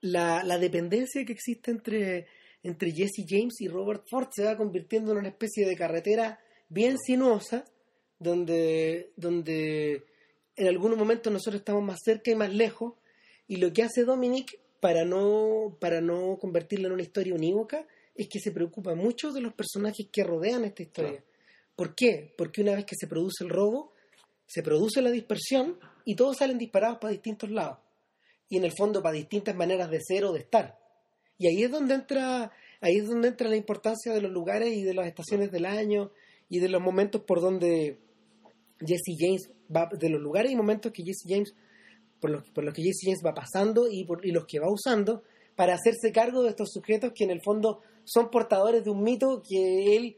la, 0.00 0.42
la 0.42 0.58
dependencia 0.58 1.24
que 1.24 1.32
existe 1.32 1.70
entre, 1.70 2.26
entre 2.62 2.90
Jesse 2.92 3.24
James 3.28 3.60
y 3.60 3.68
Robert 3.68 4.04
Ford 4.10 4.28
se 4.34 4.44
va 4.44 4.56
convirtiendo 4.56 5.12
en 5.12 5.18
una 5.18 5.28
especie 5.28 5.66
de 5.66 5.76
carretera 5.76 6.40
bien 6.68 6.96
sinuosa, 6.98 7.64
donde, 8.22 9.12
donde 9.16 10.04
en 10.56 10.66
algunos 10.68 10.98
momentos 10.98 11.32
nosotros 11.32 11.60
estamos 11.60 11.82
más 11.82 12.00
cerca 12.04 12.30
y 12.30 12.34
más 12.34 12.52
lejos, 12.54 12.94
y 13.48 13.56
lo 13.56 13.72
que 13.72 13.82
hace 13.82 14.04
Dominic 14.04 14.58
para 14.80 15.04
no, 15.04 15.76
para 15.80 16.00
no 16.00 16.38
convertirla 16.40 16.88
en 16.88 16.94
una 16.94 17.02
historia 17.02 17.34
unívoca 17.34 17.86
es 18.14 18.28
que 18.28 18.40
se 18.40 18.52
preocupa 18.52 18.94
mucho 18.94 19.32
de 19.32 19.40
los 19.40 19.54
personajes 19.54 20.06
que 20.10 20.24
rodean 20.24 20.64
esta 20.64 20.82
historia. 20.82 21.24
¿Por 21.76 21.94
qué? 21.94 22.34
Porque 22.36 22.60
una 22.62 22.74
vez 22.74 22.84
que 22.84 22.96
se 22.98 23.06
produce 23.06 23.44
el 23.44 23.50
robo, 23.50 23.92
se 24.46 24.62
produce 24.62 25.00
la 25.00 25.10
dispersión 25.10 25.78
y 26.04 26.14
todos 26.14 26.36
salen 26.38 26.58
disparados 26.58 26.98
para 26.98 27.12
distintos 27.12 27.50
lados. 27.50 27.78
Y 28.48 28.58
en 28.58 28.64
el 28.64 28.72
fondo 28.76 29.02
para 29.02 29.16
distintas 29.16 29.56
maneras 29.56 29.90
de 29.90 30.00
ser 30.00 30.24
o 30.24 30.32
de 30.32 30.40
estar. 30.40 30.78
Y 31.38 31.46
ahí 31.46 31.62
es 31.62 31.70
donde 31.70 31.94
entra, 31.94 32.52
ahí 32.80 32.98
es 32.98 33.06
donde 33.08 33.28
entra 33.28 33.48
la 33.48 33.56
importancia 33.56 34.12
de 34.12 34.20
los 34.20 34.30
lugares 34.30 34.72
y 34.76 34.82
de 34.82 34.94
las 34.94 35.06
estaciones 35.06 35.50
del 35.50 35.64
año 35.64 36.12
y 36.48 36.58
de 36.58 36.68
los 36.68 36.82
momentos 36.82 37.22
por 37.22 37.40
donde 37.40 37.98
Jesse 38.86 39.16
James 39.18 39.50
va, 39.74 39.88
de 39.92 40.08
los 40.08 40.20
lugares 40.20 40.50
y 40.52 40.56
momentos 40.56 40.92
que 40.92 41.02
Jesse 41.02 41.24
James, 41.28 41.54
por 42.20 42.30
los, 42.30 42.50
por 42.50 42.64
los 42.64 42.74
que 42.74 42.82
Jesse 42.82 43.02
James 43.04 43.20
va 43.24 43.34
pasando 43.34 43.88
y, 43.90 44.04
por, 44.04 44.24
y 44.26 44.30
los 44.32 44.44
que 44.46 44.58
va 44.60 44.70
usando 44.70 45.22
para 45.56 45.74
hacerse 45.74 46.12
cargo 46.12 46.42
de 46.42 46.50
estos 46.50 46.70
sujetos 46.72 47.12
que 47.14 47.24
en 47.24 47.30
el 47.30 47.40
fondo 47.44 47.80
son 48.04 48.30
portadores 48.30 48.82
de 48.84 48.90
un 48.90 49.02
mito 49.02 49.42
que 49.48 49.96
él, 49.96 50.16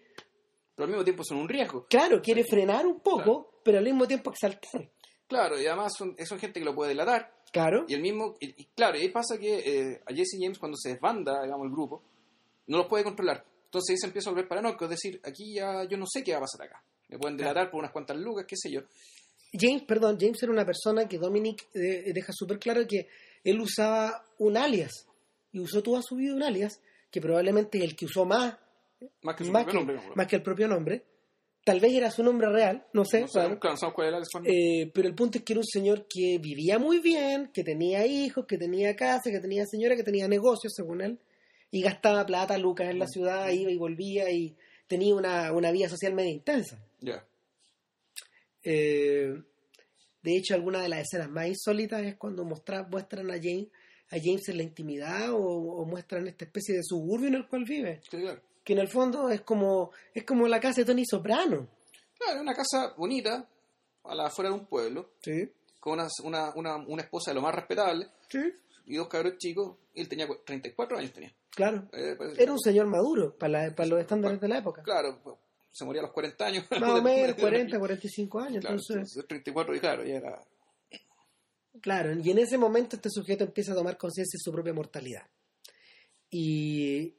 Pero 0.74 0.84
al 0.84 0.90
mismo 0.90 1.04
tiempo 1.04 1.24
son 1.24 1.38
un 1.38 1.48
riesgo. 1.48 1.86
claro, 1.88 2.20
quiere 2.22 2.44
frenar 2.44 2.86
un 2.86 3.00
poco, 3.00 3.22
Claro. 3.22 3.60
pero 3.64 3.78
al 3.78 3.84
mismo 3.84 4.06
tiempo 4.06 4.30
exaltar. 4.30 4.90
Claro, 5.26 5.60
y 5.60 5.66
además 5.66 5.92
son, 5.96 6.14
son 6.24 6.38
gente 6.38 6.60
que 6.60 6.66
lo 6.66 6.74
puede 6.74 6.90
delatar. 6.90 7.32
Claro, 7.52 7.84
Y 7.88 7.94
el 7.94 8.00
mismo, 8.02 8.34
y, 8.40 8.46
y 8.62 8.64
claro, 8.74 8.98
y 8.98 9.02
ahí 9.02 9.08
pasa 9.10 9.38
que 9.38 9.58
eh, 9.58 10.00
a 10.06 10.12
Jesse 10.12 10.38
James 10.40 10.58
cuando 10.58 10.76
se 10.76 10.90
desbanda, 10.90 11.42
digamos, 11.44 11.66
el 11.66 11.72
grupo, 11.72 12.02
no 12.66 12.78
los 12.78 12.86
puede 12.88 13.04
controlar. 13.04 13.44
Entonces 13.66 13.92
ahí 13.94 13.96
se 13.98 14.06
empieza 14.06 14.28
a 14.28 14.32
volver 14.32 14.48
paranoico, 14.48 14.84
es 14.84 14.90
decir, 14.90 15.20
aquí 15.24 15.54
ya 15.54 15.84
yo 15.84 15.96
no 15.96 16.04
sé 16.06 16.22
qué 16.24 16.32
va 16.32 16.38
a 16.38 16.40
pasar 16.42 16.66
acá. 16.66 16.82
Me 17.14 17.18
pueden 17.20 17.36
Claro. 17.36 17.50
delatar 17.54 17.70
por 17.70 17.78
unas 17.78 17.92
cuantas 17.92 18.16
lucas, 18.16 18.44
qué 18.48 18.56
sé 18.56 18.70
yo. 18.72 18.80
James, 19.52 19.82
perdón, 19.84 20.16
James 20.20 20.42
era 20.42 20.50
una 20.50 20.64
persona 20.66 21.06
que 21.08 21.16
Dominic 21.16 21.68
eh, 21.74 22.12
deja 22.12 22.32
súper 22.32 22.58
claro 22.58 22.84
que 22.88 23.06
él 23.44 23.60
usaba 23.60 24.24
un 24.38 24.56
alias 24.56 25.06
y 25.52 25.60
usó 25.60 25.80
toda 25.80 26.00
su 26.02 26.16
vida 26.16 26.34
un 26.34 26.42
alias 26.42 26.80
que 27.10 27.20
probablemente 27.20 27.78
el 27.84 27.94
que 27.94 28.06
usó 28.06 28.24
más 28.24 28.56
Más 29.22 29.36
que 29.36 29.44
su 29.44 29.52
más 29.52 29.62
propio 29.62 29.70
que, 29.72 29.76
nombre. 29.78 29.94
digamos. 29.96 30.16
más 30.16 30.26
que 30.26 30.36
el 30.36 30.42
propio 30.42 30.66
nombre. 30.68 31.04
Tal 31.64 31.78
vez 31.80 31.92
era 31.94 32.10
su 32.10 32.22
nombre 32.24 32.48
real, 32.50 32.84
no 32.92 33.04
sé. 33.04 33.20
No 33.20 33.26
claro. 33.28 33.58
cuál 33.94 34.08
era. 34.08 34.18
Eh, 34.44 34.90
pero 34.92 35.06
el 35.08 35.14
punto 35.14 35.38
es 35.38 35.44
que 35.44 35.52
era 35.52 35.60
un 35.60 35.66
señor 35.66 36.06
que 36.08 36.38
vivía 36.38 36.78
muy 36.80 36.98
bien, 36.98 37.50
que 37.54 37.62
tenía 37.62 38.04
hijos, 38.06 38.44
que 38.46 38.58
tenía 38.58 38.94
casa, 38.96 39.30
que 39.30 39.38
tenía 39.40 39.64
señora, 39.66 39.94
que 39.96 40.02
tenía 40.02 40.26
negocios, 40.26 40.72
según 40.74 41.00
él, 41.00 41.18
y 41.70 41.80
gastaba 41.80 42.26
plata, 42.26 42.58
lucas 42.58 42.90
en 42.90 42.98
la 42.98 43.06
ciudad, 43.06 43.48
iba 43.50 43.70
y 43.70 43.76
volvía 43.78 44.30
y 44.30 44.56
tenía 44.86 45.14
una, 45.14 45.52
una 45.52 45.70
vida 45.70 45.88
social 45.88 46.14
media 46.14 46.30
intensa. 46.32 46.78
Ya. 47.00 47.24
Eh, 48.62 49.42
de 50.22 50.36
hecho, 50.36 50.54
alguna 50.54 50.80
de 50.80 50.88
las 50.88 51.00
escenas 51.00 51.30
más 51.30 51.46
insólitas 51.48 52.02
es 52.02 52.16
cuando 52.16 52.44
mostra- 52.44 52.86
muestran 52.90 53.30
a 53.30 53.34
James, 53.34 53.68
a 54.10 54.16
James 54.22 54.48
en 54.48 54.56
la 54.56 54.62
intimidad 54.62 55.30
o, 55.32 55.38
o 55.38 55.84
muestran 55.84 56.26
esta 56.26 56.44
especie 56.46 56.76
de 56.76 56.82
suburbio 56.82 57.28
en 57.28 57.34
el 57.34 57.46
cual 57.48 57.64
vive. 57.64 58.00
Sí, 58.10 58.18
claro. 58.20 58.40
que 58.62 58.72
en 58.72 58.78
el 58.78 58.88
fondo 58.88 59.28
es 59.28 59.42
como 59.42 59.90
es 60.14 60.24
como 60.24 60.48
la 60.48 60.60
casa 60.60 60.80
de 60.80 60.86
Tony 60.86 61.04
Soprano. 61.04 61.68
Claro, 62.18 62.40
una 62.40 62.54
casa 62.54 62.94
bonita, 62.96 63.46
a 64.04 64.14
la 64.14 64.26
afuera 64.26 64.48
de 64.50 64.56
un 64.56 64.66
pueblo, 64.66 65.10
Sí, 65.22 65.50
con 65.80 65.94
una, 65.94 66.08
una, 66.22 66.54
una, 66.54 66.76
una 66.76 67.02
esposa 67.02 67.30
de 67.30 67.34
lo 67.34 67.42
más 67.42 67.54
respetable 67.54 68.08
sí, 68.30 68.38
y 68.86 68.96
dos 68.96 69.08
cabros 69.08 69.36
chicos. 69.38 69.76
Y 69.94 70.00
él 70.00 70.08
tenía 70.08 70.26
cu- 70.26 70.38
34 70.44 70.96
años. 70.98 71.12
tenía. 71.12 71.32
Claro. 71.54 71.88
Eh, 71.92 72.14
pues, 72.16 72.38
Era 72.38 72.52
un 72.52 72.60
señor 72.60 72.86
maduro 72.86 73.36
para, 73.36 73.64
la- 73.68 73.74
para 73.74 73.88
los 73.88 74.00
estándares 74.00 74.40
de 74.40 74.48
la 74.48 74.58
época. 74.58 74.82
Claro, 74.82 75.20
pues, 75.22 75.36
se 75.70 75.84
moría 75.84 76.00
a 76.02 76.04
los 76.04 76.12
40 76.12 76.46
años. 76.46 76.64
Más 76.70 76.82
o 76.90 77.02
menos 77.02 77.34
40, 77.36 77.78
45 77.78 78.40
años. 78.40 78.60
Claro, 78.60 78.76
entonces, 78.76 78.96
entonces, 78.96 79.26
34 79.26 79.74
y 79.76 79.80
claro, 79.80 80.04
ya 80.04 80.14
era... 80.16 80.40
claro, 81.80 82.12
y 82.18 82.30
en 82.30 82.38
ese 82.38 82.58
momento 82.58 82.96
este 82.96 83.10
sujeto 83.10 83.44
empieza 83.44 83.72
a 83.72 83.74
tomar 83.76 83.96
conciencia 83.96 84.38
de 84.38 84.42
su 84.42 84.52
propia 84.52 84.72
mortalidad. 84.72 85.22
Y, 86.30 87.14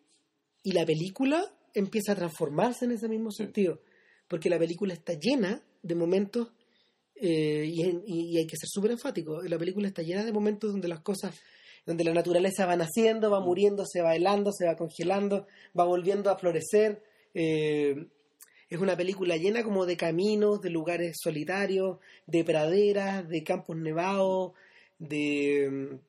y 0.64 0.72
la 0.72 0.86
película 0.86 1.44
empieza 1.74 2.14
a 2.14 2.16
transformarse 2.16 2.86
en 2.86 2.92
ese 2.92 3.08
mismo 3.08 3.32
sentido, 3.32 3.82
porque 4.28 4.50
la 4.50 4.58
película 4.60 4.94
está 4.94 5.14
llena 5.14 5.62
de 5.84 5.96
momentos, 5.96 6.52
eh, 7.16 7.66
y, 7.66 7.82
y- 7.82 8.32
y 8.34 8.38
hay 8.38 8.48
que 8.48 8.58
ser 8.58 8.68
súper 8.70 8.92
enfático, 8.92 9.42
la 9.44 9.58
película 9.58 9.88
está 9.88 10.02
llena 10.02 10.24
de 10.24 10.32
momentos 10.34 10.72
donde 10.72 10.88
las 10.88 11.02
cosas, 11.02 11.36
donde 11.86 12.04
la 12.04 12.14
naturaleza 12.14 12.66
va 12.66 12.76
naciendo, 12.76 13.30
va 13.30 13.40
muriendo, 13.40 13.86
se 13.86 14.02
va 14.02 14.16
helando, 14.16 14.52
se 14.52 14.66
va 14.66 14.76
congelando, 14.76 15.48
va 15.78 15.86
volviendo 15.86 16.30
a 16.30 16.38
florecer. 16.38 17.02
eh, 17.34 18.08
es 18.68 18.80
una 18.80 18.98
película 18.98 19.38
llena 19.38 19.64
como 19.64 19.86
de 19.86 19.96
caminos, 19.96 20.60
de 20.60 20.72
lugares 20.72 21.18
solitarios, 21.22 22.00
de 22.26 22.44
praderas, 22.44 23.30
de 23.30 23.44
campos 23.44 23.78
nevados, 23.78 24.54
de, 24.98 26.00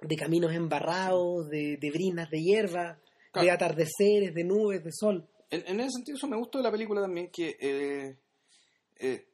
de 0.00 0.16
caminos 0.16 0.52
embarrados, 0.54 1.48
de, 1.48 1.76
de 1.76 1.90
brinas 1.90 2.30
de 2.30 2.40
hierba, 2.40 3.00
de 3.34 3.50
atardeceres, 3.50 4.32
de 4.32 4.44
nubes, 4.44 4.84
de 4.84 4.92
sol. 4.92 5.26
En, 5.50 5.64
en 5.66 5.80
ese 5.80 5.96
sentido, 5.96 6.16
eso 6.16 6.28
me 6.28 6.36
gustó 6.36 6.58
de 6.58 6.64
la 6.64 6.70
película 6.70 7.00
también, 7.00 7.28
que 7.28 7.56
eh, 7.60 8.16
eh, 9.00 9.26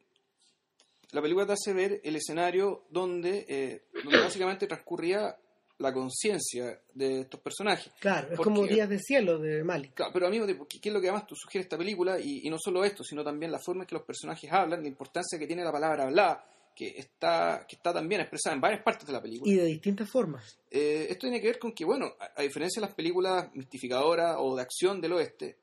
la 1.12 1.20
película 1.20 1.46
te 1.46 1.53
hace 1.53 1.75
ver 1.75 2.01
el 2.03 2.16
escenario 2.16 2.85
donde, 2.88 3.44
eh, 3.49 3.83
donde 4.03 4.18
básicamente 4.18 4.66
transcurría 4.66 5.37
la 5.81 5.93
conciencia 5.93 6.81
de 6.95 7.23
estos 7.23 7.40
personajes. 7.40 7.93
Claro, 8.01 8.29
es 8.31 8.37
Porque- 8.37 8.45
como 8.55 8.66
Días 8.66 8.88
de 8.88 8.99
Cielo 8.99 9.38
de 9.38 9.64
Mali. 9.64 9.88
Claro, 9.90 10.12
pero 10.12 10.27
amigo, 10.27 10.47
¿qué, 10.69 10.81
qué 10.81 10.88
es 10.90 10.93
lo 10.95 11.01
que 11.01 11.09
además 11.09 11.27
tú 11.27 11.35
sugiere 11.35 11.62
esta 11.64 11.77
película? 11.79 12.21
Y, 12.21 12.47
y 12.47 12.51
no 12.51 12.59
solo 12.59 12.85
esto, 12.85 13.03
sino 13.03 13.25
también 13.25 13.51
la 13.51 13.59
forma 13.59 13.83
en 13.85 13.87
que 13.88 13.95
los 13.95 14.05
personajes 14.05 14.51
hablan, 14.53 14.83
la 14.83 14.88
importancia 14.88 15.38
que 15.38 15.47
tiene 15.47 15.64
la 15.64 15.73
palabra 15.73 16.05
hablada, 16.05 16.47
que 16.77 16.88
está, 16.97 17.66
que 17.69 17.77
está 17.77 17.93
también 17.93 18.21
expresada 18.21 18.55
en 18.55 18.61
varias 18.61 18.83
partes 18.83 19.07
de 19.07 19.12
la 19.12 19.21
película. 19.21 19.51
Y 19.51 19.57
de 19.57 19.64
distintas 19.64 20.09
formas. 20.11 20.59
Eh, 20.71 21.07
esto 21.11 21.23
tiene 21.27 21.40
que 21.40 21.49
ver 21.49 21.59
con 21.59 21.73
que, 21.73 21.85
bueno, 21.85 22.07
a, 22.21 22.40
a 22.40 22.43
diferencia 22.43 22.81
de 22.81 22.87
las 22.87 22.95
películas 22.95 23.49
mistificadoras 23.55 24.37
o 24.38 24.55
de 24.57 24.62
acción 24.62 25.01
del 25.01 25.14
oeste, 25.14 25.57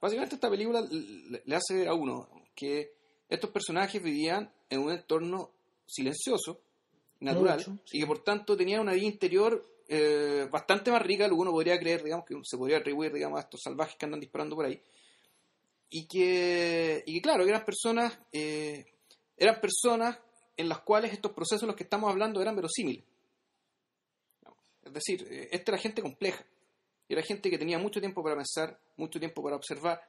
básicamente 0.00 0.34
esta 0.36 0.50
película 0.50 0.80
le, 0.80 1.42
le 1.44 1.56
hace 1.56 1.74
ver 1.74 1.88
a 1.88 1.94
uno 1.94 2.28
que 2.54 2.92
estos 3.28 3.50
personajes 3.50 4.02
vivían 4.02 4.50
en 4.70 4.80
un 4.80 4.92
entorno 4.92 5.50
silencioso, 5.86 6.60
natural, 7.20 7.58
Mucho, 7.58 7.82
sí. 7.84 7.98
y 7.98 8.00
que 8.00 8.06
por 8.06 8.22
tanto 8.22 8.56
tenían 8.56 8.80
una 8.80 8.92
vida 8.92 9.06
interior 9.06 9.64
eh, 9.88 10.46
bastante 10.50 10.90
más 10.90 11.02
rica 11.02 11.26
lo 11.26 11.34
que 11.34 11.40
uno 11.40 11.50
podría 11.50 11.78
creer, 11.78 12.02
digamos, 12.02 12.26
que 12.26 12.34
se 12.42 12.58
podría 12.58 12.78
atribuir, 12.78 13.12
digamos, 13.12 13.38
a 13.38 13.42
estos 13.42 13.62
salvajes 13.62 13.96
que 13.96 14.04
andan 14.04 14.20
disparando 14.20 14.54
por 14.54 14.66
ahí. 14.66 14.80
Y 15.90 16.06
que, 16.06 17.02
y 17.06 17.14
que 17.14 17.22
claro, 17.22 17.46
eran 17.46 17.64
personas, 17.64 18.18
eh, 18.32 18.84
eran 19.36 19.60
personas 19.60 20.18
en 20.56 20.68
las 20.68 20.80
cuales 20.80 21.12
estos 21.12 21.32
procesos 21.32 21.62
de 21.62 21.66
los 21.68 21.76
que 21.76 21.84
estamos 21.84 22.10
hablando 22.10 22.42
eran 22.42 22.54
verosímiles. 22.54 23.04
Es 24.84 24.92
decir, 24.92 25.26
eh, 25.30 25.48
esta 25.52 25.72
era 25.72 25.78
gente 25.80 26.02
compleja. 26.02 26.44
Era 27.08 27.22
gente 27.22 27.48
que 27.48 27.58
tenía 27.58 27.78
mucho 27.78 28.00
tiempo 28.00 28.22
para 28.22 28.36
pensar, 28.36 28.78
mucho 28.96 29.18
tiempo 29.18 29.42
para 29.42 29.56
observar, 29.56 30.02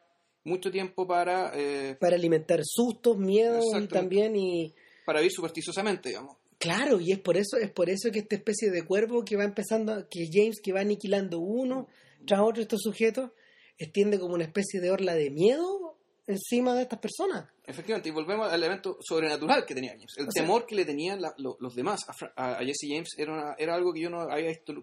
mucho 0.43 0.69
tiempo 0.69 1.07
para, 1.07 1.51
eh, 1.55 1.95
Para 1.99 2.15
alimentar 2.17 2.59
sustos, 2.63 3.17
miedos 3.17 3.63
y 3.79 3.87
también 3.87 4.35
y... 4.35 4.73
para 5.05 5.19
vivir 5.19 5.31
supersticiosamente, 5.31 6.09
digamos. 6.09 6.35
Claro, 6.59 6.99
y 6.99 7.11
es 7.13 7.19
por 7.19 7.37
eso, 7.37 7.57
es 7.57 7.71
por 7.71 7.89
eso 7.89 8.11
que 8.11 8.19
esta 8.19 8.35
especie 8.35 8.69
de 8.69 8.83
cuervo 8.85 9.23
que 9.23 9.35
va 9.37 9.43
empezando, 9.45 10.07
que 10.09 10.27
James 10.31 10.59
que 10.61 10.73
va 10.73 10.81
aniquilando 10.81 11.39
uno 11.39 11.87
tras 12.27 12.41
otro 12.41 12.55
de 12.57 12.61
estos 12.63 12.81
sujetos, 12.81 13.31
extiende 13.77 14.19
como 14.19 14.33
una 14.35 14.43
especie 14.43 14.81
de 14.81 14.91
orla 14.91 15.13
de 15.15 15.29
miedo 15.29 15.95
encima 16.27 16.75
de 16.75 16.81
estas 16.83 16.99
personas. 16.99 17.49
Efectivamente, 17.65 18.09
y 18.09 18.11
volvemos 18.11 18.51
al 18.51 18.59
elemento 18.61 18.97
sobrenatural 18.99 19.65
que 19.65 19.73
tenía 19.73 19.91
James. 19.93 20.13
El 20.17 20.27
O 20.27 20.31
sea- 20.31 20.43
temor 20.43 20.65
que 20.65 20.75
le 20.75 20.83
tenían 20.85 21.21
la- 21.21 21.33
lo- 21.37 21.55
los 21.59 21.73
demás 21.75 22.01
a, 22.35 22.55
Jesse 22.63 22.87
James 22.89 23.09
era, 23.17 23.31
una- 23.33 23.55
era 23.57 23.73
algo 23.75 23.93
que 23.93 24.01
yo 24.01 24.09
no 24.09 24.21
había 24.21 24.49
visto 24.49 24.73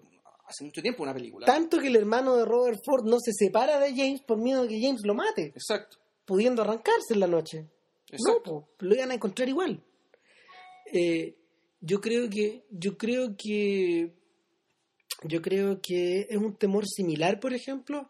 hace 0.47 0.65
mucho 0.65 0.81
tiempo 0.81 1.03
en 1.03 1.11
una 1.11 1.15
película. 1.15 1.45
Tanto 1.47 1.79
que 1.79 1.89
el 1.89 1.97
hermano 1.97 2.37
de 2.37 2.45
Robert 2.47 2.79
Ford 2.85 3.05
no 3.05 3.19
se 3.21 3.33
separa 3.33 3.79
de 3.81 3.91
James 3.91 4.23
por 4.23 4.39
miedo 4.39 4.63
a 4.63 4.69
que 4.69 4.81
James 4.81 5.03
lo 5.05 5.15
mate, 5.15 5.53
Exacto, 5.55 5.99
pudiendo 6.25 6.63
arrancarse 6.63 7.13
en 7.15 7.21
la 7.21 7.27
noche. 7.27 7.67
No, 8.27 8.43
po, 8.43 8.69
lo 8.79 8.95
iban 8.95 9.11
a 9.11 9.15
encontrar 9.15 9.49
igual. 9.49 9.83
Eh, 10.93 11.35
yo 11.81 12.01
creo 12.01 12.29
que, 12.31 12.65
yo 12.71 12.97
creo 12.97 13.37
que, 13.37 14.15
yo 15.25 15.43
creo 15.43 15.81
que 15.81 16.27
es 16.29 16.37
un 16.37 16.57
temor 16.57 16.87
similar, 16.87 17.41
por 17.41 17.53
ejemplo, 17.55 18.09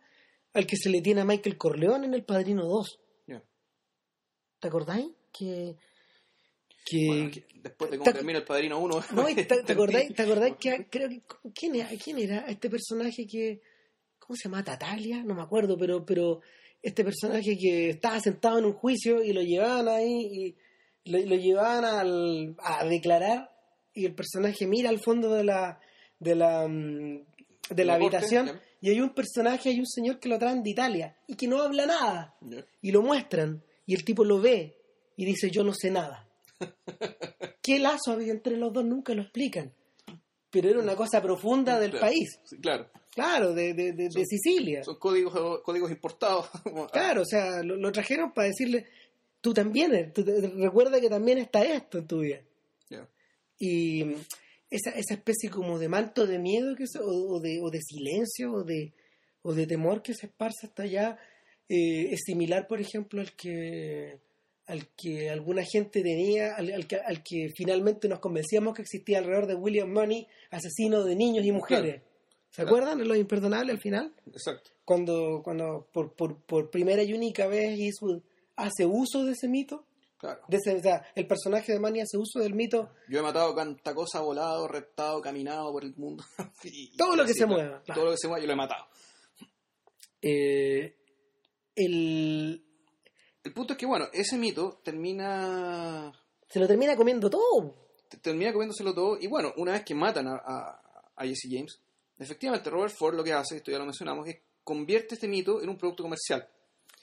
al 0.55 0.67
que 0.67 0.77
se 0.77 0.89
le 0.91 1.01
tiene 1.03 1.21
a 1.21 1.25
Michael 1.25 1.59
Corleone 1.59 2.07
en 2.07 2.15
El 2.15 2.25
Padrino 2.25 2.65
2. 2.65 3.01
Ya. 3.27 3.43
¿Te 4.61 4.69
acordáis? 4.69 5.09
Que 5.33 5.77
Que, 6.85 7.07
Bueno, 7.09 7.31
que 7.31 7.47
después 7.63 7.91
de 7.91 7.99
cómo 7.99 8.11
¿Te- 8.11 8.17
termina 8.17 8.39
el 8.39 8.45
Padrino 8.45 8.79
1... 8.79 9.05
No, 9.13 9.29
y 9.29 9.35
¿te, 9.35 9.45
te 9.45 9.73
acordáis, 9.73 10.15
te 10.15 10.23
acordáis 10.23 10.55
que 10.57 10.87
creo 10.89 11.09
que 11.09 11.23
¿quién 11.55 11.75
era, 11.75 11.89
quién 12.03 12.19
era 12.19 12.47
este 12.47 12.71
personaje 12.71 13.27
que 13.27 13.61
¿cómo 14.19 14.37
se 14.37 14.45
llama? 14.45 14.65
Tatalia, 14.65 15.23
no 15.25 15.35
me 15.35 15.43
acuerdo, 15.43 15.77
pero 15.77 16.05
pero 16.07 16.41
este 16.83 17.05
personaje 17.05 17.57
que 17.59 17.91
estaba 17.91 18.19
sentado 18.21 18.59
en 18.59 18.65
un 18.67 18.73
juicio 18.73 19.23
y 19.23 19.33
lo 19.33 19.43
llevaban 19.43 19.89
ahí 19.89 20.55
y 21.05 21.11
lo, 21.11 21.19
lo 21.19 21.37
llevaban 21.37 21.85
al- 21.85 22.57
a 22.59 22.85
declarar 22.87 23.51
y 23.97 24.05
el 24.07 24.15
personaje 24.15 24.67
mira 24.67 24.91
al 24.91 25.01
fondo 25.01 25.35
de 25.35 25.43
la 25.45 25.81
de 26.21 26.35
la 26.37 26.69
mm, 26.69 27.25
de 27.71 27.85
la 27.85 27.99
corte, 27.99 28.17
habitación 28.17 28.61
y 28.81 28.91
hay 28.91 29.01
un 29.01 29.11
personaje, 29.11 29.71
hay 29.71 29.81
un 29.81 29.87
señor 29.87 30.21
que 30.21 30.29
lo 30.29 30.39
traen 30.39 30.63
de 30.63 30.71
Italia 30.71 31.17
y 31.27 31.35
que 31.35 31.49
no 31.49 31.61
habla 31.63 31.87
nada 31.87 32.37
y 32.81 32.93
lo 32.93 33.03
muestran 33.03 33.63
y 33.87 33.95
el 33.95 34.05
tipo 34.05 34.25
lo 34.25 34.41
ve 34.41 34.77
y 35.17 35.25
dice 35.25 35.51
yo 35.51 35.65
no 35.65 35.73
sé 35.75 35.91
nada. 35.91 36.29
¿Qué 37.63 37.79
lazo 37.79 38.13
había 38.13 38.33
entre 38.33 38.57
los 38.57 38.73
dos? 38.73 38.85
Nunca 38.85 39.15
lo 39.15 39.23
explican. 39.23 39.73
Pero 40.51 40.71
era 40.71 40.79
una 40.79 40.95
cosa 40.95 41.21
profunda 41.21 41.79
del 41.81 41.91
Claro. 41.91 42.07
país, 42.07 42.39
Sí, 42.45 42.57
claro. 42.59 42.89
claro, 43.13 43.53
de, 43.53 43.75
de, 43.75 43.93
de- 43.93 44.09
de 44.09 44.25
Sicilia. 44.25 44.85
Son 44.85 44.97
códigos, 44.99 45.61
códigos 45.63 45.91
importados. 45.91 46.49
Como- 46.63 46.87
Claro, 46.87 47.23
o 47.23 47.27
sea, 47.27 47.63
lo, 47.63 47.77
lo 47.77 47.91
trajeron 47.93 48.33
para 48.33 48.49
decirle, 48.49 48.87
tú 49.41 49.53
también, 49.53 50.13
tú 50.15 50.25
recuerda 50.57 51.01
que 51.01 51.11
también 51.11 51.39
está 51.39 51.63
esto 51.65 51.99
en 51.99 52.07
tu 52.07 52.21
vida. 52.21 52.41
Y 53.59 54.03
esa, 54.71 54.91
esa 54.91 55.15
especie 55.15 55.49
como 55.51 55.79
de 55.79 55.89
manto 55.89 56.27
de 56.27 56.39
miedo 56.39 56.75
que 56.77 56.87
se- 56.87 56.99
o, 56.99 57.07
o 57.37 57.41
de, 57.41 57.61
o 57.63 57.71
de 57.71 57.81
silencio 57.81 58.53
o 58.53 58.65
de, 58.65 58.93
o 59.43 59.55
de 59.55 59.67
temor 59.67 60.03
que 60.03 60.15
se 60.15 60.27
esparce 60.27 60.67
hasta 60.67 60.83
allá 60.85 61.19
eh, 61.69 62.09
es 62.13 62.21
similar, 62.25 62.67
por 62.67 62.81
ejemplo, 62.81 63.21
al 63.21 63.33
que 63.35 64.19
al 64.69 64.89
que 64.97 65.31
alguna 65.31 65.63
gente 65.65 66.03
tenía, 66.03 66.57
al, 66.57 66.73
al 66.73 66.89
que, 66.89 66.97
al 66.97 67.23
que 67.23 67.51
finalmente 67.57 68.09
nos 68.09 68.19
convencíamos 68.19 68.75
que 68.75 68.83
existía 68.83 69.19
alrededor 69.19 69.47
de 69.47 69.55
William 69.55 69.93
Money, 69.93 70.27
asesino 70.51 71.05
de 71.05 71.15
niños 71.15 71.45
y 71.45 71.53
mujeres. 71.53 72.03
¿Se 72.51 72.63
Claro. 72.63 72.71
acuerdan 72.71 72.99
de 72.99 73.05
lo 73.05 73.15
imperdonable 73.15 73.71
al 73.71 73.79
final? 73.81 74.13
Exacto. 74.27 74.73
Cuando, 74.85 75.41
cuando 75.45 75.89
por, 75.93 76.15
por, 76.17 76.43
por 76.43 76.71
primera 76.71 77.05
y 77.05 77.13
única 77.13 77.47
vez 77.47 77.79
Eastwood 77.79 78.23
hace 78.57 78.85
uso 78.87 79.25
de 79.25 79.33
ese 79.33 79.47
mito, 79.47 79.86
Claro. 80.19 80.41
de 80.49 80.57
ese, 80.57 80.75
o 80.77 80.81
sea, 80.81 81.07
el 81.15 81.27
personaje 81.27 81.73
de 81.73 81.79
Manny 81.79 82.01
hace 82.01 82.17
uso 82.17 82.39
del 82.41 82.55
mito 82.55 82.91
Yo 83.09 83.19
he 83.19 83.23
matado 83.23 83.55
tanta 83.55 83.95
cosa, 83.95 84.21
volado, 84.21 84.67
reptado, 84.67 85.21
caminado 85.21 85.71
por 85.73 85.85
el 85.85 85.95
mundo. 85.97 86.25
Y- 86.65 86.97
Todo 86.97 87.17
lo 87.17 87.25
que 87.25 87.33
así, 87.33 87.41
se 87.41 87.47
mueva, 87.47 87.83
claro. 87.83 88.01
Todo 88.01 88.05
lo 88.07 88.11
que 88.13 88.19
se 88.19 88.29
mueva, 88.29 88.41
yo 88.41 88.47
lo 88.47 88.53
he 88.55 88.57
matado. 88.57 88.87
Eh, 90.23 90.97
el, 91.75 92.65
El 93.45 93.53
punto 93.53 93.75
es 93.75 93.79
que, 93.79 93.87
bueno, 93.87 94.07
ese 94.13 94.37
mito 94.39 94.81
termina 94.83 96.13
se 96.49 96.61
lo 96.61 96.67
termina 96.67 96.97
comiendo 96.97 97.29
todo. 97.29 97.75
te- 98.09 98.17
termina 98.19 98.53
comiéndoselo 98.53 98.95
todo. 98.95 99.19
Y 99.21 99.27
bueno, 99.27 99.53
una 99.59 99.73
vez 99.73 99.85
que 99.85 99.95
matan 99.95 100.29
a, 100.29 100.37
a, 100.37 101.11
a 101.17 101.25
Jesse 101.27 101.49
James, 101.51 101.81
efectivamente 102.19 102.71
Robert 102.71 102.95
Ford 102.97 103.15
lo 103.15 103.23
que 103.25 103.33
hace, 103.33 103.57
esto 103.57 103.71
ya 103.71 103.79
lo 103.79 103.85
mencionamos, 103.85 104.27
es 104.29 104.37
convierte 104.65 105.15
este 105.17 105.29
mito 105.29 105.61
en 105.63 105.69
un 105.69 105.77
producto 105.77 106.03
comercial. 106.03 106.49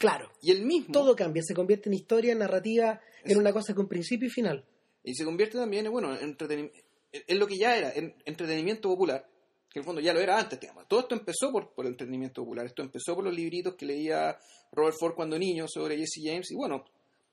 Claro, 0.04 0.30
Y 0.42 0.52
el 0.52 0.64
mismo. 0.66 0.92
todo 0.92 1.16
cambia, 1.16 1.42
se 1.44 1.54
convierte 1.54 1.90
en 1.90 1.94
historia, 1.96 2.34
en 2.34 2.40
narrativa, 2.40 3.00
en 3.24 3.38
una 3.38 3.52
cosa 3.54 3.74
con 3.74 3.88
principio 3.88 4.28
y 4.28 4.32
final. 4.32 4.66
Y 5.04 5.16
se 5.16 5.24
convierte 5.26 5.58
también 5.58 5.86
en, 5.86 5.92
bueno, 5.92 6.14
en, 6.16 6.36
entretenim- 6.38 6.72
en- 7.12 7.24
en 7.28 7.40
lo 7.40 7.48
que 7.48 7.58
ya 7.58 7.78
era, 7.78 7.92
en 7.94 8.14
entretenimiento 8.26 8.90
popular, 8.90 9.26
que 9.70 9.80
en 9.80 9.82
el 9.82 9.86
fondo 9.86 10.02
ya 10.02 10.14
lo 10.14 10.20
era 10.20 10.38
antes, 10.38 10.60
digamos. 10.60 10.88
Todo 10.88 11.00
esto 11.02 11.16
empezó 11.16 11.52
por, 11.52 11.74
por 11.74 11.86
el 11.86 11.92
entretenimiento 11.94 12.42
popular, 12.44 12.66
esto 12.66 12.82
empezó 12.84 13.16
por 13.16 13.24
los 13.24 13.34
libritos 13.34 13.76
que 13.76 13.86
leía 13.86 14.38
Robert 14.72 14.96
Ford 15.00 15.16
cuando 15.16 15.38
niño 15.40 15.66
sobre 15.68 15.98
Jesse 15.98 16.22
James, 16.24 16.52
y 16.52 16.56
bueno, 16.56 16.84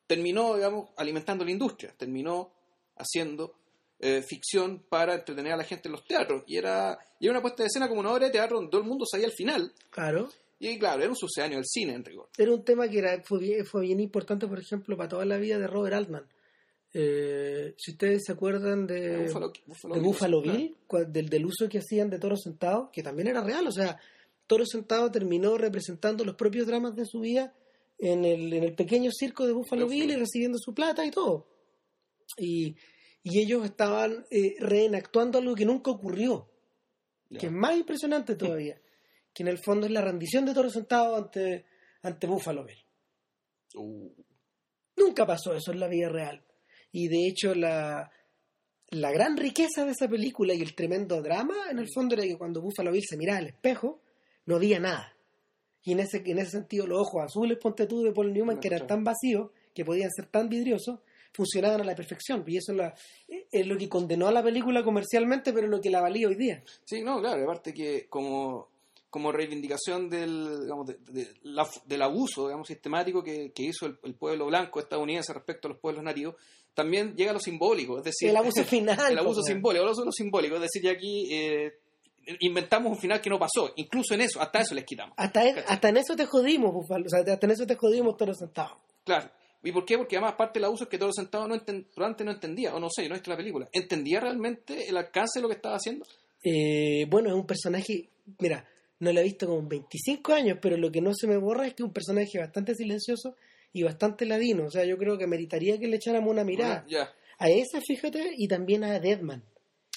terminó, 0.06 0.54
digamos, 0.56 0.90
alimentando 0.96 1.44
la 1.44 1.50
industria, 1.50 1.92
terminó 1.96 2.52
haciendo 2.96 3.54
eh, 3.98 4.22
ficción 4.22 4.82
para 4.88 5.14
entretener 5.14 5.52
a 5.52 5.56
la 5.56 5.64
gente 5.64 5.88
en 5.88 5.92
los 5.92 6.04
teatros, 6.04 6.42
y 6.46 6.56
era, 6.56 6.98
y 7.18 7.26
era 7.26 7.32
una 7.32 7.42
puesta 7.42 7.62
de 7.62 7.66
escena 7.68 7.88
como 7.88 8.00
una 8.00 8.12
obra 8.12 8.26
de 8.26 8.32
teatro 8.32 8.56
donde 8.56 8.70
todo 8.70 8.80
el 8.80 8.86
mundo 8.88 9.04
sabía 9.10 9.26
el 9.26 9.32
final, 9.32 9.72
Claro. 9.90 10.28
Y 10.60 10.78
claro, 10.78 11.00
era 11.00 11.10
un 11.10 11.16
sucedáneo 11.16 11.56
del 11.58 11.66
cine 11.66 11.94
en 11.94 12.04
rigor. 12.04 12.28
Era 12.38 12.52
un 12.52 12.62
tema 12.64 12.88
que 12.88 12.98
era, 12.98 13.20
fue, 13.24 13.40
bien, 13.40 13.66
fue 13.66 13.82
bien 13.82 13.98
importante, 13.98 14.46
por 14.46 14.58
ejemplo, 14.60 14.96
para 14.96 15.08
toda 15.08 15.24
la 15.24 15.38
vida 15.38 15.58
de 15.58 15.66
Robert 15.66 15.94
Altman. 15.94 16.26
Eh, 16.92 17.74
si 17.78 17.92
ustedes 17.92 18.22
se 18.26 18.32
acuerdan 18.32 18.86
de, 18.86 19.26
Buffalo- 19.28 19.52
Buffalo 19.66 19.94
de 19.94 20.00
Bill, 20.00 20.08
Buffalo 20.08 20.42
claro. 20.42 20.58
Bill, 20.58 20.76
cua- 20.88 21.06
del, 21.06 21.28
del 21.28 21.46
uso 21.46 21.68
que 21.68 21.78
hacían 21.78 22.10
de 22.10 22.18
Toro 22.18 22.36
Sentado, 22.36 22.90
que 22.92 23.02
también 23.02 23.28
era 23.28 23.42
real, 23.42 23.66
o 23.66 23.72
sea, 23.72 23.98
Toro 24.46 24.66
Sentado 24.66 25.10
terminó 25.10 25.56
representando 25.56 26.24
los 26.24 26.34
propios 26.34 26.66
dramas 26.66 26.96
de 26.96 27.06
su 27.06 27.20
vida 27.20 27.54
en 27.98 28.24
el, 28.24 28.52
en 28.52 28.64
el 28.64 28.74
pequeño 28.74 29.10
circo 29.12 29.46
de 29.46 29.52
Buffalo. 29.52 29.86
Bill 29.86 30.10
y 30.10 30.16
recibiendo 30.16 30.58
su 30.58 30.74
plata 30.74 31.04
y 31.06 31.10
todo. 31.12 31.46
Y, 32.38 32.74
y 33.22 33.38
ellos 33.40 33.64
estaban 33.64 34.24
eh, 34.30 34.56
reenactuando 34.58 35.38
algo 35.38 35.54
que 35.54 35.64
nunca 35.64 35.90
ocurrió, 35.92 36.48
Ya. 37.28 37.38
que 37.38 37.46
es 37.46 37.52
más 37.52 37.76
impresionante 37.76 38.34
todavía, 38.34 38.80
que 39.32 39.42
en 39.42 39.48
el 39.48 39.58
fondo 39.58 39.86
es 39.86 39.92
la 39.92 40.00
rendición 40.02 40.44
de 40.44 40.54
Toro 40.54 40.70
Sentado 40.70 41.16
ante, 41.16 41.64
ante 42.02 42.26
Buffalo 42.26 42.64
Bill. 42.64 42.84
Uh, 43.74 44.10
Nunca 44.96 45.26
pasó 45.26 45.54
eso 45.54 45.72
en 45.72 45.80
la 45.80 45.88
vida 45.88 46.08
real. 46.08 46.42
Y 46.92 47.08
de 47.08 47.26
hecho 47.26 47.54
la, 47.54 48.10
la 48.90 49.10
gran 49.12 49.36
riqueza 49.36 49.84
de 49.84 49.92
esa 49.92 50.08
película 50.08 50.52
y 50.52 50.60
el 50.60 50.74
tremendo 50.74 51.22
drama 51.22 51.54
en 51.70 51.78
el 51.78 51.88
fondo 51.92 52.14
era 52.14 52.24
que 52.24 52.36
cuando 52.36 52.60
Buffalo 52.60 52.92
Bill 52.92 53.04
se 53.08 53.16
miraba 53.16 53.38
al 53.38 53.46
espejo 53.46 54.02
no 54.46 54.56
había 54.56 54.80
nada. 54.80 55.16
Y 55.82 55.92
en 55.92 56.00
ese, 56.00 56.22
en 56.26 56.38
ese 56.38 56.50
sentido 56.50 56.86
los 56.86 57.00
ojos 57.00 57.22
azules, 57.24 57.56
ponte 57.58 57.86
tú, 57.86 58.02
de 58.02 58.12
Paul 58.12 58.32
Newman, 58.34 58.60
que 58.60 58.68
eran 58.68 58.86
tan 58.86 59.04
vacíos, 59.04 59.50
que 59.72 59.84
podían 59.84 60.10
ser 60.10 60.26
tan 60.26 60.48
vidriosos, 60.50 60.98
funcionaban 61.32 61.80
a 61.80 61.84
la 61.84 61.94
perfección. 61.94 62.44
Y 62.46 62.58
eso 62.58 62.72
es, 62.72 62.78
la- 62.78 62.94
es 63.50 63.66
lo 63.66 63.78
que 63.78 63.88
condenó 63.88 64.26
a 64.28 64.32
la 64.32 64.42
película 64.42 64.82
comercialmente, 64.82 65.52
pero 65.54 65.68
lo 65.68 65.80
que 65.80 65.88
la 65.88 66.02
valía 66.02 66.28
hoy 66.28 66.34
día. 66.34 66.62
Sí, 66.84 67.00
no, 67.02 67.20
claro, 67.20 67.44
aparte 67.44 67.72
que 67.72 68.08
como, 68.10 68.68
como 69.10 69.32
reivindicación 69.32 70.08
del, 70.08 70.60
digamos, 70.62 70.86
de- 70.86 70.98
de- 71.10 71.34
la- 71.42 71.68
del 71.84 72.02
abuso 72.02 72.46
digamos, 72.46 72.68
sistemático 72.68 73.22
que, 73.22 73.52
que 73.52 73.64
hizo 73.64 73.86
el, 73.86 73.98
el 74.04 74.14
pueblo 74.14 74.46
blanco 74.46 74.78
estadounidense 74.80 75.32
respecto 75.32 75.68
a 75.68 75.72
los 75.72 75.80
pueblos 75.80 76.02
nativos, 76.04 76.36
también 76.74 77.14
llega 77.16 77.32
a 77.32 77.34
lo 77.34 77.40
simbólico, 77.40 77.98
es 77.98 78.04
decir, 78.04 78.30
el 78.30 78.36
abuso 78.36 78.62
final. 78.64 78.96
el 79.12 79.18
abuso 79.18 79.40
po, 79.40 79.46
weón. 79.46 79.54
simbólico, 79.56 79.82
el 79.82 79.88
abuso 79.88 80.12
simbólico, 80.12 80.54
es 80.54 80.60
decir, 80.62 80.82
ya 80.82 80.92
aquí 80.92 81.28
eh, 81.34 81.72
inventamos 82.40 82.92
un 82.92 82.98
final 82.98 83.20
que 83.20 83.28
no 83.30 83.38
pasó, 83.38 83.72
incluso 83.76 84.14
en 84.14 84.20
eso, 84.22 84.40
hasta 84.40 84.60
eso 84.60 84.74
les 84.74 84.84
quitamos. 84.84 85.14
Hasta, 85.16 85.46
en- 85.48 85.58
hasta 85.66 85.88
en 85.88 85.96
eso 85.96 86.14
te 86.16 86.26
jodimos, 86.26 86.72
Buffalo. 86.72 87.04
O 87.06 87.08
sea, 87.08 87.20
hasta 87.20 87.46
en 87.46 87.50
eso 87.50 87.66
te 87.66 87.74
jodimos 87.74 88.16
Toro 88.16 88.34
Sentado. 88.34 88.78
Claro. 89.04 89.28
¿Y 89.62 89.72
por 89.72 89.84
qué? 89.84 89.98
Porque 89.98 90.16
además 90.16 90.34
parte 90.36 90.58
del 90.58 90.64
abuso 90.66 90.84
es 90.84 90.90
que 90.90 90.96
todo 90.96 91.12
sentado 91.12 91.46
no 91.46 91.54
probablemente 91.58 92.24
no 92.24 92.30
entendía, 92.30 92.74
o 92.74 92.80
no 92.80 92.88
sé, 92.88 93.06
no 93.08 93.14
visto 93.14 93.30
la 93.30 93.36
película, 93.36 93.68
¿entendía 93.72 94.20
realmente 94.20 94.88
el 94.88 94.96
alcance 94.96 95.38
de 95.38 95.42
lo 95.42 95.48
que 95.48 95.56
estaba 95.56 95.76
haciendo? 95.76 96.06
Eh, 96.42 97.04
bueno, 97.10 97.28
es 97.28 97.34
un 97.34 97.46
personaje, 97.46 98.08
mira, 98.38 98.64
no 99.00 99.12
lo 99.12 99.20
he 99.20 99.24
visto 99.24 99.46
como 99.46 99.66
25 99.66 100.32
años, 100.32 100.58
pero 100.62 100.76
lo 100.76 100.90
que 100.92 101.00
no 101.00 101.12
se 101.14 101.26
me 101.26 101.36
borra 101.36 101.66
es 101.66 101.74
que 101.74 101.82
es 101.82 101.86
un 101.86 101.92
personaje 101.92 102.38
bastante 102.38 102.74
silencioso 102.74 103.34
y 103.72 103.82
bastante 103.82 104.24
ladino. 104.26 104.64
O 104.66 104.70
sea, 104.70 104.84
yo 104.84 104.96
creo 104.96 105.18
que 105.18 105.26
meritaría 105.26 105.78
que 105.78 105.88
le 105.88 105.96
echáramos 105.96 106.30
una 106.30 106.44
mirada 106.44 106.84
a 107.38 107.48
esa, 107.48 107.80
fíjate, 107.80 108.32
y 108.36 108.46
también 108.48 108.84
a 108.84 108.98
Deadman, 109.00 109.42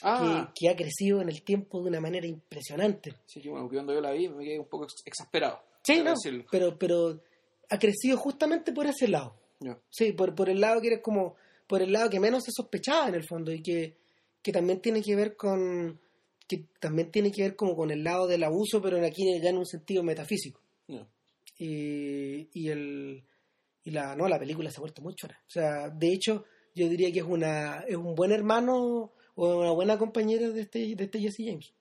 Ah, 0.06 0.52
que, 0.56 0.66
que 0.66 0.70
ha 0.70 0.76
crecido 0.76 1.22
en 1.22 1.30
el 1.30 1.44
tiempo 1.44 1.82
de 1.82 1.88
una 1.90 2.02
manera 2.02 2.28
impresionante. 2.28 3.14
sí, 3.26 3.40
que 3.42 3.50
bueno, 3.50 3.70
cuando 3.70 3.94
yo 3.94 4.02
la 4.02 4.12
vi 4.12 4.28
me 4.28 4.44
quedé 4.44 4.60
un 4.60 4.66
poco 4.68 4.84
ex- 4.84 5.02
exasperado. 5.06 5.62
Sí, 5.84 6.02
no, 6.04 6.12
decirlo. 6.12 6.46
pero, 6.52 6.78
pero 6.78 7.22
ha 7.70 7.80
crecido 7.80 8.18
justamente 8.18 8.72
por 8.74 8.86
ese 8.86 9.08
lado. 9.08 9.36
Sí, 9.90 10.12
por, 10.12 10.36
por 10.36 10.50
el 10.50 10.60
lado 10.60 10.82
que 10.82 10.88
eres 10.88 11.02
como, 11.02 11.36
por 11.68 11.82
el 11.82 11.94
lado 11.94 12.10
que 12.10 12.20
menos 12.20 12.44
se 12.44 12.52
sospechaba 12.54 13.08
en 13.08 13.16
el 13.16 13.24
fondo 13.26 13.52
y 13.54 13.62
que, 13.62 13.96
que 14.42 14.52
también 14.52 14.82
tiene 14.82 15.02
que 15.02 15.16
ver 15.16 15.38
con, 15.38 15.98
que 16.48 16.66
también 16.80 17.12
tiene 17.12 17.32
que 17.32 17.42
ver 17.44 17.56
como 17.56 17.76
con 17.76 17.92
el 17.92 18.04
lado 18.04 18.28
del 18.28 18.44
abuso, 18.44 18.82
pero 18.82 19.04
aquí 19.06 19.24
ya 19.42 19.50
en 19.50 19.58
un 19.58 19.66
sentido 19.66 20.04
metafísico. 20.04 20.60
Y, 21.58 22.50
y 22.54 22.70
el, 22.70 23.24
y 23.84 23.92
la, 23.92 24.16
no, 24.16 24.28
la 24.28 24.40
película 24.40 24.70
se 24.72 24.78
ha 24.78 24.82
vuelto 24.82 25.02
muy 25.02 25.14
chora. 25.16 25.40
O 25.48 25.50
sea, 25.52 25.90
de 25.90 26.08
hecho, 26.08 26.44
yo 26.76 26.90
diría 26.90 27.12
que 27.12 27.20
es 27.20 27.26
una, 27.26 27.84
es 27.88 27.96
un 27.96 28.16
buen 28.16 28.32
hermano 28.32 29.12
o 29.36 29.58
una 29.60 29.72
buena 29.72 29.98
compañera 29.98 30.50
de 30.50 30.62
este, 30.62 30.80
de 30.96 31.04
este 31.04 31.20
Jesse 31.20 31.38
James. 31.46 31.74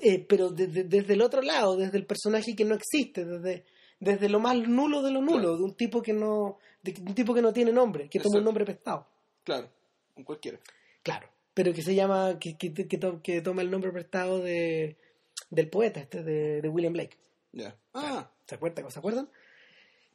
Eh, 0.00 0.24
pero 0.26 0.50
desde, 0.50 0.84
desde 0.84 1.14
el 1.14 1.20
otro 1.22 1.42
lado, 1.42 1.76
desde 1.76 1.98
el 1.98 2.06
personaje 2.06 2.54
que 2.56 2.64
no 2.64 2.74
existe, 2.74 3.24
desde, 3.24 3.64
desde 4.00 4.28
lo 4.28 4.40
más 4.40 4.56
nulo 4.56 5.02
de 5.02 5.10
lo 5.10 5.20
nulo, 5.20 5.38
Claro. 5.40 5.56
de 5.58 5.62
un 5.64 5.74
tipo 5.74 6.00
que 6.00 6.12
no, 6.14 6.58
de 6.82 6.94
un 7.06 7.14
tipo 7.14 7.34
que 7.34 7.42
no 7.42 7.52
tiene 7.52 7.72
nombre, 7.72 8.08
que 8.08 8.18
toma 8.20 8.38
un 8.38 8.44
nombre 8.44 8.64
prestado. 8.64 9.06
Claro, 9.44 9.68
con 10.14 10.24
cualquiera. 10.24 10.58
Claro. 11.02 11.28
Pero 11.54 11.72
que 11.74 11.82
se 11.82 11.94
llama, 11.94 12.38
que, 12.38 12.56
que, 12.56 12.72
que, 12.72 12.98
to- 12.98 13.20
que 13.22 13.40
toma 13.42 13.62
el 13.62 13.70
nombre 13.70 13.92
prestado 13.92 14.40
de, 14.40 14.96
del 15.50 15.68
poeta, 15.68 16.00
este, 16.00 16.22
de, 16.22 16.62
de 16.62 16.68
William 16.68 16.92
Blake. 16.94 17.16
Ya. 17.52 17.76
Ah, 17.94 18.30
¿Se 18.46 18.54
acuerdan? 18.54 18.90
¿Se 18.90 18.98
acuerdan? 18.98 19.28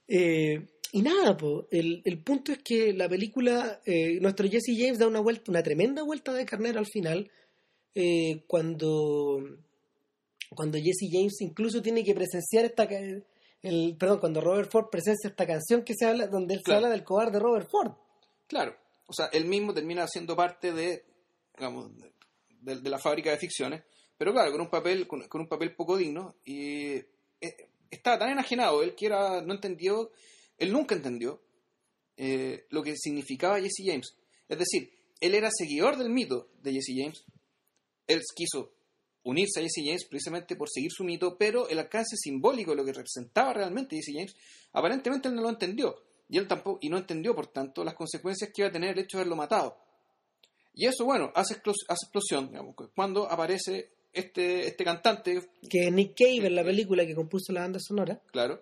Eh, 0.07 0.65
y 0.93 1.01
nada, 1.01 1.35
po, 1.37 1.67
el, 1.69 2.01
el 2.05 2.23
punto 2.23 2.51
es 2.51 2.59
que 2.63 2.93
la 2.93 3.09
película, 3.09 3.81
eh, 3.85 4.19
nuestro 4.21 4.47
Jesse 4.49 4.73
James 4.77 4.97
da 4.99 5.07
una 5.07 5.19
vuelta, 5.19 5.51
una 5.51 5.61
tremenda 5.61 6.01
vuelta 6.03 6.33
de 6.33 6.45
carnera 6.45 6.79
al 6.79 6.87
final, 6.87 7.29
eh, 7.93 8.43
cuando, 8.47 9.43
cuando 10.55 10.77
Jesse 10.77 11.09
James 11.11 11.41
incluso 11.41 11.81
tiene 11.81 12.03
que 12.03 12.13
presenciar 12.15 12.65
esta, 12.65 12.83
el, 12.85 13.95
perdón, 13.97 14.19
cuando 14.19 14.39
Robert 14.41 14.71
Ford 14.71 14.89
presencia 14.89 15.29
esta 15.29 15.45
canción 15.45 15.83
que 15.83 15.93
se 15.93 16.05
habla, 16.05 16.27
donde 16.27 16.53
él 16.55 16.61
Claro. 16.63 16.79
se 16.81 16.85
habla 16.85 16.95
del 16.95 17.03
cobarde 17.05 17.39
Robert 17.39 17.69
Ford. 17.69 17.91
claro. 18.47 18.75
O 19.09 19.13
sea, 19.13 19.27
él 19.31 19.45
mismo 19.45 19.73
termina 19.73 20.05
siendo 20.05 20.35
parte 20.35 20.73
de, 20.73 21.05
digamos, 21.57 21.91
de, 22.61 22.89
la 22.89 22.99
fábrica 22.99 23.31
de 23.31 23.37
ficciones, 23.37 23.83
pero 24.17 24.31
claro, 24.31 24.51
con 24.51 24.61
un 24.61 24.69
papel, 24.69 25.07
con 25.07 25.41
un 25.41 25.47
papel 25.47 25.75
poco 25.75 25.97
digno, 25.97 26.35
y 26.45 26.95
eh, 27.41 27.69
estaba 27.89 28.19
tan 28.19 28.29
enajenado, 28.29 28.83
él 28.83 28.95
que 28.95 29.07
era, 29.07 29.41
no 29.41 29.53
entendió, 29.53 30.11
él 30.57 30.71
nunca 30.71 30.95
entendió 30.95 31.41
eh, 32.15 32.65
lo 32.69 32.83
que 32.83 32.95
significaba 32.95 33.59
Jesse 33.59 33.83
James. 33.85 34.15
Es 34.47 34.57
decir, 34.57 34.91
él 35.19 35.35
era 35.35 35.49
seguidor 35.51 35.97
del 35.97 36.09
mito 36.09 36.49
de 36.61 36.73
Jesse 36.73 36.93
James, 36.95 37.25
él 38.07 38.21
quiso 38.35 38.73
unirse 39.23 39.59
a 39.59 39.63
Jesse 39.63 39.83
James 39.85 40.05
precisamente 40.09 40.55
por 40.55 40.69
seguir 40.69 40.91
su 40.91 41.03
mito, 41.03 41.37
pero 41.37 41.67
el 41.67 41.79
alcance 41.79 42.15
simbólico 42.15 42.71
de 42.71 42.77
lo 42.77 42.85
que 42.85 42.93
representaba 42.93 43.53
realmente 43.53 43.95
Jesse 43.95 44.13
James, 44.15 44.35
aparentemente 44.71 45.27
él 45.27 45.35
no 45.35 45.41
lo 45.41 45.49
entendió. 45.49 45.95
Y 46.29 46.37
él 46.37 46.47
tampoco, 46.47 46.79
y 46.81 46.89
no 46.89 46.97
entendió, 46.97 47.35
por 47.35 47.47
tanto, 47.47 47.83
las 47.83 47.93
consecuencias 47.93 48.51
que 48.53 48.61
iba 48.61 48.69
a 48.69 48.71
tener 48.71 48.91
el 48.91 48.99
hecho 48.99 49.17
de 49.17 49.21
haberlo 49.21 49.35
matado. 49.35 49.77
Y 50.77 50.85
eso, 50.85 51.05
bueno, 51.05 51.31
hace, 51.33 51.55
hace 51.55 52.05
explosión, 52.05 52.49
digamos, 52.49 52.75
cuando 52.93 53.29
aparece 53.29 53.89
este, 54.13 54.67
este 54.67 54.83
cantante, 54.83 55.49
Que 55.67 55.89
Nick 55.89 56.15
Cave 56.15 56.45
en 56.45 56.55
la 56.55 56.63
película 56.63 57.03
que 57.03 57.15
compuso 57.15 57.51
la 57.51 57.61
banda 57.61 57.79
sonora. 57.79 58.21
claro, 58.31 58.61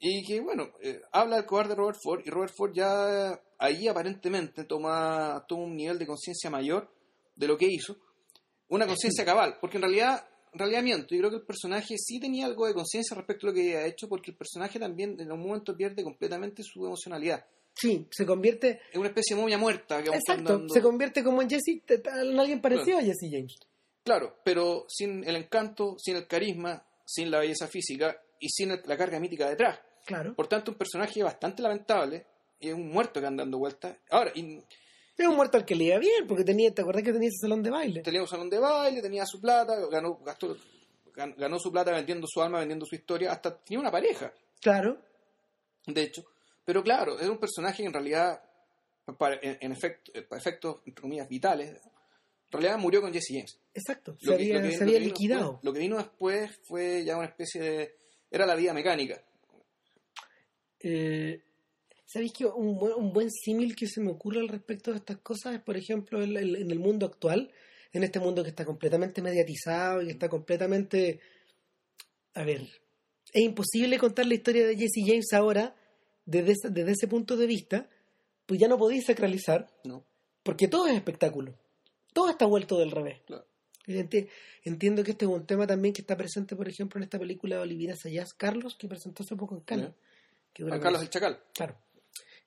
y 0.00 0.26
que, 0.26 0.40
bueno, 0.40 0.72
eh, 0.82 1.00
habla 1.12 1.36
del 1.36 1.46
cobarde 1.46 1.76
Robert 1.76 1.98
Ford, 2.02 2.22
y 2.26 2.30
Robert 2.30 2.52
Ford 2.56 2.72
ya 2.74 3.40
ahí 3.58 3.86
aparentemente 3.86 4.64
toma, 4.64 5.44
toma 5.46 5.62
un 5.62 5.76
nivel 5.76 6.00
de 6.00 6.06
conciencia 6.08 6.50
mayor 6.50 6.92
de 7.36 7.46
lo 7.46 7.56
que 7.56 7.68
hizo, 7.70 7.96
una 8.66 8.84
conciencia 8.84 9.24
cabal, 9.24 9.58
porque 9.60 9.76
en 9.76 9.82
realidad, 9.82 10.26
en 10.52 10.58
realidad 10.58 10.82
miento, 10.82 11.14
y 11.14 11.18
creo 11.18 11.30
que 11.30 11.36
el 11.36 11.46
personaje 11.46 11.94
sí 11.96 12.18
tenía 12.18 12.46
algo 12.46 12.66
de 12.66 12.74
conciencia 12.74 13.16
respecto 13.16 13.46
a 13.46 13.50
lo 13.50 13.54
que 13.54 13.60
había 13.60 13.86
hecho, 13.86 14.08
porque 14.08 14.32
el 14.32 14.36
personaje 14.36 14.80
también 14.80 15.14
en 15.20 15.30
un 15.30 15.38
momento 15.38 15.76
pierde 15.76 16.02
completamente 16.02 16.64
su 16.64 16.84
emocionalidad. 16.84 17.46
Sí, 17.74 18.06
se 18.10 18.26
convierte. 18.26 18.80
Es 18.90 18.98
una 18.98 19.08
especie 19.08 19.34
de 19.34 19.40
momia 19.42 19.58
muerta. 19.58 19.98
Exacto, 20.00 20.32
andando- 20.32 20.74
se 20.74 20.82
convierte 20.82 21.24
como 21.24 21.40
en 21.42 21.48
Jesse, 21.50 21.82
en 21.88 22.38
alguien 22.38 22.60
parecido 22.60 22.98
a 22.98 23.02
Jesse 23.02 23.28
James. 23.30 23.56
Claro, 24.04 24.36
pero 24.44 24.84
sin 24.88 25.24
el 25.24 25.36
encanto, 25.36 25.96
sin 25.98 26.16
el 26.16 26.26
carisma, 26.26 26.84
sin 27.04 27.30
la 27.30 27.38
belleza 27.38 27.66
física 27.68 28.20
y 28.38 28.48
sin 28.48 28.72
el- 28.72 28.82
la 28.84 28.96
carga 28.96 29.18
mítica 29.20 29.48
detrás. 29.48 29.80
Claro. 30.04 30.34
Por 30.34 30.48
tanto, 30.48 30.72
un 30.72 30.76
personaje 30.78 31.22
bastante 31.22 31.62
lamentable 31.62 32.26
y 32.60 32.68
es 32.68 32.74
un 32.74 32.88
muerto 32.90 33.20
que 33.20 33.26
anda 33.26 33.42
dando 33.44 33.58
vueltas. 33.58 33.96
Ahora, 34.10 34.32
y 34.34 34.58
Es 35.16 35.26
un 35.28 35.36
muerto 35.36 35.56
al 35.58 35.64
que 35.64 35.74
le 35.76 35.84
iba 35.84 35.98
bien, 35.98 36.26
porque 36.26 36.42
tenía, 36.42 36.72
¿te 36.74 36.80
acordás 36.82 37.02
que 37.04 37.12
tenía 37.12 37.28
ese 37.28 37.42
salón 37.42 37.62
de 37.62 37.70
baile? 37.70 38.00
tenía 38.02 38.22
un 38.22 38.26
salón 38.28 38.48
de 38.50 38.58
baile, 38.58 39.00
tenía 39.02 39.24
su 39.26 39.40
plata, 39.40 39.76
ganó, 39.90 40.16
gastó, 40.24 40.56
gan- 41.14 41.34
ganó 41.36 41.58
su 41.58 41.70
plata 41.70 41.92
vendiendo 41.92 42.26
su 42.28 42.40
alma, 42.42 42.58
vendiendo 42.60 42.86
su 42.86 42.94
historia, 42.96 43.30
hasta 43.30 43.56
tenía 43.62 43.78
una 43.78 43.90
pareja, 43.92 44.32
Claro. 44.60 44.98
de 45.86 46.02
hecho. 46.02 46.24
Pero 46.64 46.82
claro, 46.82 47.18
era 47.20 47.30
un 47.30 47.38
personaje 47.38 47.82
que 47.82 47.86
en 47.88 47.92
realidad, 47.92 48.42
para, 49.18 49.36
en, 49.42 49.58
en 49.60 49.72
efecto, 49.72 50.12
eh, 50.14 50.22
para 50.22 50.40
efectos, 50.40 50.76
entre 50.86 51.02
comillas, 51.02 51.28
vitales, 51.28 51.70
en 51.70 51.80
realidad 52.52 52.78
murió 52.78 53.00
con 53.00 53.12
Jesse 53.12 53.28
James. 53.30 53.58
Exacto. 53.74 54.16
Se 54.20 54.26
Lo 54.30 54.36
que- 54.36 54.42
había, 54.44 54.54
lo 54.60 54.68
que- 54.68 54.76
se 54.76 54.82
había 54.84 54.94
que 54.94 55.00
vino 55.00 55.12
liquidado. 55.12 55.42
después- 55.52 55.64
lo 55.64 55.72
que 55.72 55.78
vino 55.80 55.96
después 55.98 56.50
fue 56.68 57.04
ya 57.04 57.16
una 57.16 57.26
especie 57.26 57.60
de... 57.60 57.96
Era 58.30 58.46
la 58.46 58.54
vida 58.54 58.72
mecánica. 58.72 59.22
Eh, 60.80 61.42
¿Sabéis 62.04 62.32
que 62.32 62.44
un 62.44 62.78
buen, 62.78 62.92
un 62.94 63.12
buen 63.12 63.30
símil 63.30 63.74
que 63.74 63.86
se 63.86 64.00
me 64.00 64.10
ocurre 64.10 64.40
al 64.40 64.48
respecto 64.48 64.90
de 64.90 64.98
estas 64.98 65.18
cosas 65.18 65.54
es, 65.54 65.60
por 65.62 65.76
ejemplo, 65.76 66.22
el- 66.22 66.36
el- 66.36 66.56
en 66.56 66.70
el 66.70 66.78
mundo 66.78 67.06
actual, 67.06 67.50
en 67.92 68.04
este 68.04 68.20
mundo 68.20 68.42
que 68.42 68.50
está 68.50 68.64
completamente 68.64 69.22
mediatizado 69.22 70.02
y 70.02 70.06
que 70.06 70.12
está 70.12 70.28
completamente... 70.28 71.20
A 72.34 72.44
ver, 72.44 72.62
es 73.32 73.42
imposible 73.42 73.98
contar 73.98 74.26
la 74.26 74.34
historia 74.34 74.66
de 74.66 74.76
Jesse 74.76 75.02
James 75.06 75.32
ahora 75.32 75.74
desde, 76.24 76.52
ese- 76.52 76.70
desde 76.70 76.92
ese 76.92 77.08
punto 77.08 77.36
de 77.36 77.46
vista, 77.46 77.88
pues 78.46 78.60
ya 78.60 78.68
no 78.68 78.78
podéis 78.78 79.06
sacralizar, 79.06 79.68
¿no? 79.84 80.04
porque 80.42 80.66
todo 80.68 80.86
es 80.88 80.94
espectáculo. 80.94 81.54
Todo 82.12 82.28
está 82.30 82.46
vuelto 82.46 82.76
del 82.78 82.90
revés. 82.90 83.20
Claro. 83.26 83.46
Entiendo 84.64 85.02
que 85.04 85.12
este 85.12 85.24
es 85.24 85.30
un 85.30 85.46
tema 85.46 85.66
también 85.66 85.92
que 85.94 86.02
está 86.02 86.16
presente, 86.16 86.54
por 86.56 86.68
ejemplo, 86.68 86.98
en 86.98 87.04
esta 87.04 87.18
película 87.18 87.56
de 87.56 87.62
Olivia 87.62 87.94
Sayas, 87.96 88.32
Carlos, 88.34 88.76
que 88.76 88.86
presentó 88.88 89.22
hace 89.22 89.34
poco 89.36 89.54
en 89.56 89.60
Cannes. 89.62 89.90
Juan 90.58 90.80
Carlos 90.80 91.02
el 91.02 91.10
Chacal. 91.10 91.40
Claro. 91.54 91.76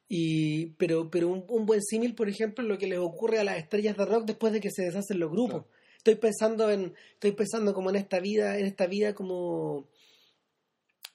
Y, 0.08 0.68
pero 0.78 1.10
pero 1.10 1.30
un, 1.30 1.44
un 1.50 1.66
buen 1.66 1.82
símil, 1.82 2.14
por 2.16 2.30
ejemplo, 2.30 2.64
es 2.64 2.70
lo 2.70 2.78
que 2.78 2.86
les 2.88 3.00
ocurre 3.00 3.40
a 3.40 3.44
las 3.44 3.58
estrellas 3.58 3.98
de 3.98 4.06
rock 4.06 4.26
después 4.26 4.54
de 4.54 4.62
que 4.62 4.70
se 4.72 4.84
deshacen 4.84 5.20
los 5.20 5.32
grupos. 5.32 5.64
Claro. 5.64 5.76
Estoy 5.98 6.16
pensando 6.16 6.70
en 6.70 6.94
estoy 7.14 7.32
pensando 7.32 7.74
como 7.74 7.90
en 7.90 7.96
esta 7.96 8.20
vida, 8.20 8.60
en 8.60 8.66
esta 8.68 8.86
vida 8.88 9.16
como 9.16 9.88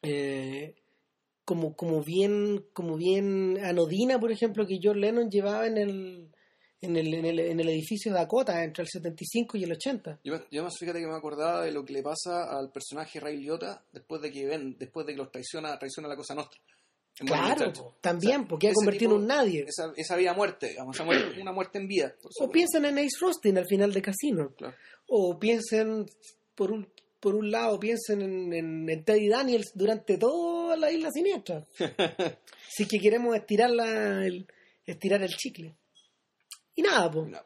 eh, 0.02 0.74
como 1.50 1.74
como 1.74 2.00
bien 2.04 2.64
como 2.72 2.96
bien 2.96 3.58
anodina, 3.64 4.20
por 4.20 4.30
ejemplo, 4.30 4.66
que 4.68 4.78
John 4.80 5.00
Lennon 5.00 5.28
llevaba 5.28 5.66
en 5.66 5.78
el 5.78 6.28
en 6.80 6.96
el, 6.96 7.12
en 7.12 7.24
el, 7.26 7.38
en 7.40 7.58
el 7.58 7.68
edificio 7.68 8.12
Dakota 8.12 8.62
entre 8.62 8.82
el 8.84 8.88
75 8.88 9.58
y 9.58 9.64
el 9.64 9.72
80. 9.72 10.20
Yo, 10.22 10.34
yo 10.50 10.62
más 10.62 10.78
fíjate 10.78 11.00
que 11.00 11.06
me 11.08 11.16
acordaba 11.16 11.62
de 11.62 11.72
lo 11.72 11.84
que 11.84 11.92
le 11.92 12.02
pasa 12.04 12.44
al 12.56 12.70
personaje 12.70 13.18
Ray 13.18 13.36
Liotta 13.38 13.84
después 13.92 14.22
de 14.22 14.30
que 14.30 14.46
ven, 14.46 14.76
después 14.78 15.04
de 15.06 15.12
que 15.14 15.18
los 15.18 15.32
traiciona, 15.32 15.76
traiciona 15.76 16.08
la 16.08 16.14
cosa 16.16 16.34
nostra. 16.36 16.60
Claro, 17.18 17.72
po, 17.72 17.96
también, 18.00 18.36
O 18.36 18.38
sea, 18.42 18.48
porque 18.48 18.68
ha 18.68 18.72
convertido 18.72 19.10
tipo- 19.10 19.16
en 19.16 19.22
un 19.22 19.26
nadie. 19.26 19.64
Esa, 19.68 19.92
esa 19.96 20.16
vida 20.16 20.32
muerte, 20.32 20.68
digamos, 20.68 20.96
esa 20.96 21.04
muerte- 21.04 21.40
una 21.40 21.52
muerte 21.52 21.78
en 21.78 21.86
vida. 21.88 22.14
O 22.40 22.48
piensen 22.48 22.84
en 22.86 22.98
Ace 22.98 23.18
Rustin 23.20 23.58
al 23.58 23.66
final 23.66 23.92
de 23.92 24.00
Casino. 24.00 24.54
Claro. 24.56 24.74
O 25.08 25.38
piensen, 25.38 26.06
por 26.54 26.70
un, 26.72 26.88
por 27.20 27.34
un 27.34 27.50
lado, 27.50 27.78
piensen 27.78 28.22
en, 28.22 28.52
en- 28.52 28.88
en 28.90 29.04
Teddy 29.04 29.28
Daniels 29.28 29.72
durante 29.74 30.16
toda 30.18 30.76
la 30.76 30.90
isla 30.90 31.10
siniestra. 31.12 31.66
si 32.68 32.82
es 32.84 32.88
que 32.88 32.98
queremos 32.98 33.36
estirar, 33.36 33.70
la, 33.70 34.24
el, 34.26 34.46
estirar 34.86 35.22
el 35.22 35.36
chicle. 35.36 35.76
Y 36.74 36.82
nada, 36.82 37.10
pues. 37.10 37.28
No. 37.28 37.38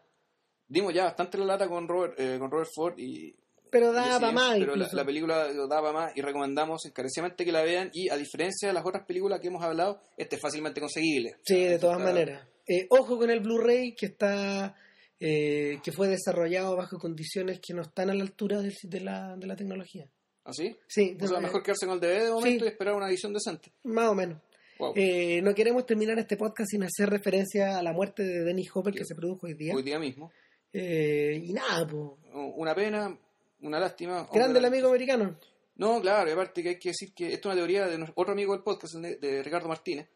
Dimos 0.68 0.94
ya 0.94 1.04
bastante 1.04 1.36
la 1.38 1.44
lata 1.44 1.68
con 1.68 1.86
Robert, 1.88 2.18
eh, 2.18 2.36
con 2.38 2.50
Robert 2.50 2.70
Ford 2.74 2.94
y 2.98 3.34
Pero 3.70 3.90
y 3.90 3.94
da 3.94 4.02
así 4.02 4.10
para 4.20 4.28
es, 4.28 4.34
más. 4.34 4.58
Pero 4.58 4.76
la, 4.76 4.88
la 4.92 5.04
película 5.04 5.52
lo 5.52 5.66
da 5.68 5.80
para 5.80 5.92
más 5.92 6.16
y 6.16 6.20
recomendamos 6.22 6.84
encarecidamente 6.86 7.44
que 7.44 7.52
la 7.52 7.62
vean 7.62 7.90
y 7.92 8.08
a 8.08 8.16
diferencia 8.16 8.68
de 8.68 8.74
las 8.74 8.84
otras 8.86 9.04
películas 9.04 9.40
que 9.40 9.48
hemos 9.48 9.62
hablado, 9.62 10.00
este 10.16 10.36
es 10.36 10.42
fácilmente 10.42 10.80
conseguible. 10.80 11.36
Sí, 11.44 11.64
de 11.64 11.78
todas 11.78 11.98
está- 11.98 12.10
maneras. 12.12 12.48
Eh, 12.66 12.86
ojo 12.88 13.18
con 13.18 13.28
el 13.28 13.40
Blu-ray 13.40 13.94
que 13.94 14.06
está 14.06 14.74
eh, 15.20 15.78
que 15.82 15.92
fue 15.92 16.08
desarrollado 16.08 16.76
bajo 16.76 16.98
condiciones 16.98 17.60
que 17.60 17.72
no 17.74 17.82
están 17.82 18.10
a 18.10 18.14
la 18.14 18.22
altura 18.22 18.60
del- 18.60 18.76
de, 18.82 19.00
la, 19.00 19.36
de 19.36 19.46
la 19.46 19.56
tecnología. 19.56 20.08
¿Así? 20.44 20.76
Sí, 20.86 21.16
O 21.20 21.26
sea, 21.26 21.40
mejor 21.40 21.62
quedarse 21.62 21.86
con 21.86 21.94
el 21.94 22.00
DVD 22.00 22.24
de 22.24 22.30
momento 22.30 22.64
Sí. 22.64 22.68
y 22.68 22.68
esperar 22.72 22.94
una 22.94 23.08
edición 23.08 23.32
decente. 23.32 23.72
más 23.84 24.08
o 24.10 24.14
menos. 24.14 24.42
Wow. 24.78 24.92
Eh, 24.96 25.40
no 25.42 25.54
queremos 25.54 25.86
terminar 25.86 26.18
este 26.18 26.36
podcast 26.36 26.68
sin 26.70 26.82
hacer 26.82 27.08
referencia 27.08 27.78
a 27.78 27.82
la 27.82 27.92
muerte 27.92 28.24
de 28.24 28.42
Dennis 28.44 28.70
Hopper 28.74 28.92
que 28.92 29.04
se 29.04 29.14
produjo 29.14 29.46
hoy 29.46 29.54
día. 29.54 29.72
Hoy 29.74 29.82
día 29.84 29.98
mismo. 30.00 30.32
Eh, 30.72 31.40
y 31.44 31.52
nada, 31.52 31.86
pues. 31.86 32.10
Una 32.56 32.74
pena, 32.74 33.16
una 33.62 33.78
lástima. 33.78 34.28
Grande 34.32 34.58
el 34.58 34.64
amigo 34.64 34.88
americano. 34.88 35.38
No, 35.76 36.00
claro, 36.00 36.28
y 36.28 36.32
aparte 36.32 36.62
que 36.62 36.68
hay 36.70 36.78
que 36.78 36.88
decir 36.90 37.14
que 37.14 37.32
esto 37.32 37.48
es 37.48 37.54
una 37.54 37.54
teoría 37.54 37.86
de 37.86 37.96
nuestro- 37.98 38.20
otro 38.20 38.32
amigo 38.32 38.52
del 38.52 38.62
podcast, 38.64 38.94
de, 38.96 39.16
de 39.16 39.42
Ricardo 39.42 39.68
Martínez, 39.68 40.08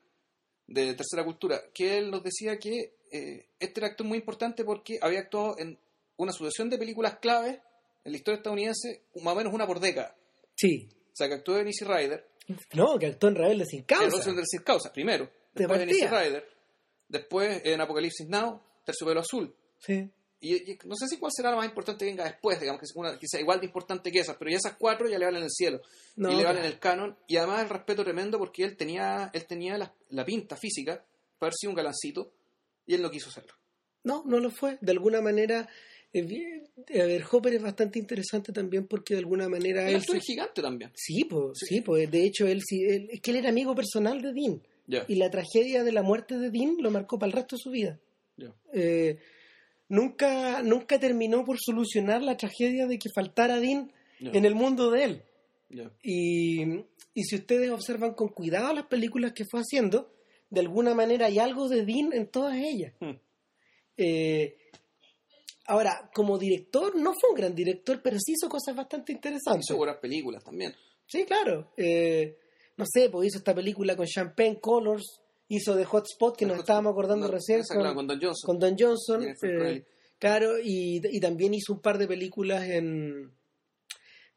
de 0.67 0.95
Tercera 0.95 1.25
Cultura, 1.25 1.61
que 1.73 1.99
él 1.99 2.11
nos 2.11 2.23
decía 2.23 2.59
que 2.59 2.95
eh, 3.13 3.47
este 3.59 3.81
era 3.81 3.89
actor 3.89 4.07
muy 4.07 4.19
importante 4.19 4.65
porque 4.65 4.99
había 5.01 5.21
actuado 5.21 5.57
en 5.59 5.79
una 6.17 6.33
sucesión 6.33 6.69
de 6.71 6.79
películas 6.79 7.19
claves 7.19 7.59
en 8.05 8.13
la 8.13 8.19
historia 8.19 8.39
estadounidense, 8.39 9.03
más 9.23 9.35
o 9.35 9.37
menos 9.37 9.53
una 9.53 9.67
por 9.67 9.81
década. 9.81 10.17
Sí. 10.55 10.89
O 11.13 11.17
sea, 11.17 11.29
que 11.29 11.35
actuó 11.35 11.59
en 11.59 11.67
Easy 11.67 11.85
Rider, 11.85 12.29
No, 12.75 12.99
que 12.99 13.07
actuó 13.07 13.29
en 13.29 13.37
Rebelde 13.37 13.67
sin 13.67 13.81
en 13.81 13.85
causa. 13.85 14.17
Roswell 14.17 14.37
del 14.37 14.47
Sin 14.47 14.63
Causa, 14.63 14.93
primero, 14.93 15.31
después 15.55 15.81
en 15.81 15.89
Easy. 15.91 16.07
Rider, 16.07 16.49
después 17.09 17.61
en 17.65 17.81
Apocalipsis 17.81 18.29
Now, 18.29 18.63
Terciopelo 18.85 19.21
Azul. 19.21 19.55
Sí. 19.79 20.11
Y, 20.41 20.71
y 20.71 20.79
no 20.85 20.95
sé 20.95 21.09
si 21.09 21.19
cuál 21.19 21.33
será 21.35 21.51
la 21.51 21.57
más 21.57 21.67
importante 21.67 22.05
que 22.05 22.11
venga 22.13 22.25
después, 22.25 22.61
digamos 22.61 22.81
que, 22.81 22.87
es 22.87 22.95
una, 22.95 23.19
igual 23.41 23.59
de 23.59 23.67
importante 23.67 24.13
que 24.13 24.21
esas, 24.21 24.37
pero 24.37 24.51
ya 24.51 24.59
esas 24.59 24.77
cuatro 24.79 25.09
ya 25.09 25.19
le 25.19 25.25
valen 25.25 25.43
el 25.43 25.51
cielo. 25.51 25.83
No, 26.17 26.31
y 26.31 26.37
le 26.37 26.45
valen 26.45 26.63
claro. 26.63 26.75
el 26.75 26.79
canon. 26.79 27.19
Y 27.27 27.37
además 27.37 27.63
el 27.63 27.69
respeto 27.69 28.05
tremendo 28.05 28.39
porque 28.39 28.63
él 28.63 28.77
tenía, 28.77 29.31
él 29.33 29.47
tenía 29.47 29.77
la, 29.77 29.93
la 30.11 30.25
pinta 30.25 30.57
física 30.57 31.05
para 31.39 31.49
haber 31.49 31.55
sido 31.55 31.71
un 31.71 31.77
galancito 31.77 32.33
y 32.89 32.95
él 32.95 33.03
no 33.03 33.11
quiso 33.13 33.31
serlo. 33.31 33.53
No, 34.03 34.25
no 34.27 34.41
lo 34.41 34.51
fue. 34.51 34.79
De 34.81 34.91
alguna 34.93 35.21
manera, 35.21 35.69
eh, 36.13 36.63
a 37.01 37.05
ver, 37.07 37.25
Hopper 37.31 37.55
es 37.55 37.63
bastante 37.63 37.99
interesante 37.99 38.53
también 38.53 38.87
porque 38.89 39.15
de 39.15 39.21
alguna 39.21 39.49
manera 39.49 39.89
El 39.89 39.97
él... 39.97 40.03
se- 40.03 40.17
es 40.17 40.25
gigante 40.25 40.63
también. 40.63 40.91
Sí, 40.95 41.25
pues, 41.25 41.59
Sí. 41.61 41.67
sí, 41.67 41.81
pues, 41.83 42.11
de 42.11 42.25
hecho, 42.25 42.47
él, 42.49 42.63
sí, 42.65 42.83
él- 42.85 43.09
es 43.11 43.21
que 43.21 43.31
él 43.31 43.37
era 43.37 43.51
amigo 43.51 43.75
personal 43.75 44.21
de 44.23 44.33
Dean. 44.33 44.63
Y 45.07 45.17
la 45.17 45.31
tragedia 45.31 45.85
de 45.85 45.93
la 45.93 46.03
muerte 46.03 46.39
de 46.39 46.51
Dean 46.51 46.77
lo 46.81 46.91
marcó 46.91 47.19
para 47.19 47.29
el 47.29 47.35
resto 47.37 47.57
de 47.57 47.63
su 47.63 47.71
vida. 47.71 48.01
Eh, 48.73 49.19
nunca, 49.89 50.63
nunca 50.63 50.99
terminó 50.99 51.45
por 51.45 51.59
solucionar 51.61 52.23
la 52.23 52.37
tragedia 52.39 52.87
de 52.87 52.99
que 52.99 53.11
faltara 53.15 53.61
Dean 53.61 53.93
en 54.21 54.45
el 54.47 54.55
mundo 54.55 54.91
de 54.91 55.05
él. 55.05 55.23
Y, 56.03 56.63
y 57.15 57.25
si 57.25 57.37
ustedes 57.37 57.71
observan 57.71 58.15
con 58.15 58.29
cuidado 58.29 58.73
las 58.73 58.87
películas 58.87 59.33
que 59.35 59.45
fue 59.45 59.61
haciendo, 59.61 60.11
de 60.51 60.61
alguna 60.61 60.95
manera 60.95 61.27
hay 61.27 61.39
algo 61.39 61.69
de 61.69 61.85
Dean 61.85 62.13
en 62.13 62.29
todas 62.29 62.57
ellas. 62.57 62.95
Hmm. 63.01 63.17
Eh, 63.97 64.57
ahora, 65.67 66.11
como 66.15 66.39
director, 66.39 66.97
no 66.97 67.13
fue 67.19 67.31
un 67.31 67.37
gran 67.37 67.55
director, 67.55 68.01
pero 68.03 68.17
sí 68.19 68.33
hizo 68.33 68.49
cosas 68.49 68.75
bastante 68.75 69.13
interesantes. 69.13 69.67
Hizo 69.67 69.77
buenas 69.77 69.97
películas 69.97 70.43
también. 70.43 70.75
Sí, 71.07 71.25
claro. 71.25 71.73
Eh, 71.77 72.39
no 72.77 72.85
sé, 72.87 73.11
pues 73.11 73.29
hizo 73.29 73.39
esta 73.39 73.55
película 73.55 73.97
con 73.97 74.07
Champagne 74.07 74.61
Colors, 74.61 75.21
Hizo 75.51 75.75
The 75.75 75.85
Hotspot, 75.87 76.37
que 76.37 76.45
The 76.45 76.49
nos 76.49 76.59
Hotspot, 76.59 76.65
estábamos 76.69 76.93
acordando 76.93 77.27
no, 77.27 77.33
recién, 77.33 77.63
con, 77.63 77.79
claro, 77.79 77.95
con 77.95 78.07
Don 78.07 78.21
Johnson. 78.21 78.47
con 78.47 78.59
Don 78.59 78.77
Johnson. 78.79 79.35
Eh, 79.43 79.85
claro, 80.19 80.59
y, 80.63 81.01
y 81.11 81.21
también 81.21 81.55
hizo 81.55 81.73
un 81.73 81.81
par 81.81 81.97
de 81.97 82.07
películas 82.07 82.65
en. 82.69 83.33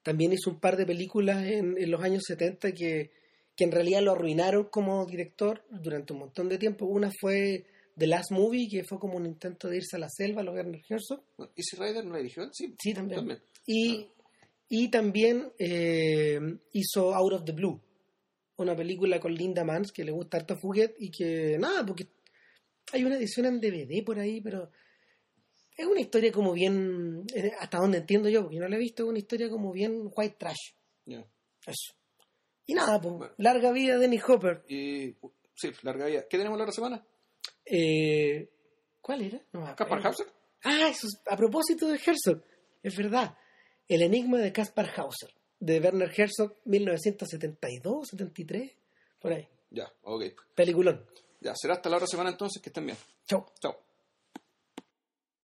También 0.03 0.31
hizo 0.31 0.49
un 0.49 0.59
par 0.59 0.77
de 0.77 0.85
películas 0.85 1.43
en, 1.45 1.77
en 1.77 1.91
los 1.91 2.01
años 2.01 2.23
70 2.25 2.71
que, 2.71 3.11
que 3.55 3.63
en 3.63 3.71
realidad 3.71 4.01
lo 4.01 4.13
arruinaron 4.13 4.65
como 4.65 5.05
director 5.05 5.63
durante 5.69 6.13
un 6.13 6.19
montón 6.19 6.49
de 6.49 6.57
tiempo. 6.57 6.85
Una 6.85 7.11
fue 7.19 7.65
The 7.97 8.07
Last 8.07 8.31
Movie, 8.31 8.69
que 8.69 8.83
fue 8.83 8.99
como 8.99 9.17
un 9.17 9.25
intento 9.25 9.67
de 9.67 9.77
irse 9.77 9.97
a 9.97 9.99
la 9.99 10.09
selva, 10.09 10.43
lo 10.43 10.53
Werner 10.53 10.81
Herzog. 10.87 11.23
Easy 11.55 11.77
Rider 11.77 12.05
no 12.05 12.13
la 12.13 12.17
dirigió 12.17 12.49
sí. 12.51 12.75
Sí, 12.81 12.93
también. 12.93 13.19
También. 13.19 13.39
Y, 13.67 14.07
y 14.69 14.89
también 14.89 15.51
eh, 15.59 16.39
hizo 16.73 17.13
Out 17.13 17.33
of 17.33 17.45
the 17.45 17.51
Blue, 17.51 17.81
una 18.57 18.75
película 18.75 19.19
con 19.19 19.33
Linda 19.33 19.63
Mans 19.63 19.91
que 19.91 20.03
le 20.03 20.11
gusta 20.11 20.37
harto 20.37 20.57
Fuguet 20.57 20.95
y 20.97 21.11
que, 21.11 21.57
nada, 21.59 21.85
porque 21.85 22.07
hay 22.93 23.03
una 23.03 23.17
edición 23.17 23.45
en 23.45 23.59
DVD 23.59 24.03
por 24.03 24.19
ahí, 24.19 24.41
pero 24.41 24.71
es 25.77 25.85
una 25.85 26.01
historia 26.01 26.31
como 26.31 26.53
bien, 26.53 27.25
eh, 27.33 27.51
hasta 27.59 27.79
donde 27.79 27.99
entiendo 27.99 28.29
yo, 28.29 28.43
porque 28.43 28.59
no 28.59 28.67
la 28.67 28.75
he 28.75 28.79
visto, 28.79 29.03
es 29.03 29.09
una 29.09 29.19
historia 29.19 29.49
como 29.49 29.71
bien 29.71 30.09
white 30.15 30.35
trash. 30.37 30.73
Eso. 31.65 31.93
Y 32.71 32.73
nada, 32.73 33.01
pues, 33.01 33.13
Bueno. 33.15 33.33
larga 33.37 33.71
vida 33.71 33.93
de 33.95 33.99
Dennis 33.99 34.23
Hopper. 34.27 34.63
Y, 34.67 35.15
sí, 35.53 35.71
larga 35.81 36.05
vida. 36.05 36.25
¿Qué 36.29 36.37
tenemos 36.37 36.57
la 36.57 36.63
otra 36.63 36.73
semana? 36.73 37.05
Eh, 37.65 38.49
¿Cuál 39.01 39.21
era? 39.23 39.41
No. 39.53 39.75
¿Caspar 39.75 40.05
Hauser? 40.05 40.27
Ah, 40.63 40.87
eso 40.89 41.07
es 41.07 41.21
a 41.27 41.35
propósito 41.35 41.87
de 41.87 41.95
Herzog, 41.95 42.43
es 42.83 42.95
verdad. 42.95 43.35
El 43.87 44.03
enigma 44.03 44.37
de 44.37 44.51
Caspar 44.53 44.89
Hauser, 44.95 45.33
de 45.59 45.79
Werner 45.79 46.11
Herzog, 46.15 46.55
1972, 46.65 48.07
73, 48.09 48.71
por 49.19 49.33
ahí. 49.33 49.47
Ya, 49.71 49.91
ok. 50.03 50.23
Peliculón. 50.55 51.05
Ya, 51.39 51.53
será 51.55 51.73
hasta 51.73 51.89
la 51.89 51.95
otra 51.97 52.07
semana 52.07 52.29
entonces, 52.29 52.61
que 52.61 52.69
estén 52.69 52.85
bien. 52.85 52.97
Chau. 53.25 53.45
Chao. 53.59 53.75